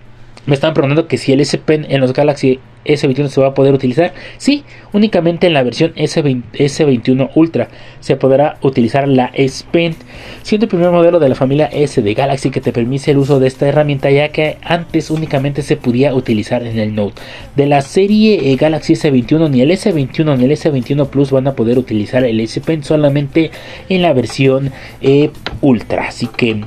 Me 0.47 0.55
estaban 0.55 0.75
preguntando 0.75 1.09
que 1.09 1.19
si 1.19 1.33
el 1.33 1.41
S 1.41 1.57
Pen 1.59 1.87
en 1.89 2.01
los 2.01 2.13
Galaxy 2.13 2.59
S21 2.85 3.29
se 3.29 3.41
va 3.41 3.49
a 3.49 3.55
poder 3.55 3.75
utilizar. 3.75 4.13
Sí, 4.37 4.65
únicamente 4.93 5.47
en 5.47 5.55
la 5.55 5.63
versión 5.63 5.95
S20 5.95 6.43
S21 6.53 7.31
Ultra 7.35 7.69
se 8.01 8.17
podrá 8.17 8.59
utilizar 8.61 9.09
la 9.09 9.31
S 9.35 9.65
Pen, 9.71 9.95
siendo 10.43 10.67
el 10.67 10.69
primer 10.69 10.91
modelo 10.91 11.19
de 11.19 11.29
la 11.29 11.35
familia 11.35 11.67
S 11.67 12.01
de 12.03 12.15
Galaxy 12.15 12.51
que 12.51 12.61
te 12.61 12.73
permite 12.73 13.11
el 13.11 13.19
uso 13.19 13.41
de 13.41 13.49
esta 13.49 13.67
herramienta, 13.67 14.11
ya 14.11 14.29
que 14.29 14.59
antes 14.63 15.11
únicamente 15.11 15.63
se 15.63 15.77
podía 15.77 16.15
utilizar 16.15 16.63
en 16.67 16.79
el 16.79 16.95
Note. 16.95 17.21
De 17.57 17.67
la 17.67 17.81
serie 17.81 18.53
eh, 18.53 18.57
Galaxy 18.57 18.95
S21, 18.95 19.51
ni 19.51 19.63
el 19.63 19.71
S21 19.71 20.37
ni 20.37 20.45
el 20.45 20.51
S21 20.51 21.09
Plus 21.09 21.31
van 21.31 21.49
a 21.49 21.55
poder 21.55 21.79
utilizar 21.79 22.25
el 22.25 22.41
S 22.41 22.61
Pen 22.61 22.85
solamente 22.85 23.51
en 23.89 24.03
la 24.03 24.13
versión 24.13 24.73
eh, 25.01 25.31
Ultra. 25.63 26.09
Así 26.09 26.27
que 26.27 26.61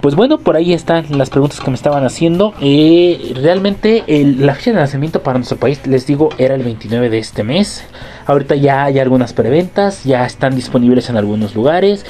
pues 0.00 0.14
bueno, 0.14 0.38
por 0.38 0.56
ahí 0.56 0.72
están 0.72 1.06
las 1.16 1.30
preguntas 1.30 1.60
que 1.60 1.70
me 1.70 1.76
estaban 1.76 2.04
haciendo. 2.04 2.54
Eh, 2.60 3.32
realmente 3.36 4.04
el, 4.06 4.46
la 4.46 4.54
fecha 4.54 4.70
de 4.70 4.78
lanzamiento 4.78 5.22
para 5.22 5.38
nuestro 5.38 5.58
país, 5.58 5.86
les 5.86 6.06
digo, 6.06 6.30
era 6.38 6.54
el 6.54 6.62
29 6.62 7.10
de 7.10 7.18
este 7.18 7.42
mes. 7.42 7.84
Ahorita 8.26 8.54
ya 8.54 8.84
hay 8.84 8.98
algunas 8.98 9.32
preventas, 9.32 10.04
ya 10.04 10.24
están 10.24 10.54
disponibles 10.54 11.10
en 11.10 11.16
algunos 11.16 11.54
lugares. 11.54 12.06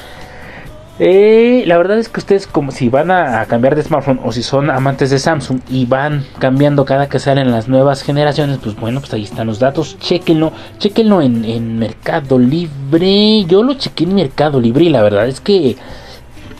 Eh, 1.03 1.65
la 1.67 1.79
verdad 1.79 1.99
es 1.99 2.11
que 2.11 2.21
ustedes 2.21 2.47
como 2.47 2.73
si 2.73 2.91
van 2.91 3.11
a, 3.11 3.47
cambiar 3.47 3.75
de 3.75 3.83
smartphone 3.83 4.21
o 4.23 4.33
si 4.33 4.43
son 4.43 4.69
amantes 4.69 5.09
de 5.09 5.19
Samsung 5.19 5.61
y 5.71 5.87
van 5.87 6.27
cambiando 6.39 6.85
cada 6.85 7.09
que 7.09 7.19
salen 7.19 7.51
las 7.51 7.69
nuevas 7.69 8.03
generaciones, 8.03 8.59
pues 8.63 8.77
bueno, 8.77 9.01
pues 9.01 9.15
ahí 9.15 9.25
están 9.25 9.47
los 9.47 9.59
datos, 9.59 9.99
chequenlo, 9.99 10.53
chequenlo 10.79 11.23
en, 11.23 11.47
en 11.47 11.79
Mercado 11.79 12.39
Libre. 12.39 13.45
Yo 13.47 13.63
lo 13.63 13.75
chequé 13.75 14.05
en 14.05 14.15
Mercado 14.15 14.61
Libre 14.61 14.85
y 14.85 14.89
la 14.91 15.03
verdad 15.03 15.27
es 15.27 15.41
que 15.41 15.77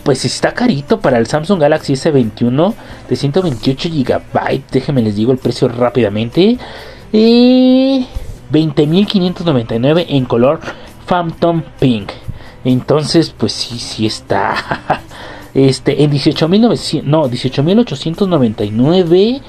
pues 0.03 0.25
está 0.25 0.53
carito 0.53 1.01
para 1.01 1.19
el 1.19 1.27
Samsung 1.27 1.61
Galaxy 1.61 1.95
S21 1.95 2.75
de 3.09 3.17
128 3.17 3.89
GB. 3.91 4.63
Déjenme 4.71 5.03
les 5.03 5.17
digo 5.17 5.33
el 5.33 5.39
precio 5.39 5.69
rápidamente. 5.69 6.59
Eh, 7.13 8.07
20.599 8.53 10.07
en 10.09 10.25
color 10.25 10.61
Phantom 11.07 11.63
Pink. 11.79 12.11
Entonces, 12.65 13.35
pues 13.37 13.53
sí, 13.53 13.79
sí 13.79 14.07
está. 14.07 14.55
Este, 15.53 16.05
en 16.05 16.13
18.900, 16.13 17.03
no, 17.03 17.29
18.899. 17.29 19.41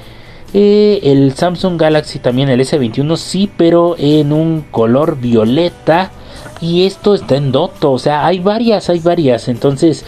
Eh, 0.51 0.99
el 1.03 1.35
Samsung 1.35 1.79
Galaxy 1.79 2.17
también, 2.17 2.49
el 2.49 2.59
S21, 2.59 3.15
sí, 3.17 3.47
pero 3.55 3.95
en 3.99 4.33
un 4.33 4.65
color 4.71 5.19
violeta. 5.19 6.09
Y 6.59 6.87
esto 6.87 7.13
está 7.13 7.35
en 7.35 7.51
Doto, 7.51 7.91
o 7.91 7.99
sea, 7.99 8.25
hay 8.25 8.39
varias, 8.39 8.89
hay 8.89 8.97
varias. 8.97 9.47
Entonces, 9.47 10.03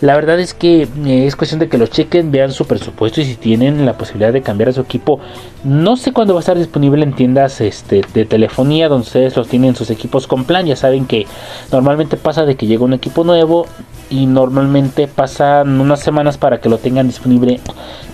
la 0.00 0.14
verdad 0.14 0.38
es 0.38 0.52
que 0.52 0.82
eh, 0.82 1.26
es 1.26 1.36
cuestión 1.36 1.58
de 1.58 1.68
que 1.68 1.78
lo 1.78 1.86
chequen, 1.86 2.30
vean 2.30 2.52
su 2.52 2.66
presupuesto 2.66 3.20
y 3.20 3.24
si 3.24 3.34
tienen 3.34 3.86
la 3.86 3.96
posibilidad 3.96 4.32
de 4.32 4.42
cambiar 4.42 4.68
a 4.68 4.72
su 4.72 4.82
equipo. 4.82 5.20
No 5.64 5.96
sé 5.96 6.12
cuándo 6.12 6.34
va 6.34 6.40
a 6.40 6.42
estar 6.42 6.58
disponible 6.58 7.02
en 7.02 7.14
tiendas 7.14 7.60
este, 7.60 8.02
de 8.12 8.24
telefonía 8.26 8.88
donde 8.88 9.06
ustedes 9.06 9.36
los 9.36 9.48
tienen 9.48 9.74
sus 9.74 9.88
equipos 9.90 10.26
con 10.26 10.44
plan. 10.44 10.66
Ya 10.66 10.76
saben 10.76 11.06
que 11.06 11.26
normalmente 11.72 12.16
pasa 12.16 12.44
de 12.44 12.56
que 12.56 12.66
llega 12.66 12.84
un 12.84 12.92
equipo 12.92 13.24
nuevo 13.24 13.66
y 14.10 14.26
normalmente 14.26 15.08
pasan 15.08 15.80
unas 15.80 16.00
semanas 16.00 16.36
para 16.36 16.60
que 16.60 16.68
lo 16.68 16.78
tengan 16.78 17.06
disponible 17.06 17.60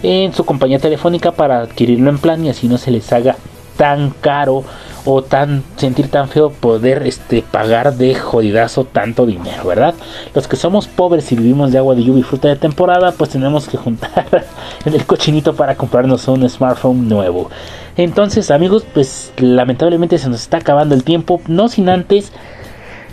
en 0.02 0.32
su 0.32 0.44
compañía 0.44 0.78
telefónica 0.78 1.32
para 1.32 1.60
adquirirlo 1.60 2.10
en 2.10 2.18
plan 2.18 2.44
y 2.44 2.48
así 2.48 2.68
no 2.68 2.78
se 2.78 2.90
les 2.90 3.12
haga 3.12 3.36
tan 3.76 4.10
caro 4.10 4.64
o 5.04 5.22
tan 5.22 5.64
sentir 5.76 6.08
tan 6.08 6.28
feo 6.28 6.50
poder 6.50 7.06
este 7.06 7.42
pagar 7.42 7.94
de 7.96 8.14
jodidazo 8.14 8.84
tanto 8.84 9.26
dinero, 9.26 9.64
¿verdad? 9.66 9.94
Los 10.34 10.46
que 10.46 10.56
somos 10.56 10.86
pobres 10.86 11.30
y 11.32 11.36
vivimos 11.36 11.72
de 11.72 11.78
agua 11.78 11.94
de 11.94 12.04
lluvia 12.04 12.20
y 12.20 12.24
fruta 12.24 12.48
de 12.48 12.56
temporada, 12.56 13.12
pues 13.12 13.30
tenemos 13.30 13.68
que 13.68 13.76
juntar 13.76 14.26
en 14.84 14.94
el 14.94 15.04
cochinito 15.04 15.54
para 15.54 15.74
comprarnos 15.74 16.28
un 16.28 16.48
smartphone 16.48 17.08
nuevo. 17.08 17.50
Entonces, 17.96 18.50
amigos, 18.50 18.84
pues 18.94 19.32
lamentablemente 19.36 20.18
se 20.18 20.28
nos 20.28 20.42
está 20.42 20.58
acabando 20.58 20.94
el 20.94 21.04
tiempo, 21.04 21.40
no 21.46 21.68
sin 21.68 21.88
antes 21.88 22.32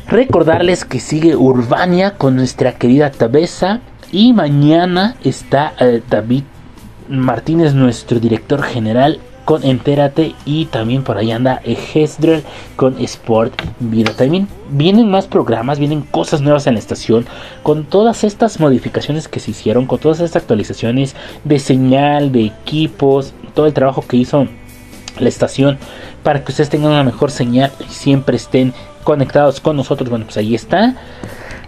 recordarles 0.07 0.85
que 0.85 0.99
sigue 0.99 1.35
Urbania 1.35 2.15
con 2.15 2.35
nuestra 2.35 2.73
querida 2.73 3.11
Tabesa 3.11 3.81
y 4.11 4.33
mañana 4.33 5.15
está 5.23 5.73
eh, 5.79 6.01
David 6.09 6.43
Martínez, 7.07 7.73
nuestro 7.73 8.19
director 8.19 8.63
general 8.63 9.19
con 9.49 9.65
Entérate 9.65 10.35
y 10.45 10.65
también 10.65 11.01
por 11.01 11.17
ahí 11.17 11.31
anda 11.31 11.59
Hesdrel 11.65 12.43
con 12.75 12.99
Sport 12.99 13.59
Vida. 13.79 14.13
También 14.15 14.47
vienen 14.69 15.09
más 15.09 15.25
programas, 15.25 15.79
vienen 15.79 16.01
cosas 16.01 16.41
nuevas 16.41 16.67
en 16.67 16.75
la 16.75 16.79
estación 16.79 17.25
con 17.63 17.85
todas 17.85 18.23
estas 18.23 18.59
modificaciones 18.59 19.27
que 19.27 19.39
se 19.39 19.49
hicieron, 19.49 19.87
con 19.87 19.97
todas 19.97 20.19
estas 20.19 20.43
actualizaciones 20.43 21.15
de 21.45 21.57
señal, 21.57 22.31
de 22.31 22.45
equipos, 22.45 23.33
todo 23.55 23.65
el 23.65 23.73
trabajo 23.73 24.05
que 24.07 24.17
hizo 24.17 24.45
la 25.17 25.29
estación 25.29 25.79
para 26.21 26.43
que 26.43 26.51
ustedes 26.51 26.69
tengan 26.69 26.91
una 26.91 27.03
mejor 27.03 27.31
señal 27.31 27.71
y 27.79 27.91
siempre 27.91 28.35
estén 28.37 28.71
conectados 29.03 29.59
con 29.59 29.75
nosotros. 29.75 30.11
Bueno, 30.11 30.25
pues 30.25 30.37
ahí 30.37 30.53
está. 30.53 30.95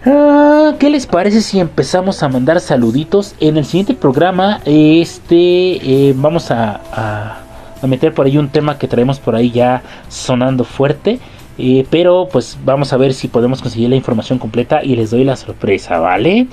Ah, 0.06 0.76
¿Qué 0.78 0.92
les 0.92 1.08
parece 1.08 1.42
si 1.42 1.60
empezamos 1.60 2.22
a 2.22 2.30
mandar 2.30 2.60
saluditos? 2.60 3.34
En 3.40 3.58
el 3.58 3.66
siguiente 3.66 3.96
programa, 3.96 4.62
este, 4.66 6.10
eh, 6.10 6.14
vamos 6.16 6.52
a, 6.52 6.80
a 6.94 7.42
a 7.82 7.88
meter 7.88 8.14
por 8.14 8.26
ahí 8.26 8.38
un 8.38 8.50
tema 8.50 8.78
que 8.78 8.88
traemos 8.88 9.20
por 9.20 9.36
ahí 9.36 9.52
ya 9.52 9.84
sonando 10.10 10.64
fuerte. 10.64 11.20
Eh, 11.58 11.86
pero 11.90 12.28
pues 12.32 12.58
vamos 12.64 12.94
a 12.94 12.98
ver 12.98 13.14
si 13.14 13.28
podemos 13.28 13.62
conseguir 13.62 13.90
la 13.90 13.96
información 13.96 14.40
completa 14.40 14.84
y 14.84 14.96
les 14.96 15.12
doy 15.12 15.24
la 15.24 15.36
sorpresa, 15.36 16.00
¿vale? 16.00 16.48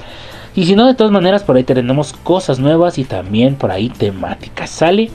Y 0.54 0.66
si 0.66 0.74
no, 0.74 0.86
de 0.86 0.94
todas 0.94 1.12
maneras 1.12 1.44
por 1.44 1.56
ahí 1.56 1.64
tenemos 1.64 2.12
cosas 2.12 2.58
nuevas 2.58 2.98
y 2.98 3.04
también 3.04 3.54
por 3.54 3.70
ahí 3.70 3.90
temáticas, 3.90 4.70
¿sale? 4.70 5.10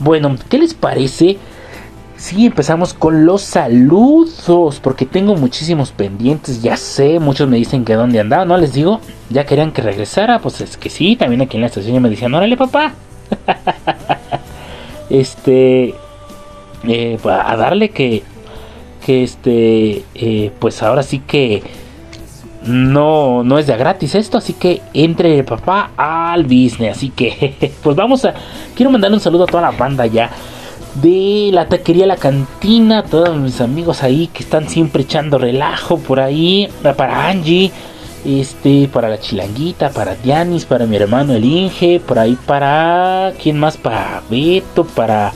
Bueno, 0.00 0.36
¿qué 0.48 0.58
les 0.58 0.74
parece? 0.74 1.38
Si 2.16 2.46
empezamos 2.46 2.92
con 2.92 3.24
los 3.24 3.42
saludos, 3.42 4.80
porque 4.82 5.06
tengo 5.06 5.36
muchísimos 5.36 5.92
pendientes, 5.92 6.62
ya 6.62 6.76
sé, 6.76 7.18
muchos 7.18 7.48
me 7.48 7.56
dicen 7.56 7.84
que 7.84 7.94
dónde 7.94 8.20
andaba, 8.20 8.44
¿no? 8.44 8.56
Les 8.56 8.72
digo, 8.72 9.00
ya 9.30 9.46
querían 9.46 9.72
que 9.72 9.82
regresara, 9.82 10.38
pues 10.38 10.60
es 10.60 10.76
que 10.76 10.90
sí, 10.90 11.16
también 11.16 11.42
aquí 11.42 11.56
en 11.56 11.62
la 11.62 11.68
estación 11.68 11.94
ya 11.94 12.00
me 12.00 12.10
decían, 12.10 12.34
órale 12.34 12.56
papá. 12.56 12.94
este 15.10 15.94
eh, 16.86 17.18
a 17.24 17.56
darle 17.56 17.90
que 17.90 18.22
que 19.04 19.22
este 19.22 20.04
eh, 20.14 20.50
pues 20.58 20.82
ahora 20.82 21.02
sí 21.02 21.20
que 21.20 21.62
no 22.62 23.44
no 23.44 23.58
es 23.58 23.66
de 23.66 23.76
gratis 23.76 24.14
esto 24.14 24.38
así 24.38 24.54
que 24.54 24.80
entre 24.94 25.38
el 25.38 25.44
papá 25.44 25.90
al 25.96 26.44
business. 26.44 26.96
Así 26.96 27.10
que 27.10 27.72
pues 27.82 27.96
vamos 27.96 28.24
a 28.24 28.34
quiero 28.74 28.90
mandarle 28.90 29.16
un 29.16 29.20
saludo 29.20 29.44
a 29.44 29.46
toda 29.46 29.62
la 29.62 29.70
banda 29.70 30.06
ya 30.06 30.30
de 30.94 31.50
la 31.52 31.66
taquería 31.66 32.06
La 32.06 32.16
Cantina, 32.16 33.02
todos 33.02 33.36
mis 33.36 33.60
amigos 33.60 34.02
ahí 34.02 34.28
que 34.28 34.42
están 34.42 34.68
siempre 34.68 35.02
echando 35.02 35.38
relajo 35.38 35.98
por 35.98 36.20
ahí, 36.20 36.68
para 36.82 37.28
Angie, 37.28 37.72
este, 38.24 38.88
para 38.88 39.08
la 39.08 39.20
chilanguita, 39.20 39.90
para 39.90 40.14
Dianis, 40.14 40.64
para 40.64 40.86
mi 40.86 40.96
hermano 40.96 41.34
el 41.34 41.44
Inge, 41.44 42.00
por 42.00 42.18
ahí 42.18 42.36
para. 42.46 43.32
¿Quién 43.42 43.58
más? 43.58 43.76
Para 43.76 44.22
Beto, 44.30 44.84
para 44.84 45.32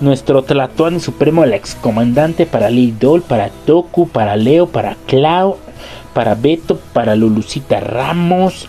nuestro 0.00 0.42
Tlatuani 0.42 1.00
Supremo, 1.00 1.44
el 1.44 1.52
excomandante, 1.52 2.46
para 2.46 2.70
Lidol, 2.70 3.22
para 3.22 3.50
Toku, 3.66 4.08
para 4.08 4.36
Leo, 4.36 4.66
para 4.66 4.96
Clau, 5.06 5.58
para 6.14 6.34
Beto, 6.34 6.78
para 6.92 7.14
Lulucita 7.16 7.80
Ramos. 7.80 8.68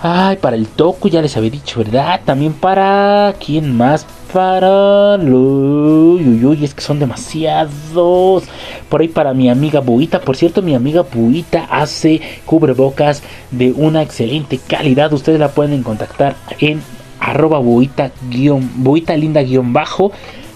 Ay, 0.00 0.36
para 0.36 0.56
el 0.56 0.66
Toku, 0.66 1.08
ya 1.08 1.22
les 1.22 1.36
había 1.36 1.50
dicho, 1.50 1.78
¿verdad? 1.78 2.20
También 2.24 2.52
para. 2.52 3.34
¿Quién 3.44 3.76
más? 3.76 4.06
Para. 4.32 5.16
Uy, 5.16 6.44
uy, 6.44 6.64
es 6.64 6.74
que 6.74 6.80
son 6.80 6.98
demasiados. 6.98 8.44
Por 8.88 9.00
ahí 9.00 9.08
para 9.08 9.34
mi 9.34 9.50
amiga 9.50 9.80
Buita. 9.80 10.20
Por 10.20 10.36
cierto, 10.36 10.62
mi 10.62 10.74
amiga 10.74 11.02
Buita 11.02 11.66
hace 11.70 12.20
cubrebocas 12.46 13.22
de 13.50 13.72
una 13.72 14.02
excelente 14.02 14.58
calidad. 14.58 15.12
Ustedes 15.12 15.38
la 15.38 15.50
pueden 15.50 15.82
contactar 15.82 16.36
en 16.60 16.80
arroba 17.20 17.58
buita, 17.58 18.10
guion, 18.30 18.70
buita 18.82 19.16
linda 19.16 19.42
guion 19.42 19.72
bajo. 19.72 20.12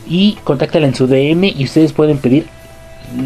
Y 0.09 0.39
contáctala 0.45 0.87
en 0.87 0.95
su 0.95 1.07
DM 1.07 1.45
y 1.45 1.65
ustedes 1.65 1.93
pueden 1.93 2.19
pedir 2.19 2.47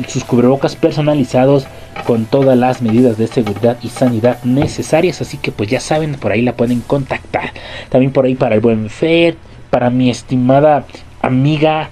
sus 0.09 0.25
cubrebocas 0.25 0.77
personalizados 0.77 1.67
con 2.07 2.25
todas 2.25 2.57
las 2.57 2.83
medidas 2.83 3.19
de 3.19 3.27
seguridad 3.27 3.79
y 3.83 3.89
sanidad 3.89 4.43
necesarias. 4.45 5.21
Así 5.21 5.37
que 5.37 5.53
pues 5.53 5.69
ya 5.71 5.81
saben, 5.81 6.15
por 6.15 6.33
ahí 6.33 6.43
la 6.43 6.57
pueden 6.57 6.81
contactar. 6.81 7.53
También 7.89 8.13
por 8.13 8.25
ahí 8.25 8.35
para 8.35 8.55
el 8.55 8.61
buen 8.61 8.89
Fer, 8.91 9.37
para 9.71 9.91
mi 9.91 10.11
estimada 10.11 10.85
amiga 11.23 11.91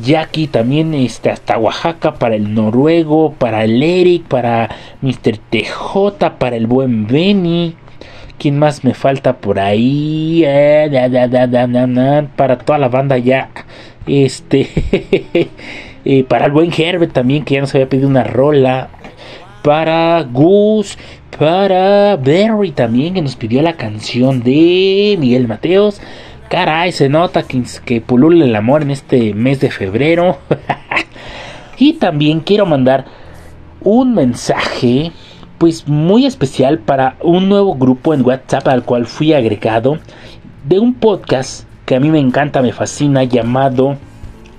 Jackie, 0.00 0.46
también 0.46 0.94
este, 0.94 1.30
hasta 1.30 1.58
Oaxaca, 1.58 2.14
para 2.14 2.34
el 2.34 2.54
noruego, 2.54 3.32
para 3.32 3.64
el 3.64 3.82
Eric, 3.82 4.24
para 4.24 4.70
Mr. 5.02 5.38
TJ, 5.50 6.30
para 6.38 6.56
el 6.56 6.66
buen 6.66 7.06
Benny. 7.06 7.74
¿Quién 8.38 8.58
más 8.58 8.84
me 8.84 8.94
falta 8.94 9.34
por 9.36 9.60
ahí? 9.60 10.42
Eh, 10.44 10.90
para 12.36 12.58
toda 12.58 12.78
la 12.78 12.88
banda 12.88 13.18
ya. 13.18 13.50
Este. 14.06 14.68
eh, 16.04 16.24
para 16.24 16.46
el 16.46 16.52
buen 16.52 16.72
Herbert 16.76 17.12
también, 17.12 17.44
que 17.44 17.54
ya 17.54 17.60
nos 17.60 17.74
había 17.74 17.88
pedido 17.88 18.08
una 18.08 18.24
rola. 18.24 18.88
Para 19.62 20.22
Gus. 20.22 20.98
Para 21.38 22.16
Berry 22.16 22.72
también, 22.72 23.14
que 23.14 23.22
nos 23.22 23.36
pidió 23.36 23.62
la 23.62 23.74
canción 23.74 24.42
de 24.42 25.16
Miguel 25.18 25.48
Mateos. 25.48 26.00
Caray, 26.52 26.92
se 26.92 27.08
nota 27.08 27.44
que, 27.44 27.62
que 27.82 28.02
pulula 28.02 28.44
el 28.44 28.54
amor 28.54 28.82
en 28.82 28.90
este 28.90 29.32
mes 29.32 29.58
de 29.58 29.70
febrero. 29.70 30.36
y 31.78 31.94
también 31.94 32.40
quiero 32.40 32.66
mandar 32.66 33.06
un 33.80 34.12
mensaje 34.12 35.12
pues 35.56 35.88
muy 35.88 36.26
especial 36.26 36.78
para 36.78 37.16
un 37.22 37.48
nuevo 37.48 37.74
grupo 37.74 38.12
en 38.12 38.20
WhatsApp 38.20 38.68
al 38.68 38.84
cual 38.84 39.06
fui 39.06 39.32
agregado 39.32 39.98
de 40.68 40.78
un 40.78 40.92
podcast 40.92 41.66
que 41.86 41.96
a 41.96 42.00
mí 42.00 42.10
me 42.10 42.18
encanta, 42.18 42.60
me 42.60 42.74
fascina, 42.74 43.24
llamado 43.24 43.96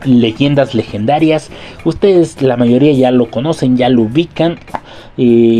Leyendas 0.03 0.73
Legendarias. 0.73 1.51
Ustedes 1.85 2.41
la 2.41 2.57
mayoría 2.57 2.93
ya 2.93 3.11
lo 3.11 3.29
conocen, 3.29 3.77
ya 3.77 3.89
lo 3.89 4.01
ubican. 4.01 4.57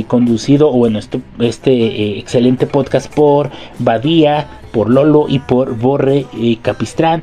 Conducido, 0.07 0.69
o 0.69 0.73
bueno, 0.73 0.99
este, 0.99 1.21
este 1.39 1.71
eh, 1.71 2.19
excelente 2.19 2.65
podcast 2.65 3.13
por 3.13 3.51
Badía, 3.79 4.47
por 4.71 4.89
Lolo 4.89 5.27
y 5.29 5.39
por 5.39 5.77
Borre 5.77 6.25
eh, 6.39 6.57
Capistrán. 6.61 7.21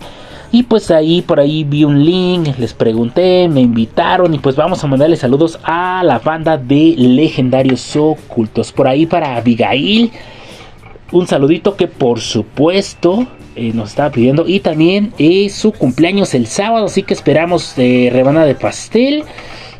Y 0.53 0.65
pues 0.65 0.91
ahí 0.91 1.23
por 1.23 1.39
ahí 1.39 1.63
vi 1.63 1.85
un 1.85 2.05
link, 2.05 2.59
les 2.59 2.75
pregunté, 2.75 3.49
me 3.49 3.61
invitaron 3.61 4.35
y 4.35 4.39
pues 4.39 4.57
vamos 4.57 4.83
a 4.83 4.89
mandarle 4.89 5.17
saludos 5.17 5.61
a 5.63 6.03
la 6.05 6.19
banda 6.19 6.59
de 6.59 6.95
legendarios 6.97 7.95
ocultos. 7.95 8.73
Por 8.73 8.89
ahí 8.89 9.07
para 9.07 9.37
Abigail, 9.37 10.11
un 11.13 11.29
saludito 11.29 11.77
que 11.77 11.87
por 11.87 12.21
supuesto 12.21 13.29
eh, 13.57 13.73
nos 13.75 13.91
estaba 13.91 14.11
pidiendo. 14.11 14.47
Y 14.47 14.61
también 14.61 15.13
es 15.19 15.55
su 15.55 15.73
cumpleaños 15.73 16.35
el 16.35 16.47
sábado, 16.47 16.87
así 16.87 17.03
que 17.03 17.15
esperamos 17.15 17.75
eh, 17.77 18.09
rebana 18.13 18.45
de 18.45 18.55
pastel, 18.55 19.25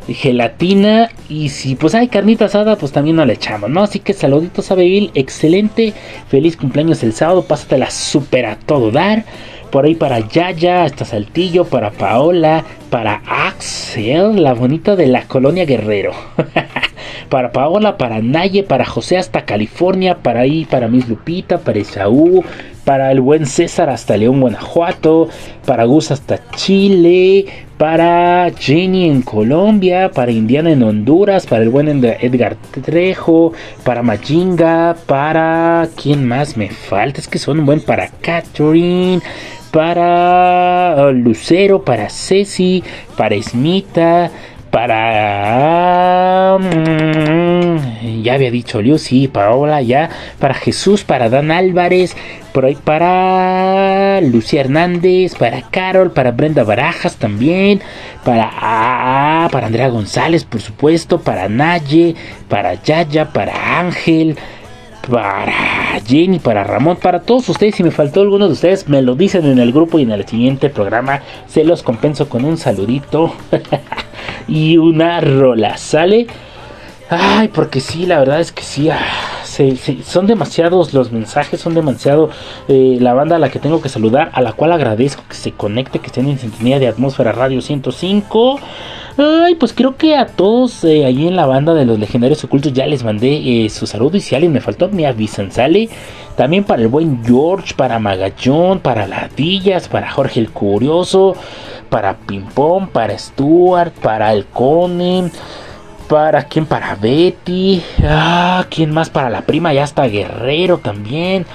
gelatina 0.07 1.09
y 1.29 1.49
si 1.49 1.75
pues 1.75 1.95
hay 1.95 2.07
carnita 2.07 2.45
asada, 2.45 2.75
pues 2.75 2.91
también 2.91 3.15
no 3.15 3.25
le 3.25 3.33
echamos, 3.33 3.69
¿no? 3.69 3.83
Así 3.83 3.99
que 3.99 4.13
saluditos 4.13 4.71
a 4.71 4.73
Abigail, 4.73 5.11
excelente, 5.15 5.93
feliz 6.27 6.57
cumpleaños 6.57 7.03
el 7.03 7.13
sábado, 7.13 7.43
pásatela 7.43 7.89
súper 7.89 8.45
a 8.45 8.55
todo 8.55 8.91
dar. 8.91 9.25
Por 9.71 9.85
ahí 9.85 9.95
para 9.95 10.19
Yaya, 10.19 10.83
hasta 10.83 11.05
Saltillo, 11.05 11.63
para 11.63 11.91
Paola, 11.91 12.65
para 12.89 13.21
Axel, 13.25 14.43
la 14.43 14.53
bonita 14.53 14.97
de 14.97 15.07
la 15.07 15.23
colonia 15.23 15.65
Guerrero. 15.65 16.11
para 17.29 17.53
Paola, 17.53 17.97
para 17.97 18.21
Naye, 18.21 18.63
para 18.63 18.83
José 18.83 19.17
hasta 19.17 19.45
California, 19.45 20.17
para 20.17 20.41
ahí, 20.41 20.65
para 20.65 20.89
Miss 20.89 21.07
Lupita, 21.07 21.59
para 21.59 21.79
Isaú, 21.79 22.43
para 22.83 23.11
el 23.11 23.21
buen 23.21 23.45
César 23.45 23.89
hasta 23.89 24.17
León, 24.17 24.41
Guanajuato, 24.41 25.29
para 25.65 25.85
Gus 25.85 26.11
hasta 26.11 26.39
Chile, 26.51 27.45
para 27.77 28.51
Jenny 28.57 29.09
en 29.09 29.21
Colombia, 29.21 30.11
para 30.11 30.31
Indiana 30.31 30.71
en 30.71 30.83
Honduras, 30.83 31.45
para 31.45 31.63
el 31.63 31.69
buen 31.69 31.87
Edgar 32.03 32.55
Trejo, 32.83 33.53
para 33.83 34.03
Majinga, 34.03 34.95
para... 35.05 35.87
¿Quién 35.95 36.27
más 36.27 36.57
me 36.57 36.69
falta? 36.69 37.19
Es 37.19 37.27
que 37.27 37.39
son 37.39 37.59
un 37.59 37.65
buen 37.65 37.81
para 37.81 38.09
Catherine, 38.09 39.21
para 39.71 41.07
uh, 41.07 41.11
Lucero, 41.11 41.83
para 41.83 42.09
Ceci, 42.09 42.83
para 43.17 43.35
Esmita, 43.35 44.29
para... 44.71 46.57
mm, 46.59 48.21
ya 48.23 48.33
había 48.33 48.49
dicho 48.51 48.81
Liu, 48.81 48.97
sí, 48.97 49.27
Paola, 49.27 49.81
ya. 49.81 50.09
Para 50.39 50.53
Jesús, 50.53 51.03
para 51.03 51.29
Dan 51.29 51.51
Álvarez, 51.51 52.15
por 52.53 52.73
para 52.77 54.21
Lucía 54.21 54.61
Hernández, 54.61 55.35
para 55.35 55.61
Carol, 55.69 56.11
para 56.11 56.31
Brenda 56.31 56.63
Barajas 56.63 57.17
también, 57.17 57.81
para, 58.23 58.49
ah, 58.53 59.49
para 59.51 59.67
Andrea 59.67 59.89
González, 59.89 60.45
por 60.45 60.61
supuesto, 60.61 61.19
para 61.19 61.49
Naye, 61.49 62.15
para 62.47 62.75
Yaya, 62.75 63.33
para 63.33 63.79
Ángel, 63.79 64.37
para 65.09 65.53
Jenny, 66.05 66.39
para 66.39 66.63
Ramón, 66.63 66.97
para 66.97 67.21
todos 67.21 67.49
ustedes. 67.49 67.75
Si 67.75 67.83
me 67.83 67.91
faltó 67.91 68.21
alguno 68.21 68.47
de 68.47 68.53
ustedes, 68.53 68.87
me 68.87 69.01
lo 69.01 69.15
dicen 69.15 69.45
en 69.45 69.59
el 69.59 69.71
grupo 69.71 69.99
y 69.99 70.03
en 70.03 70.11
el 70.11 70.25
siguiente 70.27 70.69
programa 70.69 71.21
se 71.47 71.63
los 71.63 71.83
compenso 71.83 72.29
con 72.29 72.45
un 72.45 72.57
saludito 72.57 73.33
y 74.47 74.77
una 74.77 75.19
rola. 75.21 75.77
¿Sale? 75.77 76.27
Ay, 77.09 77.49
porque 77.49 77.79
sí, 77.79 78.05
la 78.05 78.19
verdad 78.19 78.39
es 78.39 78.51
que 78.51 78.63
sí. 78.63 78.89
ah, 78.89 78.99
se- 79.75 80.03
son 80.03 80.27
demasiados 80.27 80.93
los 80.93 81.11
mensajes, 81.11 81.59
son 81.61 81.73
demasiado 81.75 82.29
eh, 82.67 82.97
la 82.99 83.13
banda 83.13 83.35
a 83.35 83.39
la 83.39 83.49
que 83.49 83.59
tengo 83.59 83.81
que 83.81 83.89
saludar, 83.89 84.29
a 84.33 84.41
la 84.41 84.53
cual 84.53 84.71
agradezco 84.71 85.23
que 85.27 85.35
se 85.35 85.51
conecte, 85.51 85.99
que 85.99 86.07
estén 86.07 86.27
en 86.29 86.39
sintonía 86.39 86.79
de 86.79 86.87
Atmósfera 86.87 87.31
Radio 87.31 87.61
105. 87.61 88.59
Ay, 89.17 89.55
pues 89.55 89.73
creo 89.73 89.97
que 89.97 90.15
a 90.15 90.25
todos 90.25 90.83
eh, 90.85 91.05
ahí 91.05 91.27
en 91.27 91.35
la 91.35 91.45
banda 91.45 91.73
de 91.73 91.85
los 91.85 91.99
legendarios 91.99 92.43
ocultos 92.45 92.71
ya 92.73 92.87
les 92.87 93.03
mandé 93.03 93.65
eh, 93.65 93.69
su 93.69 93.85
saludo 93.85 94.15
y 94.17 94.21
si 94.21 94.35
alguien 94.35 94.53
me 94.53 94.61
faltó 94.61 94.87
me 94.89 95.05
avisan, 95.05 95.51
sale. 95.51 95.89
También 96.37 96.63
para 96.63 96.81
el 96.81 96.87
buen 96.87 97.23
George, 97.25 97.73
para 97.75 97.99
Magallón, 97.99 98.79
para 98.79 99.05
Ladillas, 99.05 99.89
para 99.89 100.09
Jorge 100.09 100.39
el 100.39 100.49
Curioso, 100.49 101.35
para 101.89 102.15
Pimpón, 102.15 102.87
para 102.87 103.17
Stuart, 103.17 103.91
para 104.01 104.31
el 104.33 104.45
Conen. 104.45 105.29
¿Para 106.11 106.43
quién? 106.43 106.65
Para 106.65 106.93
Betty. 106.95 107.81
Ah, 108.03 108.65
¿quién 108.69 108.91
más? 108.91 109.09
Para 109.09 109.29
la 109.29 109.43
prima, 109.43 109.71
ya 109.71 109.85
está 109.85 110.07
Guerrero 110.07 110.77
también. 110.77 111.45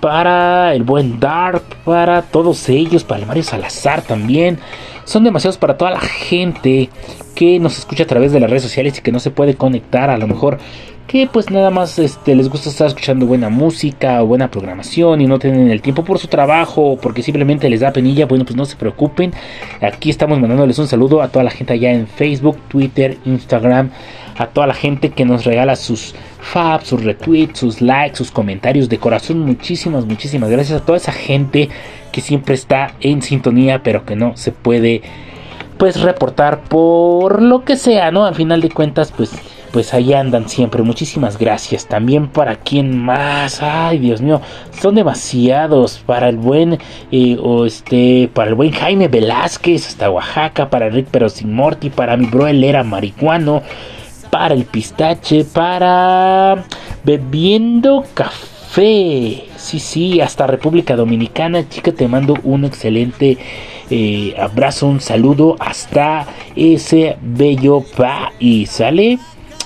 Para 0.00 0.74
el 0.74 0.82
buen 0.82 1.18
Dark, 1.18 1.62
para 1.82 2.20
todos 2.20 2.68
ellos, 2.68 3.04
para 3.04 3.20
el 3.20 3.26
Mario 3.26 3.42
Salazar 3.42 4.02
también. 4.02 4.58
Son 5.04 5.24
demasiados 5.24 5.58
para 5.58 5.76
toda 5.76 5.90
la 5.90 6.00
gente 6.00 6.88
que 7.34 7.58
nos 7.58 7.78
escucha 7.78 8.04
a 8.04 8.06
través 8.06 8.32
de 8.32 8.40
las 8.40 8.50
redes 8.50 8.62
sociales 8.62 8.98
y 8.98 9.02
que 9.02 9.12
no 9.12 9.20
se 9.20 9.30
puede 9.30 9.54
conectar. 9.54 10.10
A 10.10 10.18
lo 10.18 10.26
mejor 10.26 10.58
que 11.06 11.28
pues 11.30 11.50
nada 11.50 11.70
más 11.70 11.98
este, 11.98 12.34
les 12.34 12.48
gusta 12.48 12.70
estar 12.70 12.86
escuchando 12.86 13.26
buena 13.26 13.48
música 13.48 14.22
o 14.22 14.26
buena 14.26 14.50
programación 14.50 15.20
y 15.20 15.26
no 15.26 15.38
tienen 15.38 15.70
el 15.70 15.82
tiempo 15.82 16.04
por 16.04 16.18
su 16.18 16.28
trabajo 16.28 16.92
o 16.92 16.96
porque 16.96 17.22
simplemente 17.22 17.68
les 17.68 17.80
da 17.80 17.92
penilla. 17.92 18.26
Bueno, 18.26 18.44
pues 18.44 18.56
no 18.56 18.64
se 18.64 18.76
preocupen. 18.76 19.32
Aquí 19.80 20.10
estamos 20.10 20.38
mandándoles 20.38 20.78
un 20.78 20.88
saludo 20.88 21.20
a 21.22 21.28
toda 21.28 21.44
la 21.44 21.50
gente 21.50 21.74
allá 21.74 21.92
en 21.92 22.06
Facebook, 22.06 22.56
Twitter, 22.68 23.18
Instagram. 23.24 23.90
A 24.36 24.46
toda 24.46 24.66
la 24.66 24.74
gente 24.74 25.10
que 25.10 25.24
nos 25.24 25.44
regala 25.44 25.76
sus 25.76 26.14
faps, 26.40 26.88
sus 26.88 27.04
retweets, 27.04 27.58
sus 27.58 27.80
likes, 27.80 28.16
sus 28.16 28.30
comentarios 28.30 28.88
de 28.88 28.98
corazón. 28.98 29.40
Muchísimas, 29.40 30.06
muchísimas 30.06 30.50
gracias 30.50 30.80
a 30.80 30.84
toda 30.84 30.98
esa 30.98 31.12
gente 31.12 31.68
que 32.10 32.20
siempre 32.20 32.54
está 32.54 32.94
en 33.00 33.22
sintonía 33.22 33.82
pero 33.82 34.04
que 34.04 34.16
no 34.16 34.36
se 34.36 34.52
puede 34.52 35.02
pues 35.82 36.00
reportar 36.00 36.60
por 36.60 37.42
lo 37.42 37.64
que 37.64 37.74
sea, 37.74 38.12
¿no? 38.12 38.24
Al 38.24 38.36
final 38.36 38.60
de 38.60 38.70
cuentas, 38.70 39.12
pues, 39.16 39.32
pues 39.72 39.92
ahí 39.92 40.12
andan 40.12 40.48
siempre. 40.48 40.80
Muchísimas 40.84 41.36
gracias. 41.38 41.88
También 41.88 42.28
para 42.28 42.54
quien 42.54 42.96
más. 42.96 43.60
Ay, 43.62 43.98
Dios 43.98 44.20
mío, 44.20 44.40
son 44.80 44.94
demasiados. 44.94 45.98
Para 46.06 46.28
el 46.28 46.36
buen, 46.36 46.78
eh, 47.10 47.36
o 47.42 47.66
este, 47.66 48.30
para 48.32 48.50
el 48.50 48.54
buen 48.54 48.70
Jaime 48.70 49.08
Velázquez 49.08 49.88
hasta 49.88 50.08
Oaxaca. 50.08 50.70
Para 50.70 50.88
Rick 50.88 51.08
pero 51.10 51.28
sin 51.28 51.52
Morty. 51.52 51.90
Para 51.90 52.16
mi 52.16 52.26
bro 52.26 52.46
el 52.46 52.62
era 52.62 52.84
marihuano. 52.84 53.64
Para 54.32 54.54
el 54.54 54.64
pistache. 54.64 55.44
Para 55.44 56.64
bebiendo 57.04 58.02
café. 58.14 59.44
Sí, 59.58 59.78
sí, 59.78 60.20
hasta 60.22 60.46
República 60.46 60.96
Dominicana. 60.96 61.68
Chica, 61.68 61.92
te 61.92 62.08
mando 62.08 62.38
un 62.42 62.64
excelente 62.64 63.36
eh, 63.90 64.34
abrazo, 64.38 64.86
un 64.86 65.02
saludo 65.02 65.56
hasta 65.60 66.24
ese 66.56 67.18
bello 67.20 67.84
país. 67.94 68.70
¿Sale? 68.70 69.18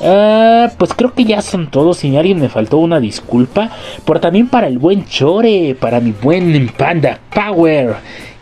Ah, 0.02 0.72
pues 0.76 0.92
creo 0.94 1.14
que 1.14 1.24
ya 1.24 1.42
son 1.42 1.70
todos. 1.70 1.98
Si 1.98 2.16
alguien 2.16 2.40
me 2.40 2.48
faltó 2.48 2.78
una 2.78 2.98
disculpa. 2.98 3.70
Pero 4.04 4.18
también 4.18 4.48
para 4.48 4.66
el 4.66 4.78
buen 4.78 5.06
Chore, 5.06 5.76
para 5.78 6.00
mi 6.00 6.10
buen 6.10 6.68
Panda 6.76 7.20
Power, 7.32 7.94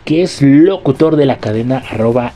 que 0.05 0.21
es 0.21 0.41
locutor 0.41 1.15
de 1.15 1.25
la 1.25 1.37
cadena 1.37 1.83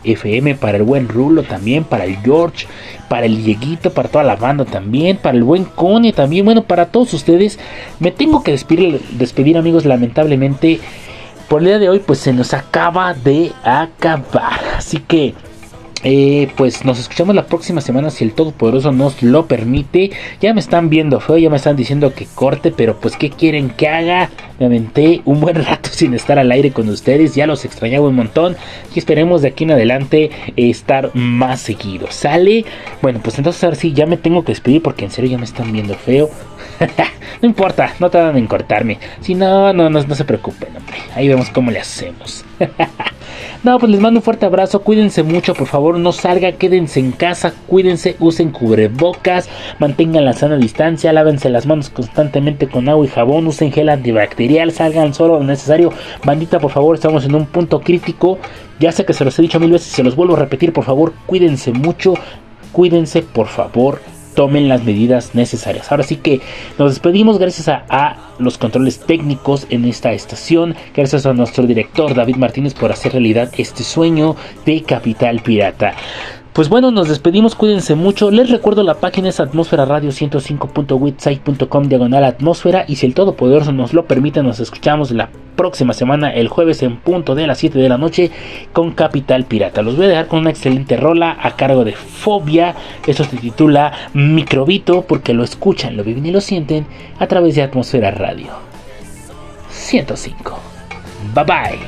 FM. 0.04 0.56
Para 0.56 0.78
el 0.78 0.84
buen 0.84 1.08
Rulo 1.08 1.44
también, 1.44 1.84
para 1.84 2.06
el 2.06 2.18
George, 2.18 2.68
para 3.08 3.28
el 3.28 3.44
Dieguito, 3.44 3.94
para 3.94 4.10
toda 4.10 4.24
la 4.24 4.36
banda 4.36 4.66
también. 4.66 5.18
Para 5.18 5.38
el 5.38 5.44
buen 5.44 5.66
Cone 5.66 6.12
también. 6.12 6.44
Bueno, 6.44 6.64
para 6.64 6.88
todos 6.88 7.14
ustedes. 7.14 7.60
Me 8.00 8.12
tengo 8.12 8.44
que 8.44 8.52
despedir, 8.52 9.00
despedir 9.12 9.58
amigos, 9.58 9.86
lamentablemente. 9.86 10.80
Por 11.48 11.62
el 11.62 11.68
día 11.68 11.80
de 11.80 11.90
hoy, 11.90 12.00
pues 12.00 12.20
se 12.20 12.34
nos 12.34 12.54
acaba 12.54 13.14
de 13.14 13.52
acabar. 13.64 14.60
Así 14.76 14.98
que. 14.98 15.36
Eh, 16.04 16.50
pues 16.56 16.86
nos 16.86 16.98
escuchamos 16.98 17.36
la 17.36 17.46
próxima 17.46 17.82
semana 17.82 18.10
si 18.10 18.24
el 18.24 18.34
Todopoderoso 18.34 18.92
nos 18.92 19.22
lo 19.22 19.48
permite. 19.48 20.12
Ya 20.40 20.54
me 20.54 20.60
están 20.60 20.90
viendo 20.90 21.20
feo, 21.20 21.38
ya 21.38 21.50
me 21.50 21.58
están 21.58 21.76
diciendo 21.76 22.14
que 22.14 22.26
corte, 22.26 22.72
pero 22.72 23.00
pues 23.00 23.18
¿qué 23.18 23.30
quieren 23.30 23.70
que 23.70 23.88
haga? 23.88 24.30
Me 24.60 24.68
aventé 24.68 25.22
un 25.26 25.42
buen 25.42 25.56
rato 25.66 25.90
sin 25.92 26.14
estar 26.14 26.40
al 26.40 26.52
aire 26.52 26.72
con 26.72 26.88
ustedes, 26.90 27.36
ya 27.36 27.48
los 27.48 27.66
extrañaba 27.66 28.08
un 28.08 28.16
montón 28.16 28.56
y 28.96 29.00
esperemos 29.00 29.42
de 29.42 29.50
aquí 29.50 29.66
en 29.66 29.72
adelante 29.72 30.32
estar 30.56 31.12
más 31.16 31.62
seguido. 31.62 32.08
¿Sale? 32.10 32.66
Bueno, 33.02 33.20
pues 33.22 33.38
entonces 33.38 33.64
ahora 33.64 33.76
sí, 33.76 33.94
ya 33.94 34.06
me 34.06 34.18
tengo 34.18 34.44
que 34.44 34.54
despedir 34.54 34.82
porque 34.82 35.06
en 35.06 35.12
serio 35.12 35.32
ya 35.32 35.38
me 35.38 35.46
están 35.46 35.72
viendo 35.72 35.96
feo. 35.96 36.30
no 37.42 37.48
importa, 37.48 37.94
no 38.00 38.10
tardan 38.10 38.38
en 38.38 38.48
cortarme. 38.48 39.00
Si 39.20 39.36
no, 39.36 39.74
no, 39.74 39.90
no, 39.90 40.02
no 40.02 40.16
se 40.16 40.26
preocupen, 40.26 40.76
hombre. 40.78 40.98
Ahí 41.16 41.28
vemos 41.28 41.50
cómo 41.50 41.72
le 41.72 41.80
hacemos. 41.80 42.46
No, 43.62 43.78
pues 43.78 43.92
les 43.92 44.00
mando 44.00 44.20
un 44.20 44.24
fuerte 44.24 44.46
abrazo, 44.46 44.84
cuídense 44.84 45.22
mucho, 45.22 45.54
por 45.54 45.68
favor, 45.68 46.00
no 46.00 46.14
salgan, 46.14 46.54
quédense 46.54 47.02
en 47.02 47.12
casa, 47.12 47.54
cuídense, 47.68 48.16
usen 48.20 48.52
cubrebocas, 48.52 49.50
mantengan 49.80 50.24
la 50.24 50.32
sana 50.32 50.56
distancia, 50.56 51.12
lávense 51.12 51.50
las 51.50 51.66
manos 51.66 51.90
constantemente 51.90 52.70
con 52.70 52.88
agua 52.88 53.06
y 53.06 53.10
jabón, 53.10 53.48
usen 53.48 53.74
gel 53.74 53.90
antibacterial, 53.90 54.72
salgan 54.72 55.14
solo 55.14 55.40
lo 55.40 55.44
necesario. 55.44 55.92
Bandita, 56.24 56.58
por 56.60 56.72
favor, 56.72 56.96
estamos 56.96 57.26
en 57.26 57.36
un 57.36 57.48
punto 57.48 57.82
crítico. 57.82 58.40
Ya 58.80 58.94
sé 58.94 59.04
que 59.04 59.14
se 59.14 59.26
los 59.26 59.38
he 59.38 59.42
dicho 59.42 59.60
mil 59.60 59.72
veces, 59.72 59.92
se 59.92 60.04
los 60.04 60.16
vuelvo 60.16 60.38
a 60.38 60.40
repetir, 60.40 60.72
por 60.72 60.86
favor, 60.86 61.12
cuídense 61.26 61.74
mucho, 61.74 62.14
cuídense, 62.72 63.24
por 63.24 63.48
favor, 63.48 64.00
tomen 64.40 64.70
las 64.70 64.86
medidas 64.86 65.36
necesarias. 65.36 65.92
Ahora 65.92 66.04
sí 66.04 66.16
que 66.16 66.40
nos 66.78 66.92
despedimos 66.92 67.40
gracias 67.40 67.68
a, 67.68 68.16
los 68.40 68.58
controles 68.58 69.02
técnicos 69.02 69.68
en 69.70 69.84
esta 69.84 70.14
estación, 70.14 70.76
gracias 70.96 71.26
a 71.26 71.34
nuestro 71.34 71.68
director 71.68 72.16
David 72.16 72.38
Martínez 72.38 72.74
por 72.74 72.90
hacer 72.90 73.12
realidad 73.12 73.52
este 73.58 73.84
sueño 73.84 74.38
de 74.66 74.82
Capital 74.84 75.42
Pirata. 75.42 75.94
Pues 76.54 76.68
bueno, 76.68 76.92
nos 76.92 77.08
despedimos, 77.08 77.56
cuídense 77.56 77.96
mucho. 77.96 78.32
Les 78.32 78.50
recuerdo 78.50 78.84
la 78.84 78.96
página 78.96 79.30
es 79.30 79.40
atmósfera 79.40 79.86
radio 79.86 80.10
105.witsite.com 80.10 81.84
diagonal 81.88 82.24
atmósfera 82.24 82.86
y 82.88 82.96
si 82.96 83.06
el 83.06 83.14
Todopoderoso 83.14 83.72
nos 83.72 83.94
lo 83.94 84.06
permite, 84.06 84.42
nos 84.42 84.60
escuchamos 84.60 85.12
la 85.12 85.30
próxima 85.56 85.94
semana, 85.94 86.34
el 86.34 86.48
jueves 86.48 86.82
en 86.84 86.98
punto 86.98 87.36
de 87.36 87.46
las 87.46 87.60
7 87.60 87.78
de 87.78 87.90
la 87.90 87.98
noche 87.98 88.32
con 88.74 88.92
Capital 88.92 89.46
Pirata. 89.46 89.82
Los 89.82 89.96
voy 89.96 90.06
a 90.06 90.10
dejar 90.10 90.28
con 90.28 90.40
una 90.40 90.50
excelente 90.50 90.98
rola 90.98 91.38
a 91.40 91.56
cargo 91.56 91.86
de 91.86 91.94
Fobia. 91.94 92.76
Esto 93.06 93.24
se 93.26 93.38
titula 93.38 93.94
Microbito 94.14 95.04
porque 95.04 95.34
lo 95.34 95.44
escuchan, 95.44 95.98
lo 95.98 96.04
viven 96.04 96.26
y 96.26 96.32
lo 96.32 96.42
sienten 96.42 96.88
a 97.20 97.28
través 97.28 97.56
de 97.56 97.62
Atmósfera 97.62 98.12
Radio 98.12 98.48
105. 99.70 100.60
Bye 101.36 101.44
bye. 101.44 101.80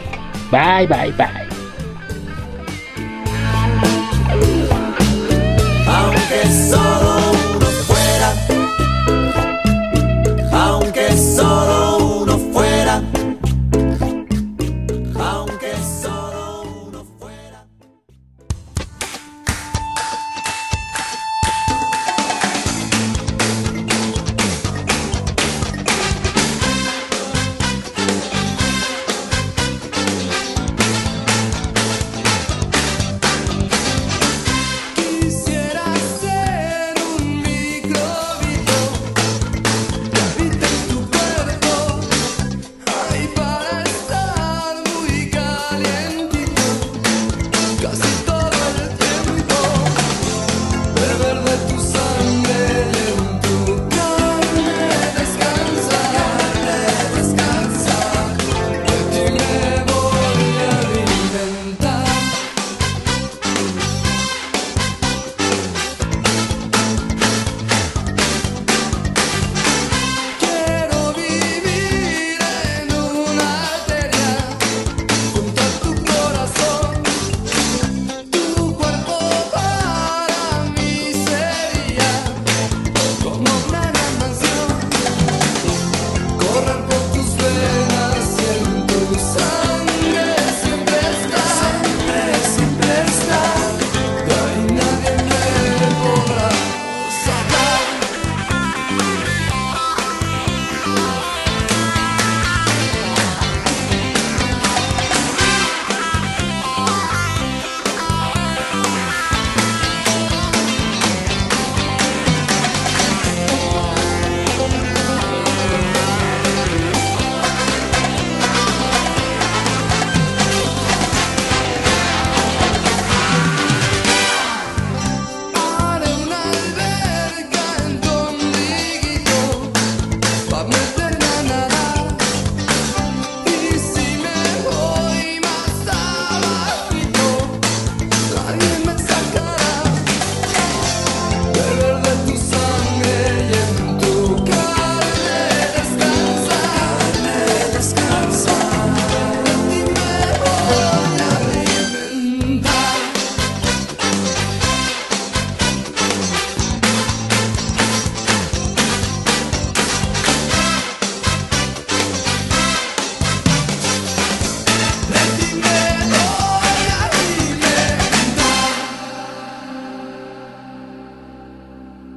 Bye 0.52 0.88
bye 0.88 1.12
bye. 1.14 1.61
Aunque 10.52 11.18
solo 11.18 11.71